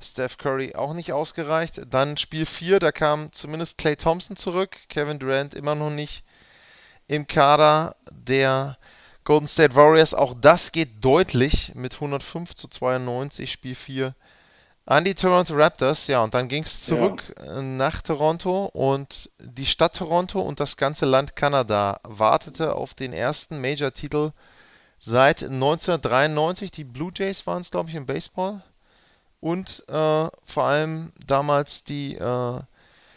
Steph 0.00 0.38
Curry 0.38 0.74
auch 0.74 0.94
nicht 0.94 1.12
ausgereicht. 1.12 1.82
Dann 1.90 2.16
Spiel 2.18 2.46
4, 2.46 2.78
da 2.78 2.92
kam 2.92 3.32
zumindest 3.32 3.78
Clay 3.78 3.96
Thompson 3.96 4.36
zurück. 4.36 4.76
Kevin 4.88 5.18
Durant 5.18 5.54
immer 5.54 5.74
noch 5.74 5.90
nicht 5.90 6.24
im 7.08 7.26
Kader 7.26 7.96
der 8.10 8.78
Golden 9.26 9.48
State 9.48 9.74
Warriors. 9.74 10.14
Auch 10.14 10.34
das 10.40 10.70
geht 10.70 11.04
deutlich 11.04 11.74
mit 11.74 11.94
105 11.94 12.54
zu 12.54 12.68
92, 12.68 13.50
Spiel 13.50 13.74
4 13.74 14.14
an 14.86 15.04
die 15.04 15.16
Toronto 15.16 15.52
Raptors. 15.54 16.06
Ja, 16.06 16.22
und 16.22 16.32
dann 16.32 16.46
ging 16.46 16.62
es 16.62 16.84
zurück 16.84 17.34
ja. 17.44 17.60
nach 17.60 18.02
Toronto 18.02 18.66
und 18.66 19.30
die 19.40 19.66
Stadt 19.66 19.96
Toronto 19.96 20.40
und 20.40 20.60
das 20.60 20.76
ganze 20.76 21.06
Land 21.06 21.34
Kanada 21.34 21.98
wartete 22.04 22.76
auf 22.76 22.94
den 22.94 23.12
ersten 23.12 23.60
Major-Titel 23.60 24.30
seit 25.00 25.42
1993. 25.42 26.70
Die 26.70 26.84
Blue 26.84 27.10
Jays 27.12 27.48
waren 27.48 27.62
es, 27.62 27.72
glaube 27.72 27.90
ich, 27.90 27.96
im 27.96 28.06
Baseball. 28.06 28.62
Und 29.40 29.82
äh, 29.88 30.28
vor 30.44 30.64
allem 30.64 31.12
damals 31.26 31.82
die 31.82 32.14
äh, 32.14 32.60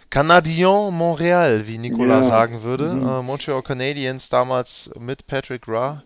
Canadiens 0.10 0.92
Montreal, 0.92 1.68
wie 1.68 1.78
Nicolas 1.78 2.26
ja. 2.26 2.30
sagen 2.30 2.64
würde. 2.64 2.94
Mhm. 2.94 3.08
Äh, 3.08 3.22
Montreal 3.22 3.62
Canadiens 3.62 4.30
damals 4.30 4.92
mit 4.98 5.28
Patrick 5.28 5.68
Ra. 5.68 6.04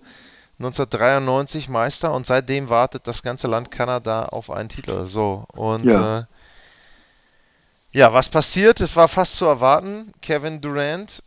1993 0.60 1.68
Meister 1.68 2.14
und 2.14 2.26
seitdem 2.26 2.70
wartet 2.70 3.08
das 3.08 3.24
ganze 3.24 3.48
Land 3.48 3.72
Kanada 3.72 4.26
auf 4.26 4.50
einen 4.50 4.70
Titel. 4.70 5.06
So, 5.06 5.46
und 5.54 5.84
ja. 5.84 6.20
Äh, 6.20 6.26
ja, 7.92 8.12
was 8.12 8.30
passiert? 8.30 8.80
Es 8.82 8.96
war 8.96 9.08
fast 9.08 9.36
zu 9.36 9.46
erwarten. 9.46 10.12
Kevin 10.22 10.62
Durant 10.62 11.22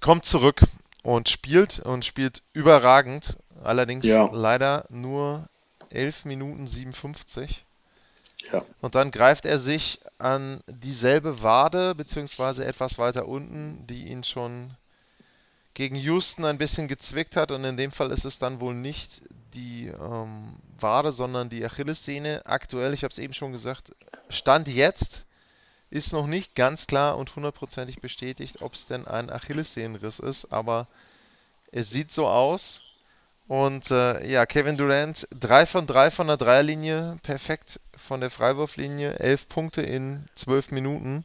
kommt 0.00 0.24
zurück 0.24 0.62
und 1.02 1.28
spielt 1.28 1.78
und 1.80 2.06
spielt 2.06 2.42
überragend. 2.54 3.36
Allerdings 3.62 4.06
ja. 4.06 4.30
leider 4.32 4.86
nur 4.88 5.46
11 5.90 6.24
Minuten 6.24 6.66
57. 6.66 7.65
Ja. 8.52 8.64
Und 8.80 8.94
dann 8.94 9.10
greift 9.10 9.44
er 9.44 9.58
sich 9.58 10.00
an 10.18 10.62
dieselbe 10.66 11.42
Wade, 11.42 11.94
beziehungsweise 11.94 12.64
etwas 12.64 12.98
weiter 12.98 13.28
unten, 13.28 13.86
die 13.86 14.08
ihn 14.08 14.24
schon 14.24 14.70
gegen 15.74 15.96
Houston 15.96 16.44
ein 16.44 16.58
bisschen 16.58 16.88
gezwickt 16.88 17.36
hat. 17.36 17.50
Und 17.50 17.64
in 17.64 17.76
dem 17.76 17.90
Fall 17.90 18.10
ist 18.10 18.24
es 18.24 18.38
dann 18.38 18.60
wohl 18.60 18.74
nicht 18.74 19.22
die 19.54 19.88
ähm, 19.88 20.56
Wade, 20.78 21.12
sondern 21.12 21.50
die 21.50 21.64
Achillessehne. 21.64 22.42
Aktuell, 22.46 22.94
ich 22.94 23.04
habe 23.04 23.12
es 23.12 23.18
eben 23.18 23.34
schon 23.34 23.52
gesagt, 23.52 23.90
Stand 24.28 24.68
jetzt 24.68 25.24
ist 25.90 26.12
noch 26.12 26.26
nicht 26.26 26.54
ganz 26.54 26.86
klar 26.86 27.16
und 27.16 27.36
hundertprozentig 27.36 28.00
bestätigt, 28.00 28.62
ob 28.62 28.74
es 28.74 28.86
denn 28.86 29.06
ein 29.06 29.30
Achillessehnenriss 29.30 30.18
ist, 30.18 30.52
aber 30.52 30.88
es 31.72 31.90
sieht 31.90 32.10
so 32.10 32.26
aus. 32.26 32.82
Und 33.48 33.92
äh, 33.92 34.26
ja, 34.26 34.44
Kevin 34.44 34.76
Durant, 34.76 35.28
3 35.38 35.66
von 35.66 35.86
3 35.86 36.10
von 36.10 36.26
der 36.26 36.36
Dreierlinie, 36.36 37.16
perfekt 37.22 37.78
von 37.96 38.20
der 38.20 38.30
Freiwurflinie, 38.30 39.20
11 39.20 39.48
Punkte 39.48 39.82
in 39.82 40.24
12 40.34 40.72
Minuten. 40.72 41.24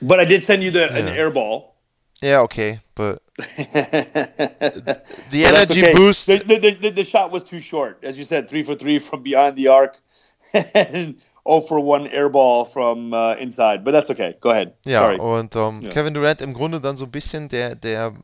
But 0.00 0.20
I 0.20 0.24
did 0.24 0.44
send 0.44 0.62
you 0.62 0.70
the, 0.70 0.88
yeah. 0.90 0.96
an 0.96 1.08
air 1.08 1.30
ball. 1.30 1.74
Yeah, 2.22 2.42
okay, 2.42 2.80
but 2.94 3.20
the 3.36 4.96
energy 5.32 5.82
okay. 5.82 5.94
boost. 5.94 6.26
The, 6.26 6.38
the, 6.38 6.76
the, 6.80 6.90
the, 6.90 7.04
shot 7.04 7.30
was 7.30 7.44
too 7.44 7.60
short, 7.60 7.98
as 8.02 8.18
you 8.18 8.24
said, 8.24 8.48
three 8.48 8.64
for 8.64 8.74
three 8.74 8.98
from 8.98 9.22
behind 9.22 9.56
the 9.56 9.68
arc, 9.68 10.00
and 10.74 11.16
0 11.46 11.60
for 11.62 11.80
1 11.80 12.08
Airball 12.08 12.66
from 12.66 13.14
uh, 13.14 13.34
inside. 13.34 13.84
But 13.84 13.92
that's 13.92 14.10
okay. 14.10 14.36
Go 14.40 14.50
ahead. 14.50 14.74
Ja, 14.84 14.98
Sorry. 14.98 15.18
und 15.18 15.54
um, 15.54 15.82
ja. 15.82 15.90
Kevin 15.90 16.14
Durant 16.14 16.40
im 16.40 16.54
Grunde 16.54 16.80
dann 16.80 16.96
so 16.96 17.04
ein 17.04 17.10
bisschen 17.10 17.48
der, 17.48 17.76
der 17.76 18.14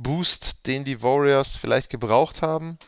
Energieboost, 0.00 0.66
den 0.66 0.84
die 0.84 1.02
Warriors 1.02 1.56
vielleicht 1.56 1.90
gebraucht 1.90 2.42
haben. 2.42 2.78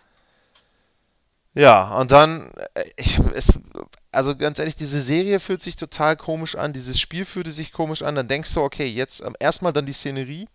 Ja, 1.55 1.99
und 1.99 2.11
dann, 2.11 2.51
äh, 2.75 2.85
ich, 2.97 3.19
es, 3.35 3.53
also 4.11 4.35
ganz 4.37 4.59
ehrlich, 4.59 4.77
diese 4.77 5.03
Serie 5.03 5.39
fühlt 5.39 5.63
sich 5.63 5.77
total 5.77 6.17
komisch 6.17 6.55
an, 6.55 6.73
dieses 6.73 6.99
Spiel 6.99 7.27
fühlte 7.27 7.53
sich 7.53 7.73
komisch 7.73 8.03
an, 8.03 8.15
dann 8.15 8.29
denkst 8.29 8.55
du, 8.55 8.63
okay, 8.63 8.87
jetzt 8.87 9.21
ähm, 9.21 9.37
erstmal 9.39 9.73
dann 9.73 9.87
die 9.87 9.93
Szenerie. 9.93 10.49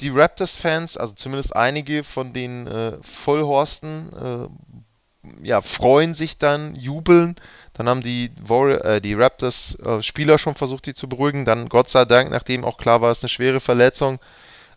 Die 0.00 0.10
Raptors-Fans, 0.10 0.96
also 0.96 1.14
zumindest 1.14 1.56
einige 1.56 2.04
von 2.04 2.32
den 2.32 2.66
äh, 2.68 2.98
Vollhorsten, 3.02 4.12
äh, 4.12 4.48
ja, 5.42 5.60
freuen 5.60 6.14
sich 6.14 6.38
dann, 6.38 6.74
jubeln. 6.76 7.36
Dann 7.74 7.88
haben 7.88 8.02
die, 8.02 8.30
äh, 8.48 9.00
die 9.00 9.14
Raptors-Spieler 9.14 10.34
äh, 10.34 10.38
schon 10.38 10.54
versucht, 10.54 10.86
die 10.86 10.94
zu 10.94 11.08
beruhigen. 11.08 11.44
Dann, 11.44 11.68
Gott 11.68 11.88
sei 11.88 12.04
Dank, 12.04 12.30
nachdem 12.30 12.64
auch 12.64 12.76
klar 12.78 13.00
war, 13.00 13.10
es 13.10 13.18
ist 13.18 13.24
eine 13.24 13.28
schwere 13.28 13.60
Verletzung, 13.60 14.20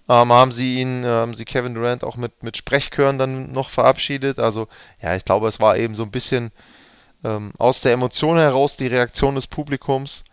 ähm, 0.09 0.31
haben 0.31 0.51
sie 0.51 0.79
ihn, 0.79 1.03
äh, 1.03 1.07
haben 1.07 1.35
sie 1.35 1.45
Kevin 1.45 1.73
Durant 1.73 2.03
auch 2.03 2.17
mit, 2.17 2.43
mit 2.43 2.57
Sprechchören 2.57 3.17
dann 3.17 3.51
noch 3.51 3.69
verabschiedet. 3.69 4.39
Also, 4.39 4.67
ja, 5.01 5.15
ich 5.15 5.25
glaube, 5.25 5.47
es 5.47 5.59
war 5.59 5.77
eben 5.77 5.95
so 5.95 6.03
ein 6.03 6.11
bisschen 6.11 6.51
ähm, 7.23 7.51
aus 7.57 7.81
der 7.81 7.93
Emotion 7.93 8.37
heraus 8.37 8.77
die 8.77 8.87
Reaktion 8.87 9.35
des 9.35 9.47
Publikums. 9.47 10.23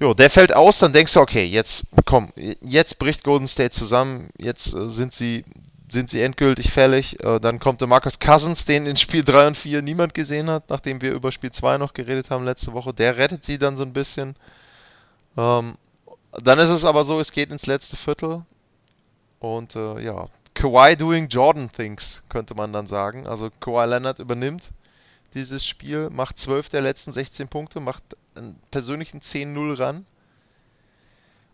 Jo, 0.00 0.14
der 0.14 0.30
fällt 0.30 0.54
aus, 0.54 0.78
dann 0.78 0.92
denkst 0.92 1.14
du, 1.14 1.20
okay, 1.20 1.44
jetzt 1.44 1.86
komm, 2.04 2.32
jetzt 2.36 3.00
bricht 3.00 3.24
Golden 3.24 3.48
State 3.48 3.70
zusammen, 3.70 4.28
jetzt 4.38 4.74
äh, 4.74 4.88
sind 4.88 5.12
sie 5.12 5.44
sind 5.90 6.10
sie 6.10 6.22
endgültig 6.22 6.70
fällig. 6.70 7.22
Äh, 7.24 7.40
dann 7.40 7.58
kommt 7.58 7.80
der 7.80 7.88
Marcus 7.88 8.18
Cousins, 8.18 8.64
den 8.64 8.86
in 8.86 8.96
Spiel 8.96 9.24
3 9.24 9.48
und 9.48 9.56
4 9.56 9.82
niemand 9.82 10.14
gesehen 10.14 10.50
hat, 10.50 10.68
nachdem 10.68 11.00
wir 11.00 11.12
über 11.12 11.32
Spiel 11.32 11.50
2 11.50 11.78
noch 11.78 11.94
geredet 11.94 12.30
haben 12.30 12.44
letzte 12.44 12.72
Woche. 12.74 12.92
Der 12.92 13.16
rettet 13.16 13.44
sie 13.44 13.58
dann 13.58 13.76
so 13.76 13.84
ein 13.84 13.92
bisschen. 13.92 14.36
Ähm, 15.36 15.76
dann 16.42 16.58
ist 16.58 16.68
es 16.68 16.84
aber 16.84 17.04
so, 17.04 17.18
es 17.20 17.32
geht 17.32 17.50
ins 17.50 17.66
letzte 17.66 17.96
Viertel. 17.96 18.44
Und 19.40 19.76
äh, 19.76 20.00
ja, 20.00 20.28
Kawhi 20.54 20.96
doing 20.96 21.28
Jordan 21.28 21.70
things, 21.70 22.24
könnte 22.28 22.54
man 22.54 22.72
dann 22.72 22.86
sagen. 22.86 23.26
Also 23.26 23.50
Kawhi 23.60 23.86
Leonard 23.86 24.18
übernimmt 24.18 24.70
dieses 25.34 25.64
Spiel, 25.64 26.10
macht 26.10 26.38
12 26.38 26.70
der 26.70 26.80
letzten 26.80 27.12
16 27.12 27.48
Punkte, 27.48 27.80
macht 27.80 28.02
einen 28.34 28.58
persönlichen 28.70 29.20
10-0 29.20 29.78
ran. 29.78 30.06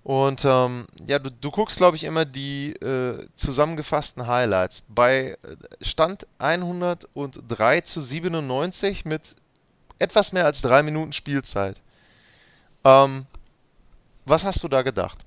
Und 0.05 0.45
ähm, 0.45 0.87
ja, 1.07 1.19
du, 1.19 1.31
du 1.31 1.51
guckst, 1.51 1.79
glaube 1.79 1.97
ich, 1.97 2.05
immer 2.05 2.27
die 2.27 2.73
äh, 2.73 3.27
zusammengefassten 3.37 4.27
Highlights. 4.27 4.85
Bei 4.89 5.39
äh, 5.43 5.57
Stand 5.81 6.27
103 6.39 7.81
zu 7.81 8.01
97 8.01 9.07
mit 9.07 9.35
etwas 9.99 10.33
mehr 10.33 10.45
als 10.45 10.61
drei 10.61 10.83
Minuten 10.83 11.13
Spielzeit. 11.13 11.81
Ähm, 12.85 13.25
was 14.27 14.45
hast 14.45 14.63
du 14.63 14.69
da 14.69 14.83
gedacht? 14.83 15.24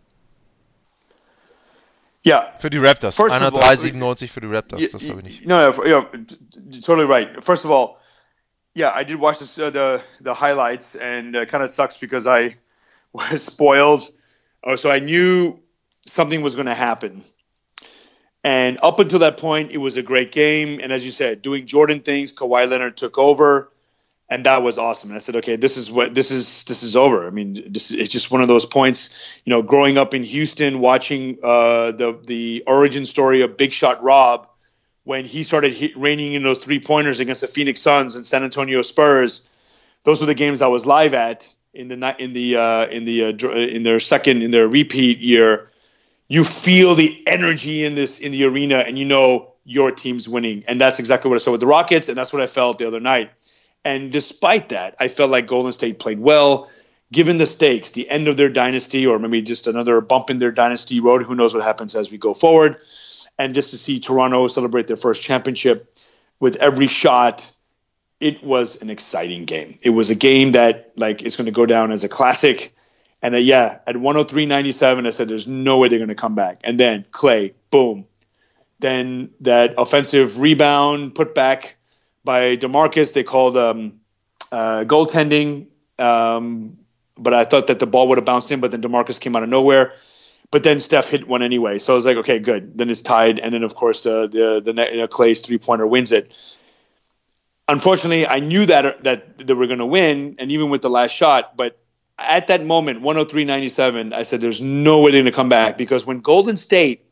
Ja. 2.28 2.54
Für 2.60 2.70
die 2.70 2.78
Raptors. 2.78 3.18
103,97 3.18 4.28
für 4.30 4.42
die 4.42 4.48
Raptors, 4.48 4.92
das 4.92 5.08
habe 5.08 5.20
ich 5.20 5.26
nicht. 5.26 5.46
No, 5.46 5.72
no, 5.72 5.86
yeah, 5.86 6.06
totally 6.86 7.08
right. 7.08 7.44
First 7.44 7.66
of 7.66 7.72
all, 7.72 7.98
yeah, 8.76 8.92
I 8.94 9.04
did 9.04 9.20
watch 9.20 9.40
this, 9.40 9.58
uh, 9.58 9.72
the 9.72 10.02
the 10.22 10.34
highlights, 10.34 10.96
and 10.96 11.36
uh, 11.36 11.46
kind 11.46 11.64
of 11.64 11.70
sucks 11.70 11.98
because 11.98 12.28
I 12.28 12.58
was 13.14 13.44
spoiled. 13.44 14.12
Oh, 14.64 14.76
so 14.76 14.92
I 14.92 15.00
knew 15.00 15.60
something 16.06 16.42
was 16.42 16.56
going 16.56 16.68
to 16.68 16.76
happen. 16.76 17.24
And 18.44 18.78
up 18.82 19.00
until 19.00 19.20
that 19.20 19.38
point, 19.38 19.72
it 19.72 19.78
was 19.78 19.98
a 19.98 20.04
great 20.04 20.32
game. 20.32 20.80
And 20.82 20.92
as 20.92 21.06
you 21.06 21.12
said, 21.12 21.42
doing 21.42 21.66
Jordan 21.66 22.02
things, 22.02 22.34
Kawhi 22.34 22.70
Leonard 22.70 22.96
took 22.98 23.18
over, 23.18 23.72
and 24.30 24.46
that 24.46 24.62
was 24.62 24.78
awesome. 24.78 25.10
And 25.10 25.16
I 25.16 25.20
said, 25.20 25.38
okay, 25.38 25.56
this 25.56 25.78
is 25.78 25.90
what 25.90 26.14
this 26.14 26.32
is. 26.32 26.64
This 26.66 26.84
is 26.84 26.96
over. 26.96 27.28
I 27.28 27.30
mean, 27.30 27.72
this, 27.72 27.92
it's 27.92 28.12
just 28.12 28.30
one 28.30 28.42
of 28.42 28.48
those 28.48 28.66
points. 28.66 29.42
You 29.46 29.52
know, 29.52 29.62
growing 29.62 29.98
up 29.98 30.14
in 30.14 30.24
Houston, 30.24 30.80
watching 30.80 31.38
uh, 31.42 31.92
the 31.92 32.20
the 32.26 32.64
origin 32.68 33.06
story 33.06 33.42
of 33.42 33.56
Big 33.56 33.72
Shot 33.72 34.04
Rob 34.04 34.48
when 35.04 35.24
he 35.24 35.44
started 35.44 35.74
hit, 35.74 35.96
raining 35.96 36.34
in 36.34 36.44
those 36.44 36.60
three 36.60 36.82
pointers 36.82 37.22
against 37.22 37.42
the 37.42 37.48
Phoenix 37.48 37.82
Suns 37.82 38.16
and 38.16 38.26
San 38.26 38.44
Antonio 38.44 38.82
Spurs. 38.82 39.44
Those 40.04 40.20
were 40.20 40.28
the 40.28 40.36
games 40.36 40.62
I 40.62 40.68
was 40.68 40.86
live 40.86 41.14
at 41.14 41.54
in 41.74 41.88
the 41.88 41.96
night. 41.96 42.20
in 42.20 42.34
the 42.34 42.58
uh, 42.58 42.88
in 42.88 43.06
the 43.06 43.24
uh, 43.26 43.50
in 43.52 43.84
their 43.84 44.02
second 44.02 44.42
in 44.42 44.52
their 44.52 44.68
repeat 44.68 45.20
year. 45.20 45.72
You 46.28 46.44
feel 46.44 46.96
the 46.96 47.24
energy 47.26 47.86
in 47.86 47.96
this 47.96 48.20
in 48.20 48.34
the 48.34 48.44
arena, 48.44 48.80
and 48.80 49.00
you 49.00 49.06
know 49.06 49.54
your 49.64 49.92
team's 49.92 50.28
winning, 50.28 50.66
and 50.68 50.82
that's 50.82 51.00
exactly 51.00 51.30
what 51.30 51.36
I 51.36 51.40
saw 51.40 51.52
with 51.52 51.62
the 51.62 51.68
Rockets, 51.68 52.10
and 52.10 52.18
that's 52.18 52.34
what 52.34 52.42
I 52.42 52.48
felt 52.48 52.78
the 52.78 52.88
other 52.88 53.00
night. 53.00 53.32
And 53.84 54.12
despite 54.12 54.70
that, 54.70 54.96
I 55.00 55.08
felt 55.08 55.32
like 55.32 55.48
Golden 55.48 55.72
State 55.72 56.00
played 56.00 56.20
well. 56.20 56.70
Given 57.12 57.38
the 57.38 57.48
stakes, 57.48 57.92
the 57.92 58.10
end 58.10 58.28
of 58.28 58.36
their 58.36 58.50
dynasty, 58.50 59.08
or 59.08 59.18
maybe 59.18 59.42
just 59.42 59.68
another 59.68 60.02
bump 60.02 60.30
in 60.30 60.40
their 60.40 60.52
dynasty 60.52 61.00
road, 61.00 61.24
who 61.24 61.36
knows 61.36 61.54
what 61.54 61.64
happens 61.64 61.96
as 61.96 62.12
we 62.12 62.18
go 62.18 62.34
forward 62.34 62.78
and 63.38 63.54
just 63.54 63.72
to 63.72 63.78
see 63.78 64.00
Toronto 64.00 64.48
celebrate 64.48 64.88
their 64.88 64.98
first 64.98 65.22
championship 65.24 65.96
with 66.40 66.56
every 66.58 66.88
shot, 66.88 67.52
it 68.20 68.44
was 68.44 68.82
an 68.82 68.90
exciting 68.90 69.46
game. 69.46 69.78
It 69.82 69.92
was 69.92 70.10
a 70.10 70.16
game 70.16 70.52
that 70.54 70.92
like 70.96 71.22
is 71.22 71.36
going 71.36 71.46
to 71.46 71.52
go 71.52 71.66
down 71.66 71.92
as 71.92 72.04
a 72.04 72.10
classic. 72.10 72.76
And 73.22 73.36
uh, 73.36 73.40
yeah, 73.40 73.80
at 73.86 73.96
103.97, 73.96 75.08
I 75.08 75.10
said 75.12 75.28
there's 75.28 75.48
no 75.48 75.78
way 75.78 75.88
they're 75.88 76.00
going 76.00 76.10
to 76.10 76.16
come 76.16 76.36
back. 76.36 76.62
And 76.64 76.80
then 76.80 77.06
Clay, 77.12 77.54
boom. 77.70 78.06
Then 78.80 79.32
that 79.42 79.74
offensive 79.78 80.40
rebound 80.40 81.16
put 81.16 81.34
back 81.34 81.77
by 82.28 82.58
Demarcus, 82.58 83.14
they 83.14 83.24
called 83.24 83.58
um, 83.58 84.02
uh, 84.52 84.84
goaltending. 84.84 85.68
Um, 85.98 86.78
but 87.18 87.34
I 87.34 87.46
thought 87.46 87.68
that 87.68 87.80
the 87.80 87.88
ball 87.88 88.10
would 88.10 88.18
have 88.20 88.26
bounced 88.26 88.52
in, 88.52 88.60
but 88.60 88.70
then 88.70 88.82
Demarcus 88.82 89.20
came 89.20 89.36
out 89.36 89.42
of 89.42 89.50
nowhere. 89.50 89.94
But 90.52 90.64
then 90.64 90.80
Steph 90.80 91.10
hit 91.10 91.28
one 91.28 91.42
anyway, 91.42 91.78
so 91.80 91.94
I 91.94 91.96
was 91.96 92.06
like, 92.06 92.18
okay, 92.18 92.40
good. 92.40 92.78
Then 92.78 92.90
it's 92.90 93.02
tied, 93.02 93.40
and 93.40 93.54
then 93.54 93.64
of 93.64 93.76
course 93.76 94.04
the 94.04 94.28
the 94.28 94.62
the 94.62 94.92
you 94.92 94.98
know, 94.98 95.08
Clay's 95.08 95.42
three 95.42 95.58
pointer 95.58 95.88
wins 95.88 96.12
it. 96.12 96.32
Unfortunately, 97.68 98.28
I 98.28 98.40
knew 98.40 98.66
that 98.66 99.04
that 99.04 99.40
they 99.40 99.54
were 99.54 99.68
going 99.68 99.80
to 99.80 99.86
win, 99.86 100.36
and 100.40 100.52
even 100.52 100.70
with 100.70 100.82
the 100.82 100.90
last 100.90 101.12
shot, 101.12 101.58
but 101.58 101.78
at 102.20 102.48
that 102.48 102.66
moment, 102.66 103.02
103.97, 103.04 104.14
I 104.14 104.24
said, 104.24 104.42
there's 104.42 104.62
no 104.62 105.02
way 105.02 105.12
they're 105.12 105.22
going 105.22 105.32
to 105.32 105.36
come 105.36 105.50
back 105.50 105.78
because 105.78 106.06
when 106.06 106.22
Golden 106.22 106.58
State, 106.58 107.06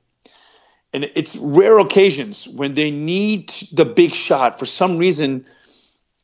and 0.94 1.10
it's 1.16 1.36
rare 1.36 1.78
occasions 1.80 2.48
when 2.48 2.74
they 2.74 2.92
need 2.92 3.50
the 3.72 3.86
big 3.86 4.14
shot, 4.14 4.60
for 4.60 4.66
some 4.66 4.98
reason, 4.98 5.46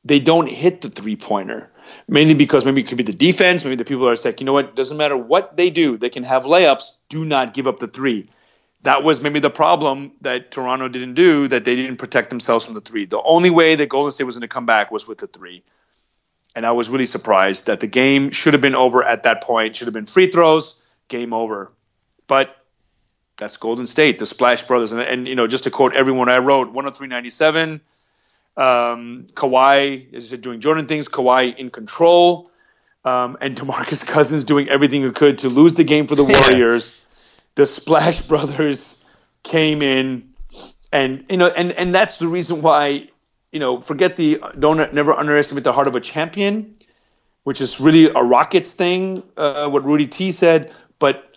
they 0.04 0.20
don't 0.20 0.50
hit 0.50 0.82
the 0.82 0.90
three 0.90 1.16
pointer. 1.16 1.72
Mainly 2.08 2.36
because 2.36 2.66
maybe 2.66 2.82
it 2.82 2.88
could 2.88 2.98
be 2.98 3.04
the 3.04 3.12
defense, 3.12 3.66
maybe 3.66 3.76
the 3.76 3.84
people 3.84 4.08
are 4.08 4.16
saying, 4.16 4.38
you 4.40 4.46
know 4.46 4.54
what, 4.54 4.76
doesn't 4.76 4.96
matter 4.96 5.18
what 5.18 5.58
they 5.58 5.70
do, 5.70 5.98
they 5.98 6.10
can 6.10 6.24
have 6.24 6.46
layups, 6.46 6.94
do 7.10 7.26
not 7.26 7.54
give 7.54 7.68
up 7.68 7.80
the 7.80 7.88
three. 7.88 8.30
That 8.84 9.04
was 9.04 9.22
maybe 9.22 9.40
the 9.42 9.50
problem 9.50 10.14
that 10.22 10.52
Toronto 10.52 10.88
didn't 10.88 11.16
do, 11.16 11.50
that 11.50 11.66
they 11.66 11.76
didn't 11.76 11.98
protect 11.98 12.30
themselves 12.30 12.64
from 12.64 12.76
the 12.76 12.82
three. 12.82 13.06
The 13.06 13.22
only 13.22 13.50
way 13.50 13.76
that 13.76 13.90
Golden 13.90 14.12
State 14.14 14.24
was 14.24 14.36
going 14.38 14.42
to 14.42 14.48
come 14.48 14.66
back 14.66 14.90
was 14.90 15.06
with 15.06 15.18
the 15.18 15.28
three 15.28 15.64
and 16.56 16.66
I 16.66 16.72
was 16.72 16.90
really 16.90 17.06
surprised 17.06 17.68
that 17.68 17.80
the 17.80 17.88
game 17.88 18.32
should 18.32 18.54
have 18.54 18.62
been 18.62 18.76
over 18.76 19.04
at 19.04 19.24
that 19.24 19.44
point. 19.44 19.76
Should 19.76 19.88
have 19.88 19.94
been 19.94 20.06
free 20.06 20.28
throws, 20.28 20.80
game 21.08 21.34
over. 21.34 21.72
But 22.28 22.56
that's 23.42 23.58
Golden 23.58 23.88
State, 23.88 24.20
the 24.20 24.28
Splash 24.28 24.68
Brothers, 24.68 24.92
and, 24.92 25.02
and 25.02 25.28
you 25.28 25.34
know, 25.34 25.48
just 25.48 25.64
to 25.64 25.72
quote 25.72 25.96
everyone 25.96 26.30
I 26.30 26.38
wrote, 26.38 26.76
103.97. 26.76 27.82
Um, 28.56 29.26
Kawhi 29.34 30.14
is 30.14 30.30
doing 30.30 30.62
Jordan 30.62 30.86
things. 30.86 31.10
Kawhi 31.10 31.58
in 31.58 31.72
control, 31.72 32.52
um, 33.04 33.40
and 33.42 33.58
Demarcus 33.58 34.06
Cousins 34.16 34.44
doing 34.44 34.70
everything 34.70 35.02
he 35.02 35.10
could 35.10 35.40
to 35.40 35.50
lose 35.50 35.74
the 35.74 35.84
game 35.84 36.06
for 36.06 36.14
the 36.14 36.24
Warriors. 36.24 36.96
the 37.56 37.66
Splash 37.66 38.22
Brothers 38.28 39.04
came 39.42 39.82
in, 39.82 40.34
and 40.92 41.26
you 41.28 41.38
know, 41.38 41.48
and 41.48 41.72
and 41.72 41.96
that's 41.96 42.18
the 42.18 42.28
reason 42.28 42.62
why 42.62 43.10
you 43.52 43.60
know, 43.60 43.82
forget 43.82 44.18
the 44.18 44.40
don't 44.60 44.94
never 44.94 45.14
underestimate 45.14 45.64
the 45.64 45.74
heart 45.74 45.88
of 45.88 45.96
a 45.96 46.00
champion, 46.00 46.76
which 47.44 47.60
is 47.60 47.82
really 47.82 48.06
a 48.06 48.22
Rockets 48.22 48.76
thing. 48.76 49.24
Uh, 49.36 49.68
what 49.68 49.84
Rudy 49.84 50.06
T 50.06 50.30
said, 50.30 50.72
but 51.00 51.31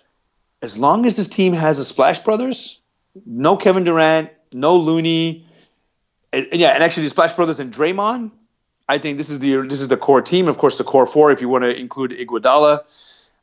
as 0.65 0.79
long 0.79 1.05
as 1.05 1.17
this 1.17 1.29
team 1.29 1.53
has 1.53 1.79
a 1.79 1.85
Splash 1.85 2.21
Brothers, 2.21 2.81
no 3.27 3.57
Kevin 3.57 3.85
Durant, 3.85 4.31
no 4.53 4.77
Looney, 4.79 5.47
and, 6.33 6.47
and 6.51 6.61
yeah, 6.61 6.71
and 6.71 6.83
actually 6.83 7.03
the 7.03 7.11
Splash 7.11 7.35
Brothers 7.35 7.61
and 7.61 7.73
Draymond, 7.73 8.31
I 8.89 8.97
think 8.97 9.19
this 9.19 9.29
is 9.29 9.41
the 9.41 9.57
this 9.69 9.83
is 9.83 9.89
the 9.89 9.99
core 9.99 10.23
team. 10.23 10.49
Of 10.49 10.57
course, 10.57 10.79
the 10.79 10.85
core 10.85 11.07
four, 11.07 11.31
if 11.33 11.43
you 11.43 11.51
want 11.51 11.65
to 11.65 11.77
include 11.77 12.13
Iguodala, 12.13 12.85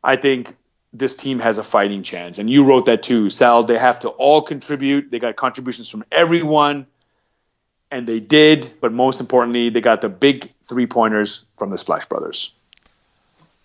I 0.04 0.16
think 0.16 0.56
this 0.94 1.16
team 1.16 1.40
has 1.40 1.60
a 1.60 1.64
fighting 1.64 2.02
chance. 2.02 2.40
And 2.40 2.50
you 2.50 2.64
wrote 2.64 2.86
that 2.88 3.04
too, 3.04 3.30
Sal. 3.30 3.64
They 3.64 3.78
have 3.78 4.00
to 4.00 4.10
all 4.10 4.42
contribute. 4.42 5.12
They 5.12 5.20
got 5.20 5.36
contributions 5.36 5.90
from 5.90 6.04
everyone 6.12 6.88
and 7.92 8.08
they 8.08 8.20
did, 8.20 8.72
but 8.82 8.92
most 8.94 9.20
importantly, 9.22 9.70
they 9.70 9.82
got 9.82 10.02
the 10.02 10.10
big 10.10 10.52
three 10.64 10.88
pointers 10.88 11.46
from 11.58 11.70
the 11.70 11.78
Splash 11.78 12.06
Brothers. 12.06 12.54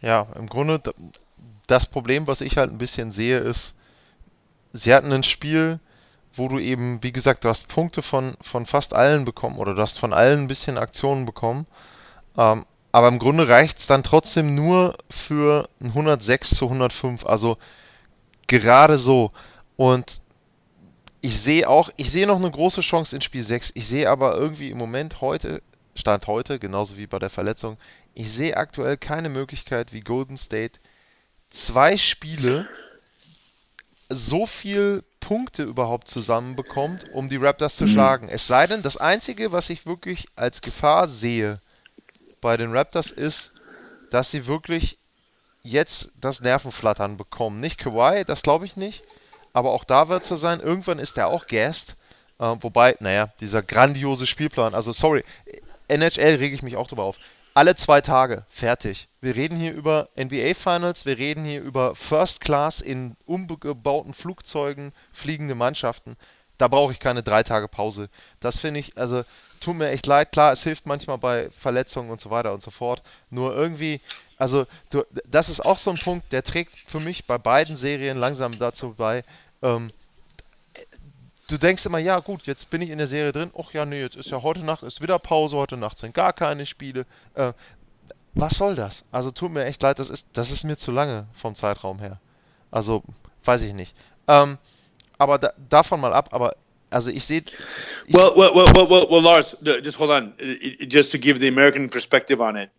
Ja, 0.03 0.27
im 0.37 0.47
Grunde 0.47 0.79
das 1.67 1.87
Problem, 1.87 2.27
was 2.27 2.41
ich 2.41 2.57
halt 2.57 2.71
ein 2.71 2.79
bisschen 2.79 3.11
sehe, 3.11 3.39
ist, 3.39 3.75
sie 4.73 4.95
hatten 4.95 5.13
ein 5.13 5.23
Spiel, 5.23 5.81
wo 6.35 6.49
du 6.49 6.59
eben, 6.59 7.03
wie 7.03 7.13
gesagt, 7.13 7.45
du 7.45 7.49
hast 7.49 7.69
Punkte 7.69 8.03
von, 8.03 8.35
von 8.41 8.67
fast 8.67 8.95
allen 8.95 9.25
bekommen 9.25 9.59
oder 9.59 9.75
du 9.75 9.83
hast 9.83 9.99
von 9.99 10.13
allen 10.13 10.43
ein 10.43 10.49
bisschen 10.49 10.79
Aktionen 10.79 11.25
bekommen. 11.25 11.67
Ähm, 12.37 12.65
aber 12.93 13.09
im 13.09 13.19
Grunde 13.19 13.49
reicht 13.49 13.79
es 13.79 13.87
dann 13.87 14.03
trotzdem 14.03 14.55
nur 14.55 14.97
für 15.11 15.69
ein 15.81 15.89
106 15.89 16.51
zu 16.51 16.67
105. 16.67 17.27
Also 17.27 17.59
gerade 18.47 18.99
so. 18.99 19.33
Und 19.77 20.21
ich 21.21 21.41
sehe 21.41 21.69
auch, 21.69 21.91
ich 21.97 22.11
sehe 22.11 22.27
noch 22.27 22.37
eine 22.37 22.51
große 22.51 22.81
Chance 22.83 23.17
in 23.17 23.23
Spiel 23.23 23.43
6. 23.43 23.73
Ich 23.75 23.89
sehe 23.89 24.09
aber 24.09 24.37
irgendwie 24.37 24.71
im 24.71 24.79
Moment 24.79 25.21
heute, 25.21 25.63
Stand 25.95 26.27
heute, 26.27 26.59
genauso 26.59 26.97
wie 26.97 27.07
bei 27.07 27.19
der 27.19 27.31
Verletzung, 27.31 27.79
ich 28.15 28.33
sehe 28.33 28.57
aktuell 28.57 28.97
keine 28.97 29.29
Möglichkeit, 29.29 29.93
wie 29.93 30.01
Golden 30.01 30.37
State 30.37 30.79
zwei 31.51 31.97
Spiele 31.97 32.69
so 34.09 34.47
viel 34.47 35.03
Punkte 35.21 35.65
überhaupt 35.65 36.09
zusammenbekommt, 36.09 37.11
um 37.13 37.29
die 37.29 37.37
Raptors 37.37 37.77
zu 37.77 37.85
mhm. 37.85 37.89
schlagen. 37.89 38.29
Es 38.29 38.47
sei 38.47 38.67
denn, 38.67 38.83
das 38.83 38.97
Einzige, 38.97 39.53
was 39.53 39.71
ich 39.71 39.87
wirklich 39.87 40.27
als 40.37 40.61
Gefahr 40.61 41.09
sehe 41.09 41.61
bei 42.41 42.57
den 42.57 42.73
Raptors 42.73 43.11
ist, 43.11 43.53
dass 44.11 44.31
sie 44.31 44.47
wirklich 44.47 44.99
jetzt 45.65 46.13
das 46.21 46.41
Nervenflattern 46.41 47.17
bekommen. 47.17 47.59
Nicht 47.61 47.79
Kawhi, 47.79 48.25
das 48.25 48.43
glaube 48.43 48.67
ich 48.67 48.77
nicht 48.77 49.03
aber 49.57 49.73
auch 49.73 49.85
da 49.85 50.11
wird 50.11 50.23
es 50.23 50.29
so 50.29 50.37
sein, 50.37 50.61
irgendwann 50.61 50.99
ist 50.99 51.17
er 51.17 51.29
auch 51.29 51.47
Gast. 51.47 51.97
Äh, 52.39 52.57
wobei, 52.61 52.95
naja, 53.01 53.33
dieser 53.41 53.63
grandiose 53.63 54.27
Spielplan, 54.27 54.75
also 54.75 54.93
sorry, 54.93 55.25
NHL 55.89 56.35
rege 56.37 56.55
ich 56.55 56.63
mich 56.63 56.77
auch 56.77 56.89
drüber 56.89 57.05
auf. 57.05 57.17
Alle 57.57 57.75
zwei 57.75 58.03
Tage, 58.03 58.45
fertig. 58.51 59.09
Wir 59.23 59.35
reden 59.35 59.57
hier 59.57 59.73
über 59.73 60.11
NBA 60.15 60.53
Finals, 60.53 61.07
wir 61.07 61.17
reden 61.17 61.47
hier 61.47 61.63
über 61.63 61.95
First 61.95 62.43
Class 62.43 62.83
in 62.83 63.17
umgebauten 63.25 64.13
Flugzeugen 64.13 64.93
fliegende 65.11 65.55
Mannschaften. 65.55 66.19
Da 66.59 66.69
brauche 66.69 66.93
ich 66.93 67.01
keine 67.01 67.23
drei 67.23 67.43
Tage 67.45 67.67
Pause. 67.67 68.11
Das 68.41 68.59
finde 68.59 68.81
ich, 68.81 68.99
also 68.99 69.25
tut 69.61 69.75
mir 69.75 69.89
echt 69.89 70.05
leid. 70.05 70.33
Klar, 70.33 70.53
es 70.53 70.65
hilft 70.65 70.85
manchmal 70.85 71.17
bei 71.17 71.49
Verletzungen 71.49 72.11
und 72.11 72.21
so 72.21 72.29
weiter 72.29 72.53
und 72.53 72.61
so 72.61 72.71
fort. 72.71 73.03
Nur 73.31 73.57
irgendwie, 73.57 74.03
also 74.37 74.67
du, 74.91 75.05
das 75.27 75.49
ist 75.49 75.65
auch 75.65 75.79
so 75.79 75.91
ein 75.91 75.99
Punkt, 75.99 76.31
der 76.33 76.43
trägt 76.43 76.77
für 76.87 77.01
mich 77.01 77.25
bei 77.25 77.39
beiden 77.39 77.75
Serien 77.75 78.19
langsam 78.19 78.59
dazu 78.59 78.93
bei, 78.99 79.25
ähm, 79.63 79.91
du 81.49 81.59
denkst 81.59 81.87
immer, 81.87 81.99
ja 81.99 82.19
gut, 82.21 82.43
jetzt 82.47 82.71
bin 82.71 82.83
ich 82.83 82.91
in 82.91 82.99
der 82.99 83.07
Serie 83.07 83.33
drin. 83.33 83.51
Ach 83.59 83.73
ja, 83.73 83.85
nee, 83.85 84.01
jetzt 84.01 84.17
ist 84.17 84.31
ja 84.31 84.43
heute 84.43 84.61
Nacht, 84.61 84.83
ist 84.83 85.01
wieder 85.01 85.19
Pause, 85.19 85.57
heute 85.57 85.77
Nacht 85.77 85.99
sind 85.99 86.15
gar 86.15 86.33
keine 86.33 86.67
Spiele. 86.67 87.07
Äh, 87.35 87.53
was 88.35 88.59
soll 88.59 88.75
das? 88.75 89.05
Also 89.11 89.31
tut 89.31 89.51
mir 89.51 89.65
echt 89.65 89.83
leid, 89.83 89.99
das 89.99 90.11
ist, 90.11 90.27
das 90.33 90.51
ist 90.51 90.65
mir 90.65 90.77
zu 90.77 90.91
lange 90.91 91.27
vom 91.33 91.55
Zeitraum 91.55 91.99
her. 91.99 92.21
Also, 92.71 93.03
weiß 93.45 93.63
ich 93.63 93.73
nicht. 93.73 93.95
Ähm, 94.29 94.59
aber 95.19 95.39
da, 95.39 95.53
davon 95.71 96.01
mal 96.01 96.13
ab, 96.13 96.29
aber 96.33 96.57
also 96.91 97.11
ich 97.11 97.25
sehe. 97.25 97.43
Well, 98.09 98.33
well, 98.37 98.55
well, 98.55 98.67
well, 98.75 98.91
well, 98.91 99.07
well, 99.11 99.23
Lars, 99.23 99.57
just 99.63 99.99
hold 99.99 100.11
on, 100.11 100.35
just 100.89 101.13
to 101.13 101.19
give 101.19 101.41
the 101.41 101.49
American 101.49 101.89
perspective 101.89 102.41
on 102.41 102.57
it. 102.57 102.71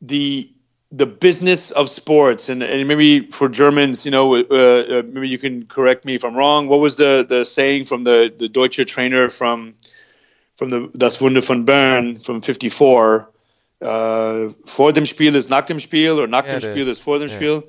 The 0.00 0.52
the 0.92 1.06
business 1.06 1.70
of 1.70 1.88
sports 1.88 2.50
and, 2.50 2.62
and 2.62 2.86
maybe 2.86 3.26
for 3.26 3.48
Germans, 3.48 4.04
you 4.04 4.10
know, 4.10 4.34
uh, 4.34 4.40
uh, 4.40 5.02
maybe 5.06 5.28
you 5.28 5.38
can 5.38 5.64
correct 5.66 6.04
me 6.04 6.14
if 6.14 6.24
I'm 6.24 6.34
wrong. 6.34 6.68
What 6.68 6.80
was 6.80 6.96
the, 6.96 7.24
the 7.26 7.44
saying 7.44 7.86
from 7.86 8.04
the, 8.04 8.32
the 8.36 8.48
Deutsche 8.48 8.86
trainer 8.86 9.30
from 9.30 9.74
from 10.54 10.68
the 10.68 10.90
Das 10.94 11.20
Wunder 11.20 11.40
von 11.40 11.64
Bern 11.64 12.18
from 12.18 12.42
54? 12.42 13.30
Uh, 13.80 14.50
vor 14.66 14.92
dem 14.92 15.06
Spiel 15.06 15.34
ist 15.34 15.48
nach 15.50 15.64
dem 15.64 15.80
Spiel 15.80 16.20
or 16.20 16.28
nach 16.28 16.44
yeah, 16.44 16.58
dem 16.58 16.60
Spiel 16.60 16.88
is. 16.88 16.98
ist 16.98 17.02
vor 17.02 17.18
dem 17.18 17.28
yeah. 17.28 17.36
Spiel. 17.36 17.62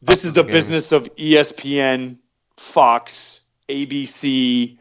This 0.00 0.24
is 0.24 0.32
the 0.32 0.42
business 0.42 0.92
of 0.92 1.14
ESPN, 1.16 2.18
Fox, 2.56 3.40
ABC, 3.68 4.78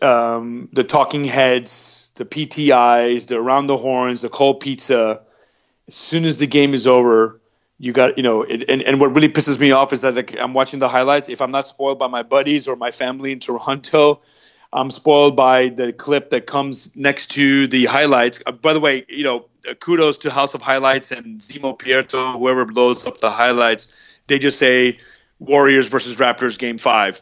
um, 0.00 0.68
the 0.72 0.84
Talking 0.84 1.24
Heads, 1.24 2.10
the 2.16 2.24
PTIs, 2.24 3.26
the 3.28 3.36
Around 3.36 3.68
the 3.68 3.76
Horns, 3.76 4.22
the 4.22 4.28
Cold 4.28 4.60
Pizza 4.60 5.22
as 5.88 5.94
soon 5.94 6.24
as 6.24 6.38
the 6.38 6.46
game 6.46 6.74
is 6.74 6.86
over, 6.86 7.40
you 7.82 7.92
got 7.92 8.16
you 8.16 8.22
know 8.22 8.42
it, 8.42 8.70
and, 8.70 8.80
and 8.82 9.00
what 9.00 9.12
really 9.14 9.28
pisses 9.28 9.58
me 9.58 9.72
off 9.72 9.92
is 9.92 10.02
that 10.02 10.14
like, 10.14 10.38
i'm 10.38 10.54
watching 10.54 10.78
the 10.78 10.88
highlights. 10.88 11.28
If 11.28 11.42
i'm 11.42 11.50
not 11.50 11.66
spoiled 11.66 11.98
by 11.98 12.06
my 12.06 12.22
buddies 12.22 12.68
or 12.68 12.76
my 12.76 12.92
family 12.92 13.32
in 13.32 13.40
toronto 13.40 14.20
i'm 14.72 14.90
spoiled 14.90 15.36
by 15.36 15.68
the 15.68 15.92
clip 15.92 16.30
that 16.30 16.46
comes 16.46 16.94
next 16.96 17.32
to 17.32 17.66
the 17.66 17.86
highlights. 17.86 18.40
Uh, 18.46 18.52
by 18.52 18.72
the 18.72 18.80
way 18.80 19.04
you 19.08 19.24
know 19.24 19.46
uh, 19.68 19.74
kudos 19.74 20.18
to 20.18 20.30
house 20.30 20.54
of 20.54 20.62
highlights 20.62 21.10
and 21.10 21.40
zemo 21.40 21.76
pierto 21.76 22.38
whoever 22.38 22.64
blows 22.64 23.06
up 23.06 23.20
the 23.20 23.30
highlights. 23.30 23.92
They 24.28 24.38
just 24.38 24.60
say 24.60 24.98
warriors 25.40 25.88
versus 25.88 26.16
raptors 26.16 26.56
game 26.58 26.78
five. 26.78 27.20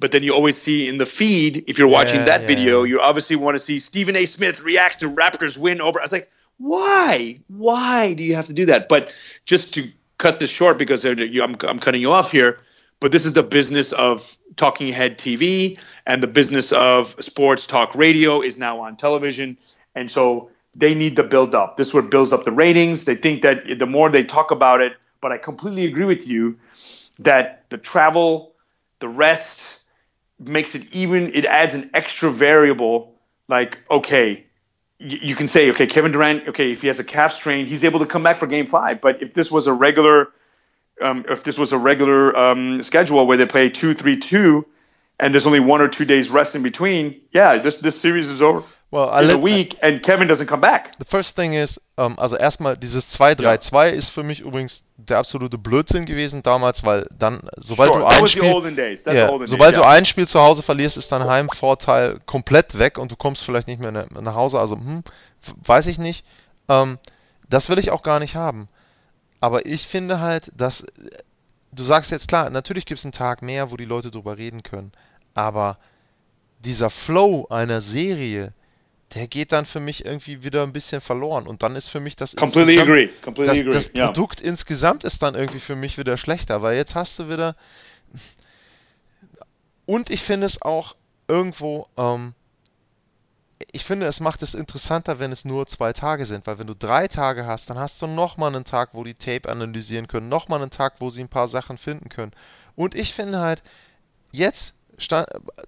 But 0.00 0.12
then 0.12 0.22
you 0.22 0.32
always 0.32 0.56
see 0.56 0.88
in 0.88 0.96
the 0.96 1.06
feed 1.06 1.64
if 1.66 1.78
you're 1.78 1.88
watching 1.88 2.20
yeah, 2.20 2.26
that 2.26 2.40
yeah. 2.42 2.46
video 2.46 2.82
you 2.84 3.00
obviously 3.00 3.36
want 3.36 3.56
to 3.56 3.58
see 3.58 3.78
stephen 3.78 4.16
a. 4.16 4.24
Smith 4.24 4.62
reacts 4.62 4.98
to 4.98 5.10
raptors 5.10 5.58
win 5.58 5.82
over 5.82 6.00
i 6.00 6.02
was 6.04 6.12
like 6.12 6.30
why? 6.58 7.40
Why 7.48 8.14
do 8.14 8.24
you 8.24 8.34
have 8.34 8.46
to 8.46 8.52
do 8.52 8.66
that? 8.66 8.88
But 8.88 9.12
just 9.44 9.74
to 9.74 9.88
cut 10.18 10.40
this 10.40 10.50
short, 10.50 10.78
because 10.78 11.04
I'm, 11.04 11.56
I'm 11.62 11.78
cutting 11.78 12.00
you 12.00 12.12
off 12.12 12.32
here, 12.32 12.60
but 13.00 13.12
this 13.12 13.24
is 13.24 13.32
the 13.32 13.44
business 13.44 13.92
of 13.92 14.36
talking 14.56 14.92
head 14.92 15.18
TV 15.18 15.78
and 16.04 16.22
the 16.22 16.26
business 16.26 16.72
of 16.72 17.14
sports 17.24 17.66
talk 17.66 17.94
radio 17.94 18.42
is 18.42 18.58
now 18.58 18.80
on 18.80 18.96
television. 18.96 19.56
And 19.94 20.10
so 20.10 20.50
they 20.74 20.94
need 20.94 21.14
the 21.14 21.22
build 21.22 21.54
up. 21.54 21.76
This 21.76 21.88
is 21.88 21.94
what 21.94 22.10
builds 22.10 22.32
up 22.32 22.44
the 22.44 22.52
ratings. 22.52 23.04
They 23.04 23.14
think 23.14 23.42
that 23.42 23.78
the 23.78 23.86
more 23.86 24.10
they 24.10 24.24
talk 24.24 24.50
about 24.50 24.80
it, 24.80 24.96
but 25.20 25.30
I 25.30 25.38
completely 25.38 25.84
agree 25.84 26.04
with 26.04 26.26
you 26.26 26.58
that 27.20 27.64
the 27.70 27.78
travel, 27.78 28.54
the 28.98 29.08
rest 29.08 29.78
makes 30.40 30.74
it 30.74 30.92
even, 30.92 31.34
it 31.34 31.44
adds 31.44 31.74
an 31.74 31.90
extra 31.94 32.30
variable 32.30 33.14
like, 33.48 33.78
okay, 33.90 34.47
you 34.98 35.36
can 35.36 35.48
say, 35.48 35.70
okay, 35.70 35.86
Kevin 35.86 36.12
Durant, 36.12 36.48
okay, 36.48 36.72
if 36.72 36.82
he 36.82 36.88
has 36.88 36.98
a 36.98 37.04
calf 37.04 37.32
strain, 37.32 37.66
he's 37.66 37.84
able 37.84 38.00
to 38.00 38.06
come 38.06 38.22
back 38.22 38.36
for 38.36 38.46
game 38.46 38.66
five. 38.66 39.00
But 39.00 39.22
if 39.22 39.32
this 39.32 39.50
was 39.50 39.66
a 39.66 39.72
regular 39.72 40.32
um, 41.00 41.24
if 41.28 41.44
this 41.44 41.58
was 41.58 41.72
a 41.72 41.78
regular 41.78 42.36
um, 42.36 42.82
schedule 42.82 43.26
where 43.26 43.36
they 43.36 43.46
play 43.46 43.70
two, 43.70 43.94
three, 43.94 44.16
two, 44.16 44.66
and 45.20 45.32
there's 45.32 45.46
only 45.46 45.60
one 45.60 45.80
or 45.80 45.88
two 45.88 46.04
days 46.04 46.30
rest 46.30 46.54
in 46.54 46.62
between, 46.62 47.20
yeah, 47.32 47.56
this 47.58 47.78
this 47.78 48.00
series 48.00 48.28
is 48.28 48.42
over. 48.42 48.64
Well, 48.90 49.10
in 49.22 49.30
a 49.30 49.42
week 49.42 49.76
and 49.82 50.02
Kevin 50.02 50.28
doesn't 50.28 50.46
come 50.46 50.62
back. 50.62 50.92
The 50.98 51.04
first 51.04 51.36
thing 51.36 51.52
is, 51.52 51.78
um, 51.96 52.18
also 52.18 52.36
erstmal 52.36 52.74
dieses 52.74 53.14
2-3-2 53.18 53.74
ja. 53.74 53.92
ist 53.92 54.08
für 54.08 54.22
mich 54.22 54.40
übrigens 54.40 54.84
der 54.96 55.18
absolute 55.18 55.58
Blödsinn 55.58 56.06
gewesen 56.06 56.42
damals, 56.42 56.84
weil 56.84 57.06
dann, 57.18 57.50
sobald 57.56 57.90
sure, 57.90 58.00
du 58.00 58.06
ein 58.06 58.26
Spiel, 58.26 58.44
yeah, 58.44 59.46
sobald 59.46 59.74
days, 59.74 59.82
du 59.82 59.86
ein 59.86 60.06
Spiel 60.06 60.26
zu 60.26 60.40
Hause 60.40 60.62
verlierst, 60.62 60.96
ist 60.96 61.12
dein 61.12 61.24
Heimvorteil 61.24 62.18
komplett 62.24 62.78
weg 62.78 62.96
und 62.96 63.12
du 63.12 63.16
kommst 63.16 63.44
vielleicht 63.44 63.68
nicht 63.68 63.80
mehr 63.80 63.92
nach 63.92 64.34
Hause. 64.34 64.58
Also, 64.58 64.76
hm, 64.76 65.04
weiß 65.66 65.86
ich 65.88 65.98
nicht. 65.98 66.24
Ähm, 66.70 66.98
das 67.50 67.68
will 67.68 67.78
ich 67.78 67.90
auch 67.90 68.02
gar 68.02 68.20
nicht 68.20 68.36
haben. 68.36 68.68
Aber 69.40 69.66
ich 69.66 69.86
finde 69.86 70.20
halt, 70.20 70.50
dass 70.56 70.86
du 71.72 71.84
sagst 71.84 72.10
jetzt 72.10 72.28
klar, 72.28 72.48
natürlich 72.48 72.86
gibt 72.86 72.98
es 72.98 73.04
einen 73.04 73.12
Tag 73.12 73.42
mehr, 73.42 73.70
wo 73.70 73.76
die 73.76 73.84
Leute 73.84 74.10
drüber 74.10 74.38
reden 74.38 74.62
können. 74.62 74.92
Aber 75.34 75.78
dieser 76.60 76.90
Flow 76.90 77.46
einer 77.50 77.80
Serie, 77.80 78.52
der 79.14 79.26
geht 79.26 79.52
dann 79.52 79.64
für 79.64 79.80
mich 79.80 80.04
irgendwie 80.04 80.42
wieder 80.42 80.62
ein 80.62 80.72
bisschen 80.72 81.00
verloren. 81.00 81.46
Und 81.46 81.62
dann 81.62 81.76
ist 81.76 81.88
für 81.88 82.00
mich 82.00 82.16
das, 82.16 82.36
Completely 82.36 82.78
agree. 82.78 83.08
Completely 83.22 83.64
das, 83.64 83.74
das 83.74 83.88
Produkt 83.88 84.40
yeah. 84.40 84.50
insgesamt 84.50 85.04
ist 85.04 85.22
dann 85.22 85.34
irgendwie 85.34 85.60
für 85.60 85.76
mich 85.76 85.96
wieder 85.96 86.16
schlechter, 86.16 86.60
weil 86.62 86.76
jetzt 86.76 86.94
hast 86.94 87.18
du 87.18 87.28
wieder. 87.28 87.56
Und 89.86 90.10
ich 90.10 90.22
finde 90.22 90.46
es 90.46 90.60
auch 90.60 90.96
irgendwo, 91.26 91.88
ähm, 91.96 92.34
ich 93.72 93.84
finde, 93.84 94.06
es 94.06 94.20
macht 94.20 94.42
es 94.42 94.54
interessanter, 94.54 95.18
wenn 95.18 95.32
es 95.32 95.46
nur 95.46 95.66
zwei 95.66 95.94
Tage 95.94 96.26
sind, 96.26 96.46
weil 96.46 96.58
wenn 96.58 96.66
du 96.66 96.74
drei 96.74 97.08
Tage 97.08 97.46
hast, 97.46 97.70
dann 97.70 97.78
hast 97.78 98.02
du 98.02 98.06
nochmal 98.06 98.54
einen 98.54 98.64
Tag, 98.64 98.90
wo 98.92 99.04
die 99.04 99.14
Tape 99.14 99.48
analysieren 99.48 100.06
können, 100.06 100.28
nochmal 100.28 100.60
einen 100.60 100.70
Tag, 100.70 100.96
wo 100.98 101.08
sie 101.08 101.22
ein 101.22 101.28
paar 101.28 101.48
Sachen 101.48 101.78
finden 101.78 102.10
können. 102.10 102.32
Und 102.76 102.94
ich 102.94 103.14
finde 103.14 103.40
halt, 103.40 103.62
jetzt 104.32 104.74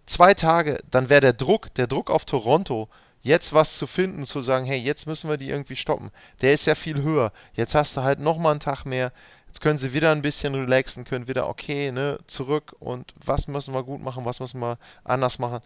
zwei 0.07 0.34
Tage, 0.34 0.82
dann 0.91 1.09
wäre 1.09 1.20
der 1.20 1.32
Druck, 1.32 1.72
der 1.74 1.86
Druck 1.86 2.11
auf 2.11 2.24
Toronto 2.24 2.88
jetzt 3.22 3.52
was 3.52 3.78
zu 3.78 3.86
finden, 3.86 4.24
zu 4.24 4.40
sagen, 4.40 4.64
hey, 4.64 4.78
jetzt 4.78 5.06
müssen 5.06 5.28
wir 5.28 5.36
die 5.36 5.50
irgendwie 5.50 5.76
stoppen, 5.76 6.10
der 6.40 6.52
ist 6.52 6.66
ja 6.66 6.74
viel 6.74 7.02
höher. 7.02 7.32
Jetzt 7.54 7.74
hast 7.74 7.96
du 7.96 8.02
halt 8.02 8.20
nochmal 8.20 8.52
einen 8.52 8.60
Tag 8.60 8.84
mehr. 8.84 9.12
Jetzt 9.46 9.60
können 9.60 9.78
sie 9.78 9.92
wieder 9.92 10.12
ein 10.12 10.22
bisschen 10.22 10.54
relaxen, 10.54 11.04
können 11.04 11.26
wieder, 11.26 11.48
okay, 11.48 11.90
ne, 11.90 12.18
zurück 12.26 12.74
und 12.78 13.12
was 13.24 13.48
müssen 13.48 13.74
wir 13.74 13.82
gut 13.82 14.00
machen, 14.00 14.24
was 14.24 14.38
müssen 14.38 14.60
wir 14.60 14.78
anders 15.02 15.40
machen. 15.40 15.60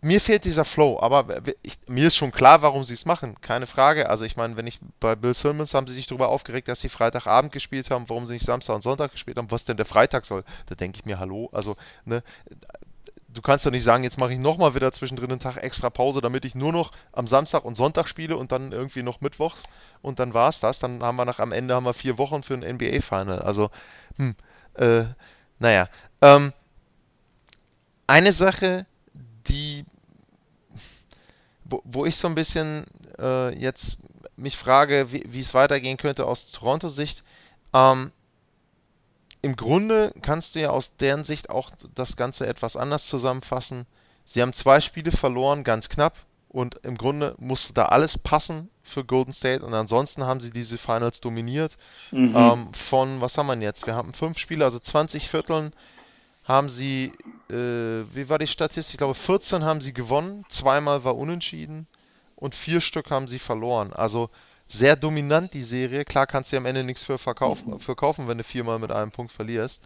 Mir 0.00 0.20
fehlt 0.20 0.44
dieser 0.44 0.66
Flow, 0.66 0.98
aber 1.00 1.40
ich, 1.62 1.78
mir 1.86 2.08
ist 2.08 2.16
schon 2.16 2.32
klar, 2.32 2.60
warum 2.60 2.84
sie 2.84 2.92
es 2.92 3.06
machen, 3.06 3.40
keine 3.40 3.66
Frage. 3.66 4.10
Also 4.10 4.26
ich 4.26 4.36
meine, 4.36 4.56
wenn 4.56 4.66
ich 4.66 4.78
bei 5.00 5.14
Bill 5.14 5.32
Simmons 5.32 5.72
haben 5.72 5.86
sie 5.86 5.94
sich 5.94 6.08
darüber 6.08 6.28
aufgeregt, 6.28 6.68
dass 6.68 6.80
sie 6.80 6.90
Freitagabend 6.90 7.52
gespielt 7.52 7.90
haben, 7.90 8.08
warum 8.08 8.26
sie 8.26 8.34
nicht 8.34 8.44
Samstag 8.44 8.74
und 8.74 8.82
Sonntag 8.82 9.12
gespielt 9.12 9.38
haben, 9.38 9.50
was 9.50 9.64
denn 9.64 9.78
der 9.78 9.86
Freitag 9.86 10.26
soll. 10.26 10.44
Da 10.66 10.74
denke 10.74 10.98
ich 10.98 11.06
mir, 11.06 11.18
hallo, 11.18 11.48
also 11.52 11.76
ne, 12.04 12.22
du 13.34 13.42
kannst 13.42 13.66
doch 13.66 13.70
nicht 13.70 13.82
sagen, 13.82 14.04
jetzt 14.04 14.18
mache 14.18 14.32
ich 14.32 14.38
nochmal 14.38 14.74
wieder 14.74 14.92
zwischendrin 14.92 15.30
einen 15.30 15.40
Tag 15.40 15.56
extra 15.56 15.90
Pause, 15.90 16.20
damit 16.20 16.44
ich 16.44 16.54
nur 16.54 16.72
noch 16.72 16.92
am 17.12 17.26
Samstag 17.26 17.64
und 17.64 17.74
Sonntag 17.74 18.08
spiele 18.08 18.36
und 18.36 18.52
dann 18.52 18.72
irgendwie 18.72 19.02
noch 19.02 19.20
Mittwochs 19.20 19.64
und 20.02 20.18
dann 20.18 20.34
war 20.34 20.48
es 20.48 20.60
das. 20.60 20.78
Dann 20.78 21.02
haben 21.02 21.16
wir 21.16 21.24
nach 21.24 21.40
am 21.40 21.52
Ende 21.52 21.74
haben 21.74 21.84
wir 21.84 21.94
vier 21.94 22.16
Wochen 22.16 22.42
für 22.42 22.54
ein 22.54 22.60
NBA-Final. 22.60 23.40
Also, 23.40 23.70
hm, 24.16 24.34
äh, 24.74 25.04
naja. 25.58 25.88
Ähm, 26.22 26.52
eine 28.06 28.32
Sache, 28.32 28.86
die, 29.48 29.84
wo, 31.64 31.82
wo, 31.84 32.06
ich 32.06 32.16
so 32.16 32.28
ein 32.28 32.34
bisschen 32.34 32.84
äh, 33.18 33.56
jetzt 33.58 33.98
mich 34.36 34.56
frage, 34.56 35.10
wie 35.12 35.40
es 35.40 35.54
weitergehen 35.54 35.96
könnte 35.96 36.26
aus 36.26 36.52
Toronto-Sicht, 36.52 37.24
ähm, 37.72 38.12
im 39.44 39.56
Grunde 39.56 40.10
kannst 40.22 40.54
du 40.54 40.60
ja 40.60 40.70
aus 40.70 40.96
deren 40.96 41.22
Sicht 41.22 41.50
auch 41.50 41.70
das 41.94 42.16
Ganze 42.16 42.46
etwas 42.46 42.76
anders 42.76 43.06
zusammenfassen. 43.06 43.84
Sie 44.24 44.40
haben 44.40 44.54
zwei 44.54 44.80
Spiele 44.80 45.12
verloren, 45.12 45.64
ganz 45.64 45.90
knapp, 45.90 46.16
und 46.48 46.76
im 46.82 46.96
Grunde 46.96 47.34
musste 47.36 47.74
da 47.74 47.86
alles 47.86 48.16
passen 48.16 48.70
für 48.82 49.04
Golden 49.04 49.34
State 49.34 49.62
und 49.62 49.74
ansonsten 49.74 50.24
haben 50.24 50.40
sie 50.40 50.50
diese 50.50 50.78
Finals 50.78 51.20
dominiert. 51.20 51.76
Mhm. 52.10 52.34
Ähm, 52.34 52.72
von, 52.72 53.20
was 53.20 53.36
haben 53.36 53.48
wir 53.48 53.56
jetzt? 53.58 53.86
Wir 53.86 53.94
haben 53.94 54.14
fünf 54.14 54.38
Spiele, 54.38 54.64
also 54.64 54.78
20 54.78 55.28
Vierteln 55.28 55.74
haben 56.44 56.70
sie, 56.70 57.12
äh, 57.50 58.04
wie 58.14 58.30
war 58.30 58.38
die 58.38 58.46
Statistik? 58.46 58.94
Ich 58.94 58.98
glaube, 58.98 59.14
14 59.14 59.62
haben 59.62 59.82
sie 59.82 59.92
gewonnen, 59.92 60.46
zweimal 60.48 61.04
war 61.04 61.16
unentschieden 61.16 61.86
und 62.36 62.54
vier 62.54 62.80
Stück 62.80 63.10
haben 63.10 63.28
sie 63.28 63.38
verloren. 63.38 63.92
Also 63.92 64.30
sehr 64.66 64.96
dominant, 64.96 65.52
die 65.54 65.62
Serie. 65.62 66.04
Klar 66.04 66.26
kannst 66.26 66.52
du 66.52 66.56
am 66.56 66.66
Ende 66.66 66.84
nichts 66.84 67.04
für, 67.04 67.18
verkaufen, 67.18 67.78
für 67.80 67.96
kaufen, 67.96 68.28
wenn 68.28 68.38
du 68.38 68.44
viermal 68.44 68.78
mit 68.78 68.90
einem 68.90 69.10
Punkt 69.10 69.32
verlierst. 69.32 69.82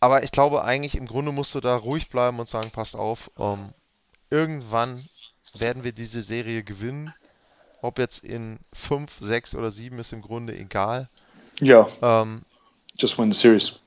Aber 0.00 0.22
ich 0.22 0.30
glaube 0.30 0.64
eigentlich, 0.64 0.94
im 0.94 1.06
Grunde 1.06 1.32
musst 1.32 1.54
du 1.54 1.60
da 1.60 1.76
ruhig 1.76 2.08
bleiben 2.08 2.38
und 2.38 2.48
sagen, 2.48 2.70
passt 2.70 2.94
auf, 2.96 3.30
ähm, 3.38 3.72
irgendwann 4.30 5.04
werden 5.54 5.84
wir 5.84 5.92
diese 5.92 6.22
Serie 6.22 6.62
gewinnen. 6.62 7.12
Ob 7.80 7.98
jetzt 7.98 8.24
in 8.24 8.58
5, 8.72 9.12
6 9.20 9.54
oder 9.54 9.70
7 9.70 9.98
ist 9.98 10.12
im 10.12 10.22
Grunde 10.22 10.56
egal. 10.56 11.08
Ja. 11.60 11.86
Ähm, 12.02 12.42
Just 12.98 13.18
win 13.18 13.30
the 13.32 13.38
series. 13.38 13.78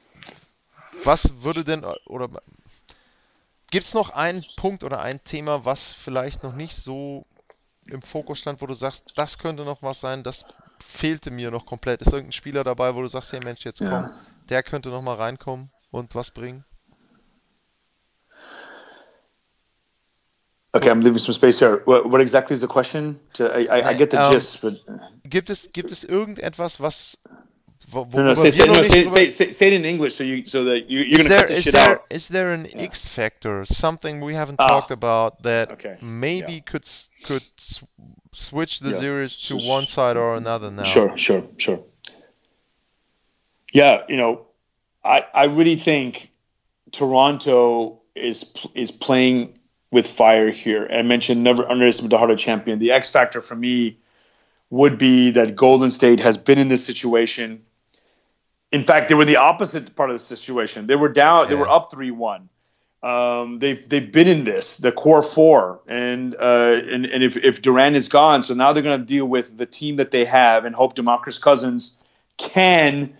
Was 1.03 1.43
würde 1.43 1.65
denn, 1.65 1.83
oder 2.05 2.29
gibt 3.69 3.85
es 3.85 3.93
noch 3.93 4.11
einen 4.11 4.45
Punkt 4.55 4.83
oder 4.83 5.01
ein 5.01 5.23
Thema, 5.23 5.65
was 5.65 5.93
vielleicht 5.93 6.43
noch 6.43 6.53
nicht 6.53 6.75
so 6.75 7.25
im 7.91 8.01
Fokus 8.01 8.39
stand, 8.39 8.61
wo 8.61 8.65
du 8.65 8.73
sagst, 8.73 9.13
das 9.15 9.37
könnte 9.37 9.63
noch 9.63 9.81
was 9.83 9.99
sein, 9.99 10.23
das 10.23 10.45
fehlte 10.83 11.31
mir 11.31 11.51
noch 11.51 11.65
komplett? 11.65 12.01
Ist 12.01 12.13
irgendein 12.13 12.31
Spieler 12.31 12.63
dabei, 12.63 12.95
wo 12.95 13.01
du 13.01 13.07
sagst, 13.07 13.31
hey 13.33 13.39
Mensch, 13.43 13.63
jetzt 13.63 13.79
komm, 13.79 13.87
ja. 13.87 14.21
der 14.49 14.63
könnte 14.63 14.89
noch 14.89 15.01
mal 15.01 15.15
reinkommen 15.15 15.69
und 15.91 16.15
was 16.15 16.31
bringen? 16.31 16.65
Okay, 20.73 20.89
I'm 20.89 21.01
leaving 21.03 21.17
some 21.17 21.33
space 21.33 21.59
here. 21.59 21.81
What, 21.85 22.09
what 22.09 22.21
exactly 22.21 22.53
is 22.53 22.61
the 22.61 22.67
question? 22.67 23.19
To, 23.33 23.43
I, 23.53 23.67
I, 23.67 23.89
I, 23.89 23.93
get 23.93 24.11
the 24.11 24.17
um, 24.17 24.31
gist, 24.31 24.61
but 24.61 24.81
gibt 25.25 25.49
es 25.49 25.73
gibt 25.73 25.91
es 25.91 26.05
irgendetwas, 26.05 26.79
was 26.79 27.17
no, 27.93 28.05
no, 28.13 28.33
say, 28.33 28.51
say, 28.51 28.65
no 28.65 28.73
say, 28.81 29.07
say, 29.07 29.29
say, 29.29 29.51
say, 29.51 29.67
it 29.67 29.73
in 29.73 29.85
English 29.85 30.15
so 30.15 30.23
you 30.23 30.45
so 30.45 30.63
that 30.65 30.89
you, 30.89 30.99
you're 30.99 31.17
going 31.17 31.29
to 31.29 31.35
cut 31.35 31.47
this 31.47 31.63
shit 31.63 31.73
there, 31.73 31.89
out. 31.91 32.05
Is 32.09 32.27
there 32.27 32.49
an 32.49 32.65
yeah. 32.65 32.83
X 32.83 33.07
factor, 33.07 33.65
something 33.65 34.21
we 34.21 34.33
haven't 34.33 34.59
ah. 34.59 34.67
talked 34.67 34.91
about 34.91 35.43
that 35.43 35.71
okay. 35.73 35.97
maybe 36.01 36.53
yeah. 36.53 36.59
could 36.59 36.87
could 37.25 37.43
switch 38.31 38.79
the 38.79 38.91
yeah. 38.91 38.99
series 38.99 39.37
to 39.47 39.57
one 39.57 39.85
side 39.85 40.17
or 40.17 40.35
another 40.35 40.71
now? 40.71 40.83
Sure, 40.83 41.15
sure, 41.17 41.43
sure. 41.57 41.83
Yeah, 43.73 44.03
you 44.07 44.17
know, 44.17 44.47
I 45.03 45.25
I 45.33 45.45
really 45.45 45.75
think 45.75 46.29
Toronto 46.91 48.01
is 48.15 48.51
is 48.73 48.91
playing 48.91 49.59
with 49.91 50.07
fire 50.07 50.51
here. 50.51 50.87
I 50.91 51.01
mentioned 51.01 51.43
never 51.43 51.67
underestimate 51.67 52.11
the 52.11 52.17
heart 52.17 52.31
of 52.31 52.39
champion. 52.39 52.79
The 52.79 52.91
X 52.91 53.09
factor 53.09 53.41
for 53.41 53.55
me 53.55 53.97
would 54.69 54.97
be 54.97 55.31
that 55.31 55.55
Golden 55.55 55.91
State 55.91 56.21
has 56.21 56.37
been 56.37 56.57
in 56.57 56.69
this 56.69 56.85
situation 56.85 57.63
in 58.71 58.83
fact, 58.83 59.09
they 59.09 59.15
were 59.15 59.25
the 59.25 59.37
opposite 59.37 59.95
part 59.95 60.09
of 60.09 60.15
the 60.15 60.19
situation. 60.19 60.87
They 60.87 60.95
were 60.95 61.09
down. 61.09 61.43
Yeah. 61.43 61.49
They 61.49 61.55
were 61.55 61.69
up 61.69 61.91
three 61.91 62.11
one. 62.11 62.49
Um, 63.03 63.57
they've 63.57 63.87
they've 63.89 64.11
been 64.11 64.27
in 64.27 64.43
this 64.43 64.77
the 64.77 64.91
core 64.91 65.23
four, 65.23 65.81
and 65.87 66.35
uh, 66.35 66.79
and 66.89 67.05
and 67.05 67.23
if 67.23 67.35
if 67.35 67.61
Durant 67.61 67.95
is 67.95 68.07
gone, 68.07 68.43
so 68.43 68.53
now 68.53 68.73
they're 68.73 68.83
going 68.83 68.99
to 68.99 69.05
deal 69.05 69.25
with 69.25 69.57
the 69.57 69.65
team 69.65 69.95
that 69.95 70.11
they 70.11 70.25
have 70.25 70.65
and 70.65 70.75
hope 70.75 70.95
Demarcus 70.95 71.41
Cousins 71.41 71.97
can 72.37 73.17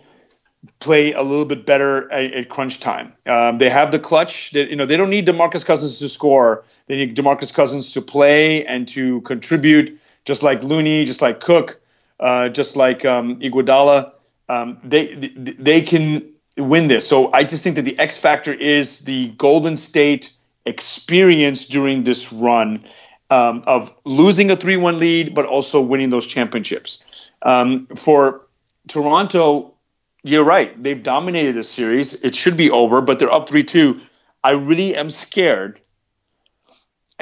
play 0.78 1.12
a 1.12 1.22
little 1.22 1.44
bit 1.44 1.66
better 1.66 2.10
at, 2.12 2.32
at 2.32 2.48
crunch 2.48 2.78
time. 2.78 3.12
Um, 3.26 3.58
they 3.58 3.68
have 3.68 3.90
the 3.90 3.98
clutch. 3.98 4.52
That 4.52 4.70
you 4.70 4.76
know 4.76 4.86
they 4.86 4.96
don't 4.96 5.10
need 5.10 5.26
Demarcus 5.26 5.66
Cousins 5.66 5.98
to 5.98 6.08
score. 6.08 6.64
They 6.86 6.96
need 6.96 7.16
Demarcus 7.16 7.52
Cousins 7.52 7.92
to 7.92 8.00
play 8.00 8.64
and 8.64 8.86
to 8.88 9.20
contribute, 9.22 9.98
just 10.24 10.44
like 10.44 10.62
Looney, 10.62 11.04
just 11.04 11.20
like 11.20 11.40
Cook, 11.40 11.80
uh, 12.20 12.50
just 12.50 12.76
like 12.76 13.04
um, 13.04 13.40
Iguodala 13.40 14.11
um, 14.48 14.78
they 14.84 15.14
they 15.14 15.80
can 15.80 16.32
win 16.56 16.88
this. 16.88 17.08
So 17.08 17.32
I 17.32 17.44
just 17.44 17.64
think 17.64 17.76
that 17.76 17.82
the 17.82 17.98
X 17.98 18.18
factor 18.18 18.52
is 18.52 19.00
the 19.00 19.28
Golden 19.28 19.76
State 19.76 20.32
experience 20.64 21.66
during 21.66 22.04
this 22.04 22.32
run 22.32 22.84
um, 23.30 23.64
of 23.66 23.94
losing 24.04 24.50
a 24.50 24.56
three-one 24.56 24.98
lead, 24.98 25.34
but 25.34 25.46
also 25.46 25.80
winning 25.80 26.10
those 26.10 26.26
championships. 26.26 27.04
Um, 27.40 27.88
for 27.96 28.46
Toronto, 28.88 29.74
you're 30.22 30.44
right; 30.44 30.80
they've 30.82 31.02
dominated 31.02 31.54
this 31.54 31.70
series. 31.70 32.14
It 32.14 32.34
should 32.34 32.56
be 32.56 32.70
over, 32.70 33.00
but 33.00 33.18
they're 33.18 33.32
up 33.32 33.48
three-two. 33.48 34.00
I 34.44 34.52
really 34.52 34.96
am 34.96 35.10
scared 35.10 35.80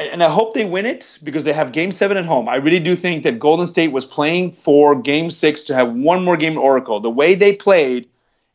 and 0.00 0.22
I 0.22 0.28
hope 0.28 0.54
they 0.54 0.64
win 0.64 0.86
it 0.86 1.18
because 1.22 1.44
they 1.44 1.52
have 1.52 1.72
game 1.72 1.92
seven 1.92 2.16
at 2.16 2.24
home. 2.24 2.48
I 2.48 2.56
really 2.56 2.80
do 2.80 2.96
think 2.96 3.24
that 3.24 3.38
Golden 3.38 3.66
State 3.66 3.92
was 3.92 4.04
playing 4.04 4.52
for 4.52 5.00
game 5.00 5.30
six 5.30 5.64
to 5.64 5.74
have 5.74 5.92
one 5.92 6.24
more 6.24 6.36
game 6.36 6.52
at 6.52 6.58
Oracle. 6.58 7.00
The 7.00 7.10
way 7.10 7.34
they 7.34 7.54
played 7.54 8.08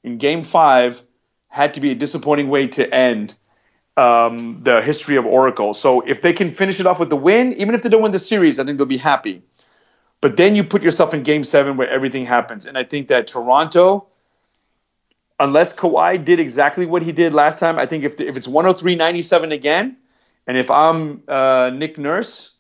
in 0.04 0.18
game 0.18 0.44
five 0.44 1.02
had 1.48 1.76
to 1.76 1.82
be 1.82 1.92
a 1.92 1.96
disappointing 1.96 2.50
way 2.50 2.68
to 2.68 2.94
end 2.94 3.36
um, 3.98 4.62
the 4.64 4.82
history 4.82 5.16
of 5.16 5.26
Oracle. 5.26 5.74
So 5.74 6.02
if 6.02 6.22
they 6.22 6.34
can 6.34 6.52
finish 6.52 6.80
it 6.80 6.86
off 6.86 7.00
with 7.00 7.10
the 7.10 7.16
win, 7.16 7.54
even 7.54 7.76
if 7.76 7.84
they 7.84 7.90
don't 7.90 8.02
win 8.02 8.12
the 8.12 8.20
series, 8.20 8.60
I 8.60 8.66
think 8.66 8.78
they'll 8.78 8.88
be 8.88 8.98
happy. 8.98 9.42
But 10.22 10.38
then 10.38 10.56
you 10.56 10.64
put 10.64 10.84
yourself 10.84 11.14
in 11.14 11.24
game 11.24 11.44
seven 11.44 11.78
where 11.78 11.90
everything 11.90 12.26
happens. 12.26 12.66
And 12.66 12.78
I 12.78 12.84
think 12.84 13.10
that 13.10 13.28
Toronto 13.28 14.08
unless 15.40 15.76
Kawhi 15.76 16.24
did 16.24 16.40
exactly 16.40 16.86
what 16.86 17.02
he 17.02 17.12
did 17.12 17.34
last 17.34 17.60
time, 17.60 17.78
I 17.78 17.86
think 17.86 18.04
if, 18.04 18.18
the, 18.18 18.28
if 18.28 18.38
it's 18.38 18.48
103-97 18.48 19.52
again, 19.52 19.98
and 20.48 20.58
if 20.58 20.70
I'm 20.70 21.24
uh, 21.28 21.72
Nick 21.74 21.98
Nurse, 21.98 22.58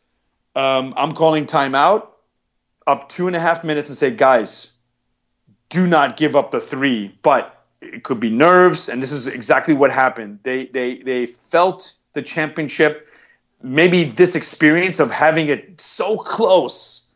um, 0.55 0.93
I'm 0.97 1.13
calling 1.13 1.45
timeout 1.45 2.07
up 2.87 3.09
two 3.09 3.27
and 3.27 3.35
a 3.35 3.39
half 3.39 3.63
minutes 3.63 3.89
and 3.89 3.97
say, 3.97 4.11
guys, 4.11 4.71
do 5.69 5.87
not 5.87 6.17
give 6.17 6.35
up 6.35 6.51
the 6.51 6.59
three. 6.59 7.17
But 7.21 7.51
it 7.81 8.03
could 8.03 8.19
be 8.19 8.29
nerves, 8.29 8.89
and 8.89 9.01
this 9.01 9.11
is 9.11 9.27
exactly 9.27 9.73
what 9.73 9.91
happened. 9.91 10.39
They 10.43 10.65
they 10.65 10.97
they 10.97 11.25
felt 11.25 11.93
the 12.13 12.21
championship, 12.21 13.07
maybe 13.61 14.05
this 14.05 14.35
experience 14.35 14.99
of 14.99 15.11
having 15.11 15.49
it 15.49 15.79
so 15.81 16.17
close. 16.17 17.11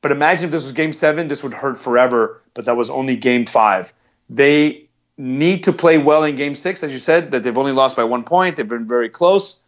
But 0.00 0.12
imagine 0.12 0.46
if 0.46 0.50
this 0.52 0.62
was 0.62 0.72
game 0.72 0.92
seven, 0.92 1.26
this 1.26 1.42
would 1.42 1.54
hurt 1.54 1.78
forever. 1.78 2.42
But 2.54 2.66
that 2.66 2.76
was 2.76 2.90
only 2.90 3.16
game 3.16 3.46
five. 3.46 3.92
They 4.30 4.88
need 5.16 5.64
to 5.64 5.72
play 5.72 5.98
well 5.98 6.22
in 6.22 6.36
game 6.36 6.54
six, 6.54 6.84
as 6.84 6.92
you 6.92 6.98
said, 6.98 7.32
that 7.32 7.42
they've 7.42 7.58
only 7.58 7.72
lost 7.72 7.96
by 7.96 8.04
one 8.04 8.22
point. 8.22 8.56
They've 8.56 8.68
been 8.68 8.86
very 8.86 9.08
close. 9.08 9.62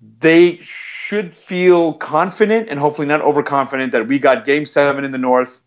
They 0.00 0.58
should 0.62 1.34
feel 1.34 1.92
confident 1.92 2.68
and 2.70 2.80
hopefully 2.80 3.06
not 3.06 3.20
overconfident 3.20 3.92
that 3.92 4.06
we 4.06 4.18
got 4.18 4.44
game 4.44 4.64
seven 4.64 5.04
in 5.04 5.10
the 5.10 5.18
North. 5.18 5.60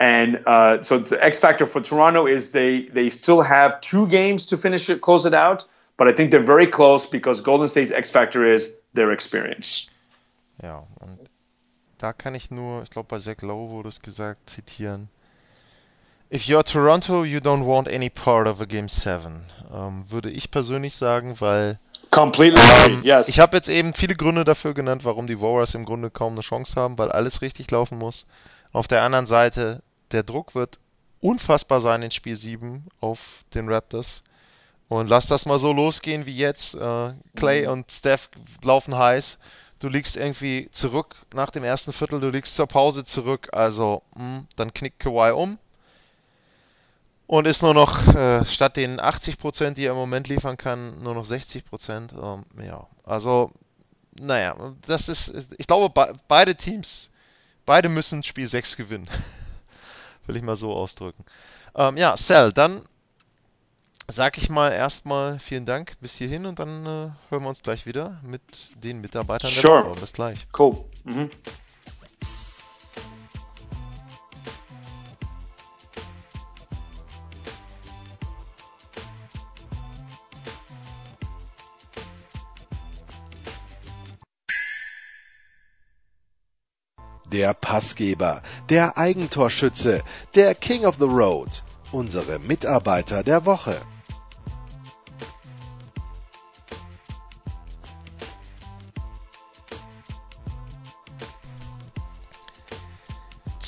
And 0.00 0.42
uh, 0.46 0.82
so 0.82 0.98
the 0.98 1.22
X 1.22 1.38
factor 1.38 1.66
for 1.66 1.80
Toronto 1.80 2.26
is 2.26 2.50
they 2.52 2.82
they 2.82 3.10
still 3.10 3.42
have 3.42 3.80
two 3.80 4.06
games 4.06 4.46
to 4.46 4.56
finish 4.56 4.88
it, 4.88 5.00
close 5.00 5.26
it 5.26 5.34
out. 5.34 5.64
But 5.96 6.06
I 6.08 6.12
think 6.12 6.30
they're 6.30 6.40
very 6.40 6.68
close 6.68 7.06
because 7.06 7.40
Golden 7.40 7.68
State's 7.68 7.90
X 7.90 8.10
factor 8.10 8.44
is 8.44 8.72
their 8.94 9.10
experience. 9.12 9.88
Ja, 10.62 10.86
und 11.00 11.18
da 11.98 12.12
kann 12.12 12.34
ich 12.34 12.50
nur, 12.50 12.82
ich 12.82 12.90
glaube 12.90 13.08
bei 13.08 13.18
Zach 13.18 13.42
Lowe 13.42 13.70
wurde 13.70 13.88
es 13.88 14.00
gesagt, 14.00 14.50
zitieren. 14.50 15.08
If 16.30 16.46
you're 16.46 16.62
Toronto, 16.62 17.24
you 17.24 17.40
don't 17.40 17.64
want 17.64 17.88
any 17.88 18.10
part 18.10 18.46
of 18.46 18.60
a 18.60 18.66
Game 18.66 18.88
7. 18.88 19.44
Ähm, 19.72 20.04
würde 20.08 20.30
ich 20.30 20.50
persönlich 20.50 20.96
sagen, 20.96 21.40
weil. 21.40 21.80
Completely 22.10 22.60
ähm, 22.86 23.02
yes. 23.02 23.28
Ich 23.28 23.38
habe 23.38 23.56
jetzt 23.56 23.68
eben 23.68 23.92
viele 23.92 24.14
Gründe 24.14 24.44
dafür 24.44 24.74
genannt, 24.74 25.04
warum 25.04 25.26
die 25.26 25.40
Warriors 25.40 25.74
im 25.74 25.84
Grunde 25.84 26.10
kaum 26.10 26.32
eine 26.32 26.40
Chance 26.40 26.80
haben, 26.80 26.98
weil 26.98 27.10
alles 27.10 27.42
richtig 27.42 27.70
laufen 27.70 27.98
muss. 27.98 28.26
Auf 28.72 28.88
der 28.88 29.02
anderen 29.02 29.26
Seite, 29.26 29.82
der 30.12 30.22
Druck 30.22 30.54
wird 30.54 30.78
unfassbar 31.20 31.80
sein 31.80 32.02
in 32.02 32.10
Spiel 32.10 32.36
7 32.36 32.86
auf 33.00 33.44
den 33.54 33.68
Raptors. 33.68 34.22
Und 34.88 35.10
lass 35.10 35.26
das 35.26 35.44
mal 35.44 35.58
so 35.58 35.72
losgehen 35.72 36.24
wie 36.24 36.36
jetzt. 36.36 36.74
Äh, 36.74 37.12
Clay 37.36 37.66
mhm. 37.66 37.72
und 37.72 37.92
Steph 37.92 38.30
laufen 38.62 38.96
heiß. 38.96 39.38
Du 39.80 39.88
liegst 39.88 40.16
irgendwie 40.16 40.68
zurück 40.72 41.16
nach 41.34 41.50
dem 41.50 41.62
ersten 41.62 41.92
Viertel, 41.92 42.20
du 42.20 42.30
liegst 42.30 42.56
zur 42.56 42.66
Pause 42.66 43.04
zurück. 43.04 43.48
Also, 43.52 44.02
mh, 44.16 44.22
hm, 44.22 44.46
dann 44.56 44.72
knickt 44.72 44.98
Kawhi 44.98 45.32
um 45.32 45.58
und 47.28 47.46
ist 47.46 47.62
nur 47.62 47.74
noch 47.74 48.08
äh, 48.08 48.44
statt 48.46 48.76
den 48.76 48.98
80%, 48.98 49.74
die 49.74 49.84
er 49.84 49.92
im 49.92 49.98
Moment 49.98 50.28
liefern 50.28 50.56
kann, 50.56 51.00
nur 51.02 51.14
noch 51.14 51.26
60%. 51.26 52.14
Ähm, 52.20 52.44
ja, 52.64 52.86
also, 53.04 53.52
naja, 54.18 54.56
das 54.86 55.10
ist, 55.10 55.50
ich 55.58 55.66
glaube, 55.66 55.90
be 55.90 56.14
beide 56.26 56.56
Teams, 56.56 57.10
beide 57.66 57.90
müssen 57.90 58.24
Spiel 58.24 58.48
6 58.48 58.76
gewinnen. 58.78 59.06
Will 60.26 60.36
ich 60.36 60.42
mal 60.42 60.56
so 60.56 60.72
ausdrücken. 60.72 61.22
Ähm, 61.74 61.98
ja, 61.98 62.16
Cell, 62.16 62.50
dann 62.50 62.80
sag 64.06 64.38
ich 64.38 64.48
mal 64.48 64.72
erstmal 64.72 65.38
vielen 65.38 65.66
Dank 65.66 66.00
bis 66.00 66.16
hierhin 66.16 66.46
und 66.46 66.58
dann 66.58 66.86
äh, 66.86 67.10
hören 67.28 67.42
wir 67.42 67.48
uns 67.50 67.62
gleich 67.62 67.84
wieder 67.84 68.18
mit 68.22 68.40
den 68.82 69.02
Mitarbeitern 69.02 69.50
sure. 69.50 69.82
der 69.82 69.90
Woche. 69.90 70.00
Bis 70.00 70.14
gleich. 70.14 70.46
Cool. 70.58 70.82
Mhm. 71.04 71.30
Der 87.32 87.54
Passgeber, 87.54 88.42
der 88.68 88.96
Eigentorschütze, 88.96 90.02
der 90.34 90.54
King 90.54 90.84
of 90.84 90.96
the 90.98 91.04
Road, 91.04 91.62
unsere 91.92 92.38
Mitarbeiter 92.38 93.22
der 93.22 93.44
Woche. 93.44 93.80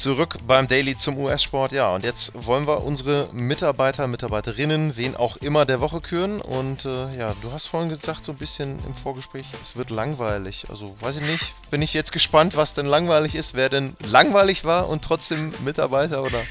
Zurück 0.01 0.38
beim 0.46 0.66
Daily 0.66 0.96
zum 0.96 1.18
US-Sport. 1.18 1.72
Ja, 1.72 1.94
und 1.94 2.05
jetzt 2.05 2.32
wollen 2.46 2.66
wir 2.66 2.82
unsere 2.82 3.28
Mitarbeiter, 3.32 4.07
Mitarbeiterinnen, 4.07 4.96
wen 4.96 5.14
auch 5.14 5.36
immer 5.36 5.66
der 5.66 5.80
Woche 5.80 6.01
küren. 6.01 6.40
Und 6.40 6.84
äh, 6.84 7.16
ja, 7.16 7.34
du 7.42 7.53
hast 7.53 7.66
vorhin 7.66 7.90
gesagt, 7.90 8.24
so 8.24 8.32
ein 8.32 8.38
bisschen 8.38 8.78
im 8.86 8.94
Vorgespräch, 8.94 9.46
es 9.62 9.76
wird 9.76 9.90
langweilig. 9.90 10.66
Also 10.70 10.96
weiß 11.01 11.16
ich 11.16 11.22
nicht, 11.22 11.55
bin 11.70 11.82
ich 11.82 11.92
jetzt 11.94 12.12
gespannt, 12.12 12.57
was 12.57 12.74
denn 12.74 12.86
langweilig 12.86 13.34
ist, 13.34 13.55
wer 13.55 13.68
denn 13.68 13.96
langweilig 14.07 14.64
war 14.64 14.88
und 14.88 15.03
trotzdem 15.03 15.53
Mitarbeiter 15.62 16.22
oder 16.22 16.42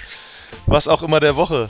was 0.65 0.87
auch 0.87 1.01
immer 1.01 1.19
der 1.19 1.35
Woche 1.35 1.69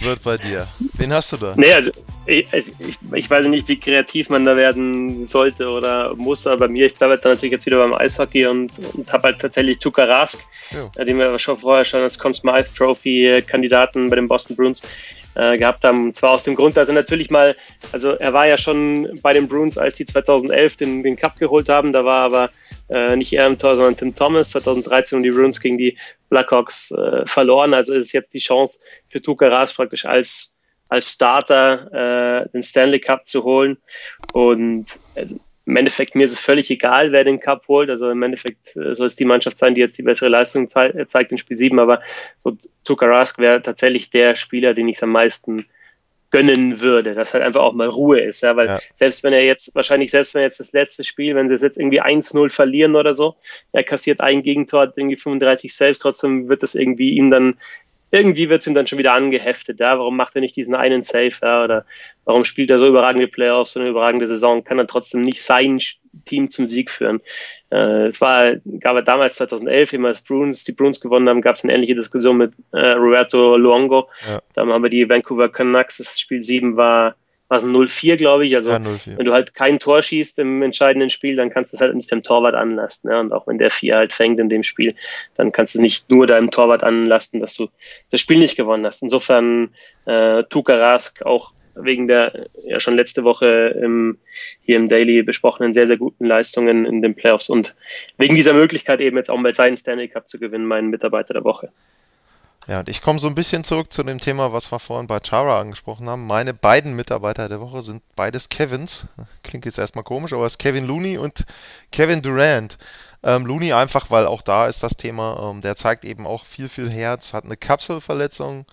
wird 0.00 0.22
bei 0.22 0.36
dir. 0.36 0.68
Wen 0.94 1.12
hast 1.12 1.32
du 1.32 1.36
da? 1.36 1.54
Nee, 1.56 1.72
also 1.72 1.90
ich, 2.26 2.52
ich, 2.52 2.98
ich, 3.14 3.30
weiß 3.30 3.46
nicht, 3.46 3.68
wie 3.68 3.78
kreativ 3.78 4.30
man 4.30 4.44
da 4.44 4.56
werden 4.56 5.24
sollte 5.24 5.68
oder 5.68 6.14
muss, 6.14 6.46
aber 6.46 6.66
bei 6.66 6.68
mir, 6.68 6.86
ich 6.86 6.94
bleibe 6.94 7.18
dann 7.18 7.32
natürlich 7.32 7.52
jetzt 7.52 7.66
wieder 7.66 7.78
beim 7.78 7.94
Eishockey 7.94 8.46
und, 8.46 8.78
und 8.94 9.12
habe 9.12 9.28
halt 9.28 9.40
tatsächlich 9.40 9.78
Tuka 9.78 10.04
Rask, 10.04 10.38
ja. 10.70 11.04
den 11.04 11.18
wir 11.18 11.38
schon 11.38 11.58
vorher 11.58 11.84
schon 11.84 12.02
als 12.02 12.18
Conn 12.18 12.34
Smythe 12.34 12.72
Trophy 12.74 13.42
Kandidaten 13.46 14.10
bei 14.10 14.16
den 14.16 14.28
Boston 14.28 14.56
Bruins 14.56 14.82
äh, 15.34 15.56
gehabt 15.56 15.84
haben. 15.84 16.06
Und 16.06 16.16
zwar 16.16 16.32
aus 16.32 16.44
dem 16.44 16.54
Grund, 16.54 16.76
dass 16.76 16.88
er 16.88 16.94
natürlich 16.94 17.30
mal, 17.30 17.56
also 17.92 18.10
er 18.10 18.32
war 18.32 18.46
ja 18.46 18.58
schon 18.58 19.20
bei 19.22 19.32
den 19.32 19.48
Bruins, 19.48 19.78
als 19.78 19.94
die 19.94 20.06
2011 20.06 20.76
den, 20.76 21.02
den 21.02 21.16
Cup 21.16 21.38
geholt 21.38 21.68
haben, 21.68 21.92
da 21.92 22.04
war 22.04 22.24
aber 22.24 22.50
äh, 22.88 23.16
nicht 23.16 23.32
er 23.32 23.46
im 23.46 23.58
Tor, 23.58 23.76
sondern 23.76 23.96
Tim 23.96 24.14
Thomas 24.14 24.50
2013 24.50 25.16
und 25.16 25.22
die 25.22 25.30
Bruins 25.30 25.60
gegen 25.60 25.78
die 25.78 25.96
Blackhawks 26.28 26.90
äh, 26.90 27.24
verloren. 27.26 27.74
Also 27.74 27.94
ist 27.94 28.06
es 28.06 28.12
jetzt 28.12 28.34
die 28.34 28.40
Chance 28.40 28.80
für 29.08 29.22
Tuka 29.22 29.48
Rask 29.48 29.76
praktisch 29.76 30.04
als 30.04 30.54
als 30.90 31.12
Starter 31.12 32.42
äh, 32.44 32.48
den 32.50 32.62
Stanley 32.62 33.00
Cup 33.00 33.26
zu 33.26 33.44
holen. 33.44 33.78
Und 34.32 34.86
also, 35.16 35.36
im 35.66 35.76
Endeffekt, 35.76 36.16
mir 36.16 36.24
ist 36.24 36.32
es 36.32 36.40
völlig 36.40 36.70
egal, 36.70 37.12
wer 37.12 37.24
den 37.24 37.40
Cup 37.40 37.68
holt. 37.68 37.90
Also 37.90 38.10
im 38.10 38.22
Endeffekt 38.22 38.76
äh, 38.76 38.94
soll 38.94 39.06
es 39.06 39.16
die 39.16 39.24
Mannschaft 39.24 39.56
sein, 39.56 39.74
die 39.74 39.80
jetzt 39.80 39.96
die 39.96 40.02
bessere 40.02 40.28
Leistung 40.28 40.68
zei 40.68 40.88
äh, 40.88 41.06
zeigt 41.06 41.32
in 41.32 41.38
Spiel 41.38 41.56
7. 41.56 41.78
Aber 41.78 42.02
so 42.38 42.56
Tuka 42.84 43.06
Rask 43.06 43.38
wäre 43.38 43.62
tatsächlich 43.62 44.10
der 44.10 44.36
Spieler, 44.36 44.74
den 44.74 44.88
ich 44.88 45.02
am 45.02 45.10
meisten 45.10 45.66
gönnen 46.30 46.80
würde, 46.80 47.14
dass 47.14 47.34
halt 47.34 47.42
einfach 47.42 47.62
auch 47.62 47.72
mal 47.72 47.88
Ruhe 47.88 48.20
ist, 48.20 48.42
ja, 48.42 48.54
weil 48.54 48.66
ja. 48.66 48.78
selbst 48.94 49.24
wenn 49.24 49.32
er 49.32 49.44
jetzt, 49.44 49.74
wahrscheinlich 49.74 50.12
selbst 50.12 50.32
wenn 50.32 50.42
er 50.42 50.46
jetzt 50.46 50.60
das 50.60 50.72
letzte 50.72 51.02
Spiel, 51.02 51.34
wenn 51.34 51.48
sie 51.48 51.54
es 51.54 51.62
jetzt 51.62 51.76
irgendwie 51.76 52.00
1-0 52.00 52.50
verlieren 52.50 52.94
oder 52.94 53.14
so, 53.14 53.34
er 53.72 53.82
kassiert 53.82 54.20
ein 54.20 54.42
Gegentor, 54.42 54.82
hat 54.82 54.96
irgendwie 54.96 55.16
35 55.16 55.74
selbst, 55.74 56.00
trotzdem 56.00 56.48
wird 56.48 56.62
das 56.62 56.76
irgendwie 56.76 57.10
ihm 57.10 57.30
dann 57.32 57.58
irgendwie 58.10 58.48
wird 58.48 58.60
es 58.60 58.66
ihm 58.66 58.74
dann 58.74 58.86
schon 58.86 58.98
wieder 58.98 59.12
angeheftet. 59.12 59.80
Ja? 59.80 59.98
Warum 59.98 60.16
macht 60.16 60.34
er 60.34 60.40
nicht 60.40 60.56
diesen 60.56 60.74
einen 60.74 61.02
Safe? 61.02 61.32
Ja? 61.42 61.64
Oder 61.64 61.84
warum 62.24 62.44
spielt 62.44 62.70
er 62.70 62.78
so 62.78 62.86
überragende 62.86 63.28
Playoffs, 63.28 63.72
so 63.72 63.80
eine 63.80 63.90
überragende 63.90 64.26
Saison? 64.26 64.64
Kann 64.64 64.78
er 64.78 64.86
trotzdem 64.86 65.22
nicht 65.22 65.42
sein 65.42 65.80
Team 66.24 66.50
zum 66.50 66.66
Sieg 66.66 66.90
führen? 66.90 67.20
Äh, 67.70 68.06
es 68.08 68.20
war, 68.20 68.56
gab 68.80 68.96
es 68.96 69.04
damals 69.04 69.36
2011, 69.36 69.92
immer 69.92 70.08
als 70.08 70.22
Bruins, 70.22 70.64
die 70.64 70.72
Bruins 70.72 71.00
gewonnen 71.00 71.28
haben, 71.28 71.40
gab 71.40 71.54
es 71.54 71.62
eine 71.62 71.72
ähnliche 71.72 71.94
Diskussion 71.94 72.36
mit 72.36 72.52
äh, 72.72 72.92
Roberto 72.92 73.56
Luongo. 73.56 74.08
Ja. 74.28 74.42
Da 74.54 74.66
haben 74.66 74.82
wir 74.82 74.90
die 74.90 75.08
Vancouver 75.08 75.48
Canucks, 75.48 75.98
das 75.98 76.18
Spiel 76.18 76.42
7 76.42 76.76
war 76.76 77.14
war 77.50 77.58
es 77.58 77.64
ein 77.64 77.72
0-4, 77.72 78.16
glaube 78.16 78.46
ich. 78.46 78.54
Also 78.54 78.70
ja, 78.70 78.80
wenn 78.80 79.26
du 79.26 79.32
halt 79.32 79.54
kein 79.54 79.80
Tor 79.80 80.02
schießt 80.02 80.38
im 80.38 80.62
entscheidenden 80.62 81.10
Spiel, 81.10 81.34
dann 81.34 81.50
kannst 81.50 81.72
du 81.72 81.76
es 81.76 81.80
halt 81.80 81.94
nicht 81.96 82.10
dem 82.10 82.22
Torwart 82.22 82.54
anlasten. 82.54 83.10
Ja? 83.10 83.18
Und 83.18 83.32
auch 83.32 83.48
wenn 83.48 83.58
der 83.58 83.72
4 83.72 83.96
halt 83.96 84.12
fängt 84.12 84.38
in 84.38 84.48
dem 84.48 84.62
Spiel, 84.62 84.94
dann 85.34 85.50
kannst 85.50 85.74
du 85.74 85.78
es 85.78 85.82
nicht 85.82 86.08
nur 86.10 86.28
deinem 86.28 86.52
Torwart 86.52 86.84
anlasten, 86.84 87.40
dass 87.40 87.54
du 87.54 87.68
das 88.12 88.20
Spiel 88.20 88.38
nicht 88.38 88.56
gewonnen 88.56 88.86
hast. 88.86 89.02
Insofern 89.02 89.74
äh, 90.06 90.44
Tuka 90.44 90.74
Rask 90.74 91.22
auch 91.26 91.52
wegen 91.74 92.06
der 92.06 92.46
ja 92.64 92.78
schon 92.78 92.94
letzte 92.94 93.24
Woche 93.24 93.76
im, 93.82 94.18
hier 94.62 94.76
im 94.76 94.88
Daily 94.88 95.22
besprochenen 95.24 95.74
sehr, 95.74 95.88
sehr 95.88 95.96
guten 95.96 96.26
Leistungen 96.26 96.84
in 96.84 97.02
den 97.02 97.16
Playoffs 97.16 97.50
und 97.50 97.74
wegen 98.16 98.36
dieser 98.36 98.52
Möglichkeit 98.52 99.00
eben 99.00 99.16
jetzt 99.16 99.30
auch 99.30 99.38
mal 99.38 99.54
seinen 99.54 99.76
Stanley 99.76 100.08
Cup 100.08 100.28
zu 100.28 100.38
gewinnen, 100.38 100.66
meinen 100.66 100.90
Mitarbeiter 100.90 101.34
der 101.34 101.44
Woche. 101.44 101.72
Ja, 102.66 102.80
und 102.80 102.88
ich 102.88 103.00
komme 103.00 103.18
so 103.18 103.26
ein 103.26 103.34
bisschen 103.34 103.64
zurück 103.64 103.92
zu 103.92 104.02
dem 104.02 104.20
Thema, 104.20 104.52
was 104.52 104.70
wir 104.70 104.78
vorhin 104.78 105.06
bei 105.06 105.18
Chara 105.20 105.58
angesprochen 105.60 106.08
haben. 106.08 106.26
Meine 106.26 106.52
beiden 106.54 106.94
Mitarbeiter 106.94 107.48
der 107.48 107.60
Woche 107.60 107.82
sind 107.82 108.02
beides 108.16 108.48
Kevins. 108.48 109.06
Klingt 109.42 109.64
jetzt 109.64 109.78
erstmal 109.78 110.04
komisch, 110.04 110.32
aber 110.32 110.44
es 110.44 110.52
ist 110.52 110.58
Kevin 110.58 110.84
Looney 110.86 111.18
und 111.18 111.46
Kevin 111.90 112.22
Durant. 112.22 112.76
Ähm, 113.22 113.46
Looney 113.46 113.72
einfach, 113.72 114.10
weil 114.10 114.26
auch 114.26 114.42
da 114.42 114.66
ist 114.66 114.82
das 114.82 114.96
Thema, 114.96 115.50
ähm, 115.50 115.62
der 115.62 115.74
zeigt 115.76 116.04
eben 116.04 116.26
auch 116.26 116.44
viel, 116.44 116.68
viel 116.68 116.90
Herz, 116.90 117.32
hat 117.32 117.44
eine 117.44 117.56
Kapselverletzung 117.56 118.66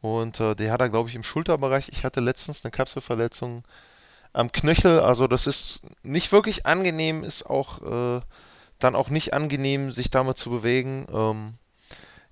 und 0.00 0.40
äh, 0.40 0.54
der 0.56 0.72
hat 0.72 0.80
er, 0.80 0.88
glaube 0.88 1.08
ich, 1.08 1.14
im 1.14 1.24
Schulterbereich. 1.24 1.88
Ich 1.90 2.04
hatte 2.04 2.20
letztens 2.20 2.64
eine 2.64 2.70
Kapselverletzung 2.70 3.64
am 4.32 4.50
Knöchel, 4.50 5.00
also 5.00 5.26
das 5.26 5.46
ist 5.46 5.82
nicht 6.02 6.32
wirklich 6.32 6.66
angenehm, 6.66 7.22
ist 7.22 7.44
auch 7.44 7.82
äh, 8.18 8.20
dann 8.78 8.96
auch 8.96 9.10
nicht 9.10 9.34
angenehm, 9.34 9.92
sich 9.92 10.10
damit 10.10 10.38
zu 10.38 10.50
bewegen. 10.50 11.06
Ähm, 11.12 11.54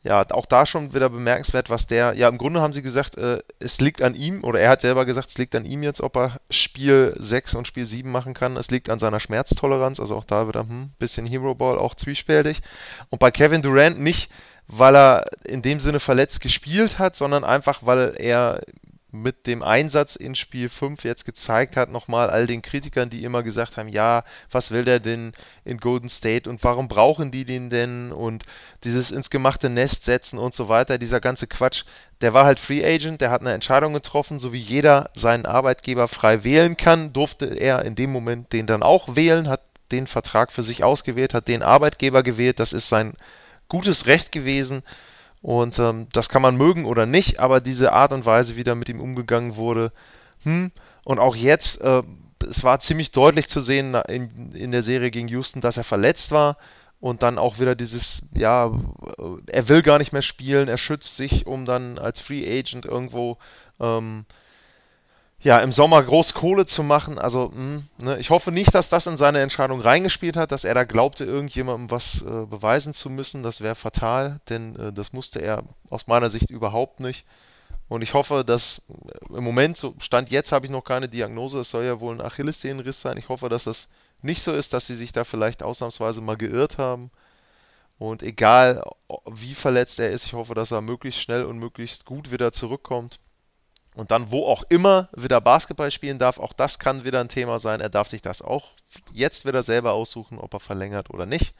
ja, 0.03 0.25
auch 0.31 0.47
da 0.47 0.65
schon 0.65 0.95
wieder 0.95 1.11
bemerkenswert, 1.11 1.69
was 1.69 1.87
der, 1.87 2.15
ja, 2.15 2.29
im 2.29 2.39
Grunde 2.39 2.63
haben 2.63 2.73
sie 2.73 2.81
gesagt, 2.81 3.19
äh, 3.19 3.41
es 3.59 3.81
liegt 3.81 4.01
an 4.01 4.15
ihm, 4.15 4.45
oder 4.45 4.59
er 4.59 4.71
hat 4.71 4.81
selber 4.81 5.05
gesagt, 5.05 5.31
es 5.31 5.39
liegt 5.39 5.55
an 5.55 5.67
ihm 5.67 5.83
jetzt, 5.83 6.01
ob 6.01 6.17
er 6.17 6.41
Spiel 6.49 7.15
6 7.19 7.55
und 7.55 7.67
Spiel 7.67 7.85
7 7.85 8.11
machen 8.11 8.33
kann. 8.33 8.57
Es 8.57 8.71
liegt 8.71 8.89
an 8.89 8.99
seiner 8.99 9.21
Schmerztoleranz, 9.21 10.01
also 10.01 10.17
auch 10.17 10.25
da 10.25 10.49
wieder 10.49 10.61
ein 10.61 10.69
hm, 10.69 10.91
bisschen 10.99 11.27
Hero 11.27 11.55
Ball, 11.55 11.79
auch 11.79 11.95
zwiespältig. 11.95 12.63
Und 13.11 13.19
bei 13.19 13.31
Kevin 13.31 13.61
Durant 13.61 14.01
nicht, 14.01 14.31
weil 14.69 14.97
er 14.97 15.27
in 15.45 15.61
dem 15.61 15.81
Sinne 15.81 16.01
verletzt 16.01 16.41
gespielt 16.41 16.99
hat, 16.99 17.15
sondern 17.15 17.45
einfach, 17.45 17.81
weil 17.85 18.15
er 18.17 18.61
mit 19.13 19.47
dem 19.47 19.63
Einsatz 19.63 20.17
in 20.17 20.35
Spiel 20.35 20.69
5 20.69 21.05
jetzt 21.05 21.25
gezeigt 21.25 21.77
hat, 21.77 21.91
nochmal 21.91 22.31
all 22.31 22.47
den 22.47 22.63
Kritikern, 22.63 23.11
die 23.11 23.25
immer 23.25 23.43
gesagt 23.43 23.77
haben, 23.77 23.89
ja, 23.89 24.25
was 24.51 24.71
will 24.71 24.85
der 24.85 25.01
denn 25.01 25.33
in 25.65 25.79
Golden 25.79 26.09
State 26.09 26.49
und 26.49 26.63
warum 26.63 26.89
brauchen 26.89 27.31
die 27.31 27.45
den 27.45 27.71
denn? 27.71 28.13
Und 28.13 28.45
dieses 28.85 29.11
ins 29.11 29.31
gemachte 29.31 29.69
Nest 29.69 30.05
setzen 30.05 30.39
und 30.39 30.55
so 30.55 30.69
weiter, 30.69 30.99
dieser 30.99 31.21
ganze 31.21 31.47
Quatsch, 31.47 31.85
der 32.21 32.35
war 32.35 32.45
halt 32.45 32.61
Free 32.61 32.85
Agent, 32.85 33.21
der 33.21 33.31
hat 33.31 33.41
eine 33.41 33.53
Entscheidung 33.53 33.93
getroffen, 33.93 34.39
so 34.39 34.53
wie 34.53 34.59
jeder 34.59 35.11
seinen 35.15 35.47
Arbeitgeber 35.47 36.07
frei 36.07 36.45
wählen 36.45 36.77
kann, 36.77 37.13
durfte 37.13 37.47
er 37.47 37.85
in 37.85 37.95
dem 37.95 38.13
Moment 38.13 38.53
den 38.53 38.67
dann 38.67 38.83
auch 38.83 39.17
wählen, 39.17 39.49
hat 39.49 39.63
den 39.91 40.07
Vertrag 40.07 40.53
für 40.53 40.63
sich 40.63 40.85
ausgewählt, 40.85 41.35
hat 41.35 41.49
den 41.49 41.63
Arbeitgeber 41.63 42.23
gewählt, 42.23 42.61
das 42.61 42.73
ist 42.73 42.89
sein 42.89 43.15
gutes 43.69 44.07
Recht 44.07 44.31
gewesen 44.31 44.83
und 45.43 45.78
ähm, 45.78 46.09
das 46.12 46.28
kann 46.28 46.43
man 46.43 46.57
mögen 46.57 46.84
oder 46.84 47.07
nicht, 47.07 47.41
aber 47.41 47.61
diese 47.61 47.93
Art 47.93 48.12
und 48.12 48.26
Weise, 48.26 48.57
wie 48.57 48.64
da 48.64 48.74
mit 48.74 48.88
ihm 48.88 49.01
umgegangen 49.01 49.57
wurde, 49.57 49.93
hm, 50.43 50.70
und 51.05 51.18
auch 51.18 51.36
jetzt, 51.36 51.80
äh, 51.80 52.03
es 52.49 52.64
war 52.64 52.80
ziemlich 52.80 53.11
deutlich 53.11 53.49
zu 53.49 53.61
sehen 53.61 53.95
in, 54.09 54.53
in 54.53 54.72
der 54.72 54.82
Serie 54.82 55.11
gegen 55.11 55.28
Houston, 55.28 55.61
dass 55.61 55.76
er 55.76 55.84
verletzt 55.84 56.30
war 56.30 56.57
und 57.01 57.22
dann 57.22 57.38
auch 57.38 57.59
wieder 57.59 57.74
dieses, 57.74 58.22
ja, 58.34 58.70
er 59.47 59.68
will 59.68 59.82
gar 59.82 59.99
nicht 59.99 60.12
mehr 60.12 60.22
spielen, 60.22 60.68
er 60.68 60.78
schützt 60.78 61.16
sich, 61.16 61.47
um 61.47 61.64
dann 61.64 61.99
als 61.99 62.20
Free 62.20 62.47
Agent 62.47 62.84
irgendwo 62.84 63.38
ähm, 63.80 64.26
ja, 65.43 65.59
im 65.59 65.72
Sommer 65.72 66.03
groß 66.03 66.34
Kohle 66.34 66.66
zu 66.66 66.82
machen. 66.82 67.18
Also, 67.18 67.51
mh, 67.55 67.55
hm, 67.55 67.88
ne, 67.99 68.18
ich 68.18 68.30
hoffe 68.30 68.53
nicht, 68.53 68.74
dass 68.74 68.88
das 68.91 69.07
in 69.07 69.16
seine 69.16 69.41
Entscheidung 69.41 69.80
reingespielt 69.80 70.36
hat, 70.36 70.53
dass 70.53 70.64
er 70.64 70.74
da 70.74 70.84
glaubte, 70.84 71.24
irgendjemandem 71.24 71.91
was 71.91 72.22
äh, 72.22 72.47
beweisen 72.47 72.93
zu 72.93 73.09
müssen. 73.09 73.43
Das 73.43 73.61
wäre 73.61 73.74
fatal, 73.74 74.41
denn 74.51 74.76
äh, 74.76 74.93
das 74.93 75.12
musste 75.12 75.41
er 75.41 75.64
aus 75.88 76.07
meiner 76.07 76.28
Sicht 76.28 76.51
überhaupt 76.51 77.01
nicht. 77.01 77.24
Und 77.88 78.03
ich 78.03 78.12
hoffe, 78.12 78.45
dass 78.45 78.82
äh, 78.88 79.36
im 79.36 79.45
Moment, 79.45 79.78
so 79.78 79.95
Stand 79.99 80.30
jetzt 80.30 80.53
habe 80.53 80.66
ich 80.66 80.72
noch 80.72 80.84
keine 80.84 81.09
Diagnose, 81.09 81.61
es 81.61 81.70
soll 81.70 81.84
ja 81.84 82.01
wohl 82.01 82.14
ein 82.14 82.20
Achillessehnenriss 82.20 83.01
sein. 83.01 83.16
Ich 83.16 83.30
hoffe, 83.30 83.49
dass 83.49 83.64
das 83.64 83.88
nicht 84.22 84.43
so 84.43 84.53
ist, 84.53 84.74
dass 84.74 84.86
sie 84.86 84.95
sich 84.95 85.12
da 85.12 85.24
vielleicht 85.24 85.62
ausnahmsweise 85.62 86.20
mal 86.20 86.36
geirrt 86.36 86.76
haben. 86.76 87.11
Und 87.99 88.22
egal, 88.22 88.82
wie 89.26 89.55
verletzt 89.55 90.01
er 90.01 90.11
ist, 90.11 90.24
ich 90.26 90.34
hoffe, 90.34 90.55
dass 90.55 90.70
er 90.70 90.82
möglichst 90.82 91.22
schnell 91.22 91.45
und 91.45 91.59
möglichst 91.59 92.05
gut 92.05 92.30
wieder 92.30 92.53
zurückkommt 92.53 93.20
und 93.95 94.11
dann 94.11 94.30
wo 94.30 94.47
auch 94.47 94.62
immer 94.68 95.09
wieder 95.16 95.41
Basketball 95.41 95.91
spielen 95.91 96.18
darf. 96.18 96.38
Auch 96.38 96.53
das 96.53 96.78
kann 96.78 97.05
wieder 97.05 97.20
ein 97.20 97.28
Thema 97.28 97.59
sein. 97.59 97.80
Er 97.80 97.88
darf 97.88 98.09
sich 98.09 98.22
das 98.22 98.43
auch 98.43 98.70
jetzt 99.12 99.45
wieder 99.45 99.62
selber 99.62 99.93
aussuchen, 99.93 100.38
ob 100.38 100.55
er 100.55 100.61
verlängert 100.61 101.11
oder 101.11 101.26
nicht. 101.26 101.55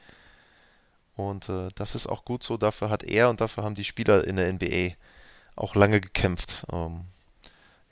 Und 1.16 1.48
äh, 1.48 1.68
das 1.74 1.94
ist 1.94 2.06
auch 2.06 2.24
gut 2.24 2.42
so. 2.42 2.56
Dafür 2.56 2.90
hat 2.90 3.02
er 3.02 3.28
und 3.30 3.40
dafür 3.40 3.64
haben 3.64 3.74
die 3.74 3.84
Spieler 3.84 4.26
in 4.26 4.36
der 4.36 4.52
NBA 4.52 4.94
auch 5.56 5.74
lange 5.74 6.00
gekämpft. 6.00 6.64
Ähm, 6.72 7.04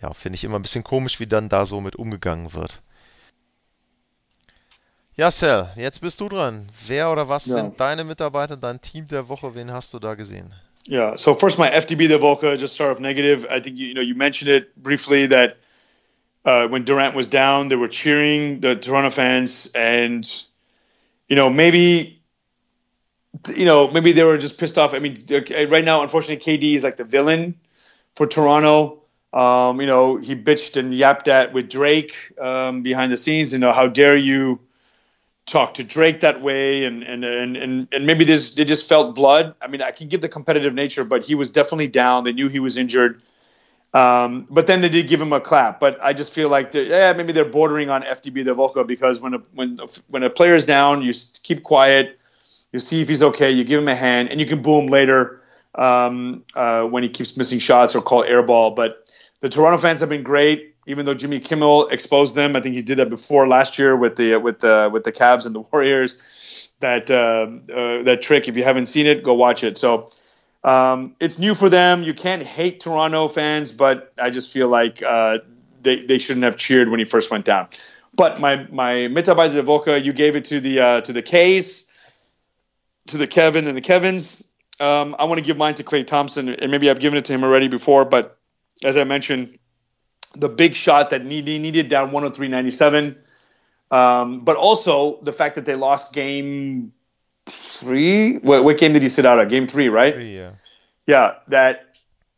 ja, 0.00 0.12
finde 0.12 0.36
ich 0.36 0.44
immer 0.44 0.58
ein 0.58 0.62
bisschen 0.62 0.84
komisch, 0.84 1.20
wie 1.20 1.26
dann 1.26 1.48
da 1.48 1.66
so 1.66 1.80
mit 1.80 1.96
umgegangen 1.96 2.52
wird. 2.52 2.80
Ja, 5.16 5.32
Sal, 5.32 5.72
jetzt 5.74 6.00
bist 6.00 6.20
du 6.20 6.28
dran. 6.28 6.68
Wer 6.86 7.10
oder 7.10 7.28
was 7.28 7.46
ja. 7.46 7.56
sind 7.56 7.80
deine 7.80 8.04
Mitarbeiter, 8.04 8.56
dein 8.56 8.80
Team 8.80 9.04
der 9.06 9.28
Woche? 9.28 9.56
Wen 9.56 9.72
hast 9.72 9.92
du 9.92 9.98
da 9.98 10.14
gesehen? 10.14 10.54
Yeah. 10.88 11.16
So 11.16 11.34
first, 11.34 11.58
my 11.58 11.68
FTB 11.68 12.08
the 12.08 12.18
Volca 12.18 12.58
just 12.58 12.76
sort 12.76 12.92
of 12.92 13.00
negative. 13.00 13.46
I 13.48 13.60
think 13.60 13.76
you, 13.76 13.94
know 13.94 14.00
you 14.00 14.14
mentioned 14.14 14.50
it 14.50 14.74
briefly 14.80 15.26
that 15.26 15.58
uh, 16.44 16.68
when 16.68 16.84
Durant 16.84 17.14
was 17.14 17.28
down, 17.28 17.68
they 17.68 17.76
were 17.76 17.88
cheering 17.88 18.60
the 18.60 18.74
Toronto 18.74 19.10
fans, 19.10 19.70
and 19.74 20.24
you 21.28 21.36
know 21.36 21.50
maybe 21.50 22.22
you 23.54 23.66
know 23.66 23.90
maybe 23.90 24.12
they 24.12 24.24
were 24.24 24.38
just 24.38 24.58
pissed 24.58 24.78
off. 24.78 24.94
I 24.94 24.98
mean, 24.98 25.18
right 25.50 25.84
now, 25.84 26.02
unfortunately, 26.02 26.58
KD 26.58 26.74
is 26.74 26.84
like 26.84 26.96
the 26.96 27.04
villain 27.04 27.56
for 28.14 28.26
Toronto. 28.26 29.02
Um, 29.30 29.82
you 29.82 29.86
know, 29.86 30.16
he 30.16 30.34
bitched 30.34 30.78
and 30.78 30.94
yapped 30.94 31.28
at 31.28 31.52
with 31.52 31.68
Drake 31.68 32.32
um, 32.40 32.82
behind 32.82 33.12
the 33.12 33.18
scenes. 33.18 33.52
You 33.52 33.58
know, 33.58 33.72
how 33.72 33.86
dare 33.86 34.16
you? 34.16 34.60
Talk 35.48 35.74
to 35.74 35.84
Drake 35.84 36.20
that 36.20 36.40
way, 36.40 36.84
and 36.84 37.02
and 37.02 37.24
and 37.24 37.56
and, 37.56 37.88
and 37.90 38.06
maybe 38.06 38.24
this 38.24 38.54
they 38.54 38.64
just 38.64 38.88
felt 38.88 39.14
blood. 39.14 39.54
I 39.60 39.66
mean, 39.66 39.82
I 39.82 39.90
can 39.90 40.08
give 40.08 40.20
the 40.20 40.28
competitive 40.28 40.74
nature, 40.74 41.04
but 41.04 41.24
he 41.24 41.34
was 41.34 41.50
definitely 41.50 41.88
down. 41.88 42.24
They 42.24 42.32
knew 42.32 42.48
he 42.48 42.60
was 42.60 42.76
injured. 42.76 43.22
Um, 43.94 44.46
but 44.50 44.66
then 44.66 44.82
they 44.82 44.90
did 44.90 45.08
give 45.08 45.20
him 45.20 45.32
a 45.32 45.40
clap. 45.40 45.80
But 45.80 45.98
I 46.02 46.12
just 46.12 46.32
feel 46.32 46.48
like 46.50 46.74
yeah, 46.74 47.12
maybe 47.14 47.32
they're 47.32 47.44
bordering 47.44 47.88
on 47.88 48.02
FDB 48.02 48.44
the 48.44 48.54
Volko 48.54 48.86
because 48.86 49.20
when 49.20 49.34
a 49.34 49.38
when 49.54 49.80
when 50.08 50.22
a 50.22 50.30
player's 50.30 50.64
down, 50.64 51.02
you 51.02 51.12
keep 51.42 51.62
quiet, 51.62 52.18
you 52.72 52.78
see 52.78 53.00
if 53.00 53.08
he's 53.08 53.22
okay, 53.22 53.50
you 53.50 53.64
give 53.64 53.80
him 53.80 53.88
a 53.88 53.96
hand, 53.96 54.28
and 54.28 54.40
you 54.40 54.46
can 54.46 54.62
boo 54.62 54.78
him 54.78 54.88
later 54.88 55.42
um, 55.74 56.44
uh, 56.54 56.82
when 56.82 57.02
he 57.02 57.08
keeps 57.08 57.36
missing 57.36 57.58
shots 57.58 57.96
or 57.96 58.02
call 58.02 58.24
airball. 58.24 58.76
But 58.76 59.10
the 59.40 59.48
Toronto 59.48 59.78
fans 59.78 60.00
have 60.00 60.08
been 60.08 60.22
great 60.22 60.74
even 60.88 61.04
though 61.04 61.14
Jimmy 61.14 61.38
Kimmel 61.38 61.88
exposed 61.88 62.34
them. 62.34 62.56
I 62.56 62.60
think 62.60 62.74
he 62.74 62.82
did 62.82 62.98
that 62.98 63.10
before 63.10 63.46
last 63.46 63.78
year 63.78 63.94
with 63.94 64.16
the 64.16 64.36
with 64.36 64.60
the 64.60 64.90
with 64.92 65.04
the 65.04 65.12
Cavs 65.12 65.46
and 65.46 65.54
the 65.54 65.60
Warriors. 65.72 66.16
That 66.80 67.10
uh, 67.10 67.72
uh, 67.72 68.02
that 68.04 68.22
trick, 68.22 68.48
if 68.48 68.56
you 68.56 68.64
haven't 68.64 68.86
seen 68.86 69.06
it, 69.06 69.22
go 69.22 69.34
watch 69.34 69.64
it. 69.64 69.76
So 69.78 70.10
um, 70.64 71.14
it's 71.20 71.38
new 71.38 71.54
for 71.54 71.68
them. 71.68 72.02
You 72.02 72.14
can't 72.14 72.42
hate 72.42 72.80
Toronto 72.80 73.28
fans, 73.28 73.72
but 73.72 74.12
I 74.18 74.30
just 74.30 74.52
feel 74.52 74.68
like 74.68 75.02
uh, 75.02 75.38
they 75.82 76.04
they 76.06 76.18
shouldn't 76.18 76.44
have 76.44 76.56
cheered 76.56 76.88
when 76.88 77.00
he 77.00 77.04
first 77.04 77.30
went 77.30 77.44
down. 77.44 77.68
But 78.14 78.40
my 78.40 78.66
my 78.70 78.92
Mitarbeiter 78.92 79.54
de 79.54 79.62
Volca, 79.62 80.02
you 80.02 80.12
gave 80.12 80.36
it 80.36 80.46
to 80.46 80.60
the 80.60 80.80
uh, 80.80 81.00
to 81.02 81.12
the 81.12 81.22
K's, 81.22 81.86
to 83.08 83.18
the 83.18 83.26
Kevin 83.26 83.66
and 83.66 83.76
the 83.76 83.82
Kevins. 83.82 84.42
Um, 84.80 85.16
I 85.18 85.24
want 85.24 85.38
to 85.38 85.44
give 85.44 85.56
mine 85.56 85.74
to 85.74 85.82
Clay 85.82 86.04
Thompson, 86.04 86.48
and 86.48 86.70
maybe 86.70 86.88
I've 86.88 87.00
given 87.00 87.18
it 87.18 87.24
to 87.26 87.32
him 87.32 87.42
already 87.42 87.66
before, 87.66 88.04
but 88.04 88.38
as 88.84 88.96
I 88.96 89.02
mentioned, 89.02 89.58
the 90.34 90.48
big 90.48 90.76
shot 90.76 91.10
that 91.10 91.24
needed 91.24 91.60
needed 91.60 91.88
down 91.88 92.10
103.97. 92.10 93.16
Um, 93.90 94.44
but 94.44 94.56
also 94.56 95.20
the 95.22 95.32
fact 95.32 95.54
that 95.54 95.64
they 95.64 95.74
lost 95.74 96.12
game 96.12 96.92
three. 97.46 98.36
What, 98.38 98.64
what, 98.64 98.78
game 98.78 98.92
did 98.92 99.02
he 99.02 99.08
sit 99.08 99.24
out 99.24 99.38
at? 99.38 99.48
Game 99.48 99.66
three, 99.66 99.88
right? 99.88 100.14
Three, 100.14 100.36
yeah. 100.36 100.52
Yeah, 101.06 101.34
that 101.48 101.94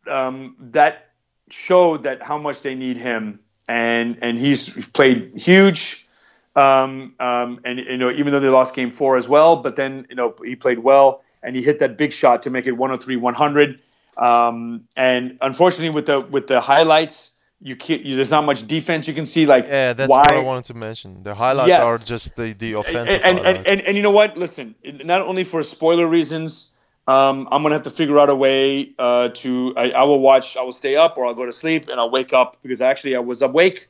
um, 0.07 0.55
that 0.61 1.11
showed 1.49 2.05
that 2.05 2.23
how 2.23 2.39
much 2.39 2.63
they 2.63 2.77
need 2.77 2.97
him, 2.97 3.41
and 3.69 4.19
and 4.23 4.39
he's 4.39 4.71
played 4.93 5.33
huge. 5.35 6.07
Um, 6.55 7.15
um, 7.19 7.61
and 7.65 7.81
you 7.81 7.97
know, 7.97 8.11
even 8.11 8.33
though 8.33 8.39
they 8.39 8.49
lost 8.49 8.77
game 8.77 8.93
four 8.93 9.17
as 9.17 9.29
well, 9.29 9.57
but 9.57 9.75
then 9.75 10.07
you 10.09 10.15
know 10.15 10.35
he 10.45 10.55
played 10.55 10.79
well 10.79 11.25
and 11.43 11.57
he 11.57 11.63
hit 11.63 11.79
that 11.81 11.97
big 11.97 12.13
shot 12.13 12.43
to 12.43 12.51
make 12.51 12.67
it 12.67 12.73
103 12.73 13.17
100. 13.17 13.81
Um, 14.17 14.89
and 14.97 15.39
unfortunately, 15.41 15.95
with 15.95 16.07
the 16.07 16.21
with 16.21 16.47
the 16.47 16.61
highlights, 16.61 17.31
you 17.63 17.77
can't. 17.77 18.03
You, 18.03 18.17
there's 18.17 18.31
not 18.31 18.45
much 18.45 18.67
defense 18.67 19.07
you 19.07 19.15
can 19.15 19.27
see. 19.27 19.47
Like 19.47 19.67
yeah, 19.67 19.93
that's 19.93 20.09
why, 20.09 20.19
what 20.19 20.33
I 20.33 20.41
wanted 20.41 20.65
to 20.67 20.75
mention. 20.75 21.23
The 21.23 21.35
highlights 21.35 21.69
yes. 21.69 21.81
are 21.81 21.99
just 21.99 22.37
the 22.37 22.55
the 22.55 22.73
offensive. 22.75 23.21
And 23.23 23.39
and, 23.39 23.47
and, 23.47 23.67
and, 23.67 23.81
and 23.83 23.97
you 23.97 24.03
know 24.03 24.11
what? 24.11 24.37
Listen, 24.37 24.75
not 24.85 25.23
only 25.23 25.45
for 25.45 25.63
spoiler 25.63 26.07
reasons, 26.07 26.73
um, 27.07 27.49
I'm 27.51 27.63
gonna 27.63 27.75
have 27.75 27.83
to 27.83 27.91
figure 27.91 28.19
out 28.19 28.31
a 28.31 28.35
way 28.35 28.93
uh, 28.99 29.29
to. 29.29 29.75
I, 29.77 29.91
I, 29.91 30.05
will 30.05 30.21
watch. 30.21 30.57
I 30.57 30.63
will 30.63 30.73
stay 30.73 30.97
up, 30.97 31.19
or 31.19 31.27
I'll 31.27 31.35
go 31.35 31.45
to 31.45 31.53
sleep, 31.53 31.89
and 31.89 32.01
I'll 32.01 32.11
wake 32.11 32.33
up 32.33 32.57
because 32.63 32.81
actually 32.81 33.15
I 33.15 33.21
was 33.21 33.43
awake 33.43 33.89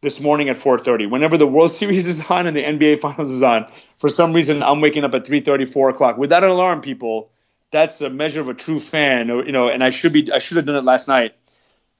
this 0.00 0.20
morning 0.20 0.48
at 0.48 0.56
4:30. 0.56 1.08
Whenever 1.08 1.36
the 1.36 1.46
World 1.46 1.70
Series 1.80 2.08
is 2.08 2.20
on 2.28 2.48
and 2.48 2.56
the 2.56 2.64
NBA 2.64 2.98
Finals 3.00 3.30
is 3.30 3.44
on, 3.44 3.70
for 3.98 4.08
some 4.08 4.32
reason 4.32 4.62
I'm 4.62 4.80
waking 4.80 5.04
up 5.04 5.14
at 5.14 5.24
3:30, 5.24 5.72
4 5.72 5.90
o'clock 5.90 6.18
without 6.18 6.42
an 6.42 6.50
alarm. 6.50 6.80
People, 6.80 7.30
that's 7.70 8.00
a 8.00 8.10
measure 8.10 8.40
of 8.40 8.48
a 8.48 8.54
true 8.54 8.80
fan. 8.80 9.30
Or, 9.30 9.44
you 9.44 9.52
know, 9.52 9.68
and 9.68 9.84
I 9.84 9.90
should 9.90 10.12
be. 10.12 10.32
I 10.32 10.40
should 10.40 10.56
have 10.56 10.66
done 10.66 10.76
it 10.76 10.84
last 10.84 11.06
night 11.06 11.36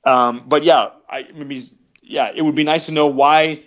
um, 0.05 0.45
but 0.47 0.65
yeah, 0.65 0.91
I 1.09 1.27
maybe 1.35 1.63
yeah, 2.03 2.31
it 2.35 2.43
would 2.43 2.55
be 2.55 2.65
nice 2.65 2.87
to 2.87 2.93
know 2.93 3.07
why 3.07 3.65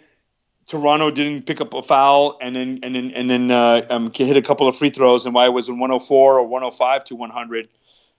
Toronto 0.67 1.11
didn't 1.11 1.45
pick 1.45 1.61
up 1.61 1.73
a 1.73 1.81
foul 1.81 2.37
and 2.41 2.55
then 2.55 2.79
and 2.83 2.95
then 2.95 3.11
and 3.11 3.29
then 3.29 3.51
uh, 3.51 3.85
um, 3.89 4.11
hit 4.13 4.35
a 4.37 4.41
couple 4.41 4.67
of 4.67 4.75
free 4.75 4.89
throws 4.89 5.25
and 5.25 5.33
why 5.33 5.45
it 5.45 5.53
was 5.53 5.69
in 5.69 5.79
104 5.79 6.39
or 6.39 6.43
105 6.43 7.03
to 7.05 7.15
100. 7.15 7.69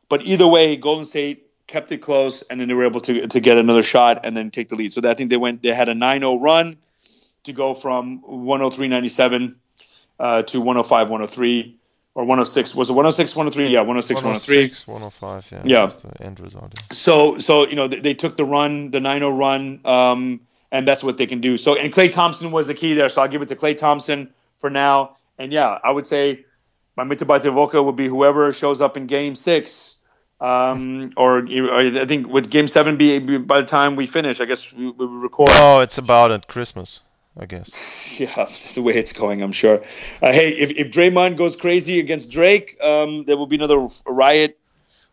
But 0.08 0.22
either 0.22 0.46
way, 0.46 0.76
Golden 0.76 1.04
State 1.04 1.46
kept 1.66 1.92
it 1.92 1.98
close 1.98 2.42
and 2.42 2.60
then 2.60 2.68
they 2.68 2.74
were 2.74 2.86
able 2.86 3.02
to 3.02 3.26
to 3.26 3.40
get 3.40 3.58
another 3.58 3.82
shot 3.82 4.20
and 4.24 4.36
then 4.36 4.50
take 4.50 4.70
the 4.70 4.76
lead. 4.76 4.92
So 4.92 5.08
I 5.08 5.14
think 5.14 5.30
they 5.30 5.36
went 5.36 5.62
they 5.62 5.74
had 5.74 5.88
a 5.88 5.94
9-0 5.94 6.40
run 6.40 6.78
to 7.44 7.52
go 7.52 7.74
from 7.74 8.22
103.97 8.22 9.54
uh, 10.18 10.42
to 10.42 10.62
105-103 10.62 11.74
or 12.18 12.24
106 12.24 12.74
was 12.74 12.90
it 12.90 12.94
106 12.94 13.36
103 13.36 13.68
yeah 13.68 13.78
106 13.78 14.22
103 14.22 14.92
105 14.92 15.52
yeah 15.52 15.62
yeah 15.64 15.86
the 15.86 16.24
end 16.24 16.40
result 16.40 16.74
so 16.92 17.38
so 17.38 17.66
you 17.68 17.76
know 17.76 17.86
they, 17.86 18.00
they, 18.00 18.14
took 18.14 18.36
the 18.36 18.44
run 18.44 18.90
the 18.90 18.98
9-0 18.98 19.38
run 19.38 19.80
um, 19.84 20.40
and 20.72 20.86
that's 20.88 21.04
what 21.04 21.16
they 21.16 21.26
can 21.26 21.40
do 21.40 21.56
so 21.56 21.76
and 21.76 21.92
clay 21.92 22.08
thompson 22.08 22.50
was 22.50 22.66
the 22.66 22.74
key 22.74 22.94
there 22.94 23.08
so 23.08 23.22
i'll 23.22 23.28
give 23.28 23.40
it 23.40 23.48
to 23.48 23.56
clay 23.56 23.74
thompson 23.74 24.32
for 24.58 24.68
now 24.68 25.16
and 25.38 25.52
yeah 25.52 25.78
i 25.84 25.90
would 25.90 26.06
say 26.06 26.44
my 26.98 27.04
Woche 27.04 27.74
will 27.74 27.92
be 27.92 28.08
whoever 28.08 28.52
shows 28.52 28.82
up 28.82 28.96
in 28.96 29.06
Game 29.06 29.36
Six. 29.36 29.96
Um, 30.40 31.10
or, 31.16 31.38
or 31.38 32.00
I 32.00 32.06
think 32.06 32.26
would 32.28 32.50
Game 32.50 32.68
Seven 32.68 32.96
be 32.96 33.38
by 33.38 33.60
the 33.60 33.66
time 33.66 33.96
we 33.96 34.06
finish? 34.06 34.40
I 34.40 34.44
guess 34.44 34.72
we, 34.72 34.90
we 34.90 35.06
record. 35.06 35.50
Oh, 35.52 35.80
it's 35.80 35.98
about 35.98 36.32
at 36.32 36.48
Christmas. 36.48 37.00
I 37.38 37.46
guess. 37.46 37.94
Yeah, 38.18 38.34
that's 38.34 38.74
the 38.74 38.82
way 38.82 38.94
it's 38.94 39.12
going, 39.12 39.42
I'm 39.42 39.52
sure. 39.52 39.84
Uh, 40.20 40.32
hey, 40.32 40.48
if, 40.50 40.72
if 40.72 40.90
Draymond 40.90 41.36
goes 41.36 41.54
crazy 41.54 42.00
against 42.00 42.32
Drake, 42.32 42.76
um, 42.82 43.22
there 43.26 43.36
will 43.36 43.46
be 43.46 43.54
another 43.54 43.86
riot 44.08 44.58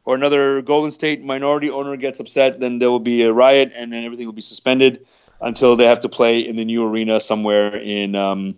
or 0.05 0.15
another 0.15 0.63
Golden 0.63 0.89
State 0.89 1.23
minority 1.23 1.69
owner 1.69 1.95
gets 1.97 2.19
upset, 2.19 2.59
then 2.59 2.79
there 2.79 2.89
will 2.89 2.99
be 2.99 3.21
a 3.21 3.31
riot 3.31 3.73
and 3.75 3.93
then 3.93 4.03
everything 4.05 4.25
will 4.25 4.33
be 4.33 4.41
suspended 4.41 5.05
until 5.39 5.75
they 5.75 5.85
have 5.85 5.99
to 5.99 6.09
play 6.09 6.39
in 6.39 6.55
the 6.55 6.65
new 6.65 6.83
arena 6.83 7.19
somewhere 7.19 7.75
in 7.75 8.15
um, 8.15 8.55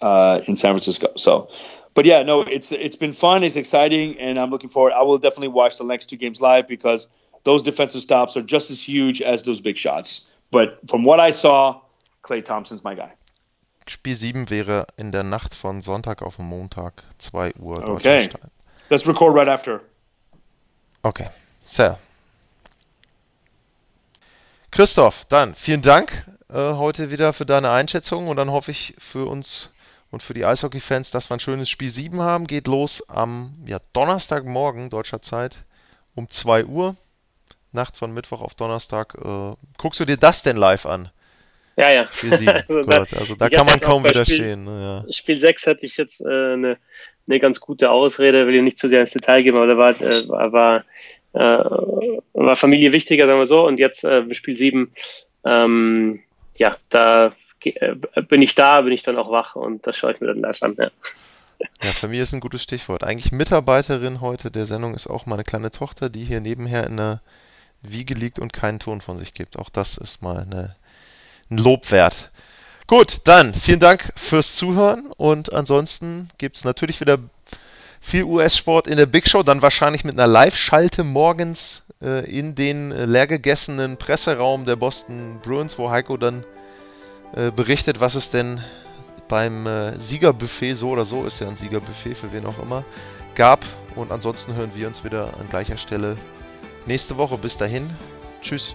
uh, 0.00 0.40
in 0.46 0.56
San 0.56 0.72
Francisco. 0.72 1.12
So, 1.16 1.50
but 1.92 2.06
yeah, 2.06 2.22
no, 2.22 2.42
it's 2.42 2.72
it's 2.72 2.96
been 2.96 3.12
fun, 3.12 3.44
it's 3.44 3.56
exciting, 3.56 4.18
and 4.18 4.38
I'm 4.38 4.50
looking 4.50 4.70
forward. 4.70 4.92
I 4.92 5.02
will 5.02 5.18
definitely 5.18 5.48
watch 5.48 5.76
the 5.76 5.84
next 5.84 6.06
two 6.06 6.16
games 6.16 6.40
live 6.40 6.68
because 6.68 7.08
those 7.44 7.62
defensive 7.62 8.00
stops 8.00 8.36
are 8.36 8.42
just 8.42 8.70
as 8.70 8.82
huge 8.82 9.20
as 9.20 9.42
those 9.42 9.60
big 9.60 9.76
shots. 9.76 10.28
But 10.50 10.88
from 10.88 11.04
what 11.04 11.20
I 11.20 11.30
saw, 11.30 11.82
Clay 12.22 12.42
Thompson's 12.42 12.84
my 12.84 12.94
guy. 12.94 13.10
Spiel 13.86 14.14
7 14.14 14.50
wäre 14.50 14.86
in 14.96 15.10
der 15.10 15.22
Nacht 15.22 15.54
von 15.54 15.80
Sonntag 15.80 16.22
auf 16.22 16.38
Montag, 16.38 17.02
2 17.18 17.54
Uhr. 17.54 17.88
Okay. 17.88 18.30
Let's 18.88 19.06
record 19.06 19.34
right 19.34 19.48
after. 19.48 19.80
Okay. 21.02 21.28
So. 21.62 21.96
Christoph, 24.70 25.24
dann 25.24 25.54
vielen 25.54 25.82
Dank 25.82 26.26
äh, 26.48 26.54
heute 26.54 27.10
wieder 27.10 27.32
für 27.32 27.46
deine 27.46 27.70
Einschätzung 27.70 28.28
und 28.28 28.36
dann 28.36 28.50
hoffe 28.50 28.70
ich 28.70 28.94
für 28.98 29.26
uns 29.26 29.72
und 30.10 30.22
für 30.22 30.34
die 30.34 30.44
Eishockey-Fans, 30.44 31.10
dass 31.10 31.30
wir 31.30 31.36
ein 31.36 31.40
schönes 31.40 31.70
Spiel 31.70 31.90
7 31.90 32.20
haben. 32.20 32.46
Geht 32.46 32.66
los 32.66 33.08
am 33.08 33.54
ja, 33.66 33.78
Donnerstagmorgen 33.92 34.90
deutscher 34.90 35.22
Zeit 35.22 35.58
um 36.14 36.28
2 36.28 36.64
Uhr. 36.66 36.96
Nacht 37.72 37.96
von 37.96 38.12
Mittwoch 38.12 38.40
auf 38.40 38.54
Donnerstag. 38.54 39.14
Äh, 39.14 39.54
guckst 39.78 40.00
du 40.00 40.04
dir 40.04 40.16
das 40.16 40.42
denn 40.42 40.56
live 40.56 40.86
an? 40.86 41.10
Ja, 41.80 41.90
ja. 41.90 42.08
Spiel 42.08 42.36
7. 42.36 42.48
also, 42.50 42.82
da, 42.82 43.06
also 43.18 43.34
da 43.36 43.48
kann 43.48 43.66
man 43.66 43.80
kaum 43.80 44.04
widerstehen. 44.04 44.26
Spiel, 44.26 44.56
ne, 44.56 45.04
ja. 45.06 45.12
Spiel 45.12 45.38
6 45.38 45.66
hatte 45.66 45.86
ich 45.86 45.96
jetzt 45.96 46.20
äh, 46.20 46.52
eine, 46.52 46.76
eine 47.26 47.40
ganz 47.40 47.60
gute 47.60 47.90
Ausrede, 47.90 48.46
will 48.46 48.56
ich 48.56 48.62
nicht 48.62 48.78
zu 48.78 48.88
sehr 48.88 49.00
ins 49.00 49.12
Detail 49.12 49.42
gehen, 49.42 49.56
aber 49.56 49.66
da 49.66 49.78
war, 49.78 50.00
äh, 50.02 50.28
war, 50.28 50.84
äh, 51.32 52.18
war 52.34 52.56
Familie 52.56 52.92
wichtiger, 52.92 53.26
sagen 53.26 53.38
wir 53.38 53.46
so. 53.46 53.66
Und 53.66 53.78
jetzt 53.78 54.04
äh, 54.04 54.34
Spiel 54.34 54.58
7, 54.58 54.92
ähm, 55.44 56.20
ja, 56.58 56.76
da 56.90 57.32
äh, 57.64 57.94
bin 58.28 58.42
ich 58.42 58.54
da, 58.54 58.82
bin 58.82 58.92
ich 58.92 59.02
dann 59.02 59.16
auch 59.16 59.30
wach 59.30 59.56
und 59.56 59.86
das 59.86 59.96
schaue 59.96 60.12
ich 60.12 60.20
mir 60.20 60.26
dann 60.26 60.40
live 60.40 60.62
an. 60.62 60.76
Ja. 60.78 60.90
Ja, 61.82 61.90
Familie 61.90 62.22
ist 62.22 62.32
ein 62.32 62.40
gutes 62.40 62.62
Stichwort. 62.62 63.04
Eigentlich 63.04 63.32
Mitarbeiterin 63.32 64.22
heute 64.22 64.50
der 64.50 64.64
Sendung 64.64 64.94
ist 64.94 65.06
auch 65.06 65.26
meine 65.26 65.44
kleine 65.44 65.70
Tochter, 65.70 66.08
die 66.08 66.24
hier 66.24 66.40
nebenher 66.40 66.86
in 66.86 66.96
der 66.96 67.20
Wiege 67.82 68.14
liegt 68.14 68.38
und 68.38 68.52
keinen 68.52 68.78
Ton 68.78 69.02
von 69.02 69.18
sich 69.18 69.34
gibt. 69.34 69.58
Auch 69.58 69.68
das 69.68 69.98
ist 69.98 70.22
mal 70.22 70.38
eine, 70.38 70.76
ein 71.50 71.58
Lob 71.58 71.90
wert. 71.90 72.30
Gut, 72.86 73.20
dann 73.24 73.54
vielen 73.54 73.80
Dank 73.80 74.12
fürs 74.16 74.56
Zuhören 74.56 75.12
und 75.16 75.52
ansonsten 75.52 76.28
gibt 76.38 76.56
es 76.56 76.64
natürlich 76.64 77.00
wieder 77.00 77.18
viel 78.00 78.24
US-Sport 78.24 78.86
in 78.86 78.96
der 78.96 79.06
Big 79.06 79.28
Show, 79.28 79.42
dann 79.42 79.62
wahrscheinlich 79.62 80.04
mit 80.04 80.18
einer 80.18 80.26
Live-Schalte 80.26 81.04
morgens 81.04 81.84
äh, 82.02 82.24
in 82.30 82.54
den 82.54 82.90
leergegessenen 82.90 83.96
Presseraum 83.96 84.64
der 84.64 84.76
Boston 84.76 85.38
Bruins, 85.42 85.78
wo 85.78 85.90
Heiko 85.90 86.16
dann 86.16 86.44
äh, 87.36 87.50
berichtet, 87.50 88.00
was 88.00 88.14
es 88.14 88.30
denn 88.30 88.60
beim 89.28 89.66
äh, 89.66 89.98
Siegerbuffet, 89.98 90.74
so 90.74 90.90
oder 90.90 91.04
so 91.04 91.24
ist 91.24 91.38
ja 91.38 91.48
ein 91.48 91.56
Siegerbuffet 91.56 92.16
für 92.16 92.32
wen 92.32 92.46
auch 92.46 92.60
immer, 92.60 92.84
gab. 93.34 93.64
Und 93.94 94.10
ansonsten 94.10 94.54
hören 94.54 94.72
wir 94.74 94.88
uns 94.88 95.04
wieder 95.04 95.34
an 95.38 95.48
gleicher 95.48 95.76
Stelle 95.76 96.16
nächste 96.86 97.16
Woche. 97.16 97.38
Bis 97.38 97.56
dahin, 97.56 97.88
tschüss. 98.42 98.74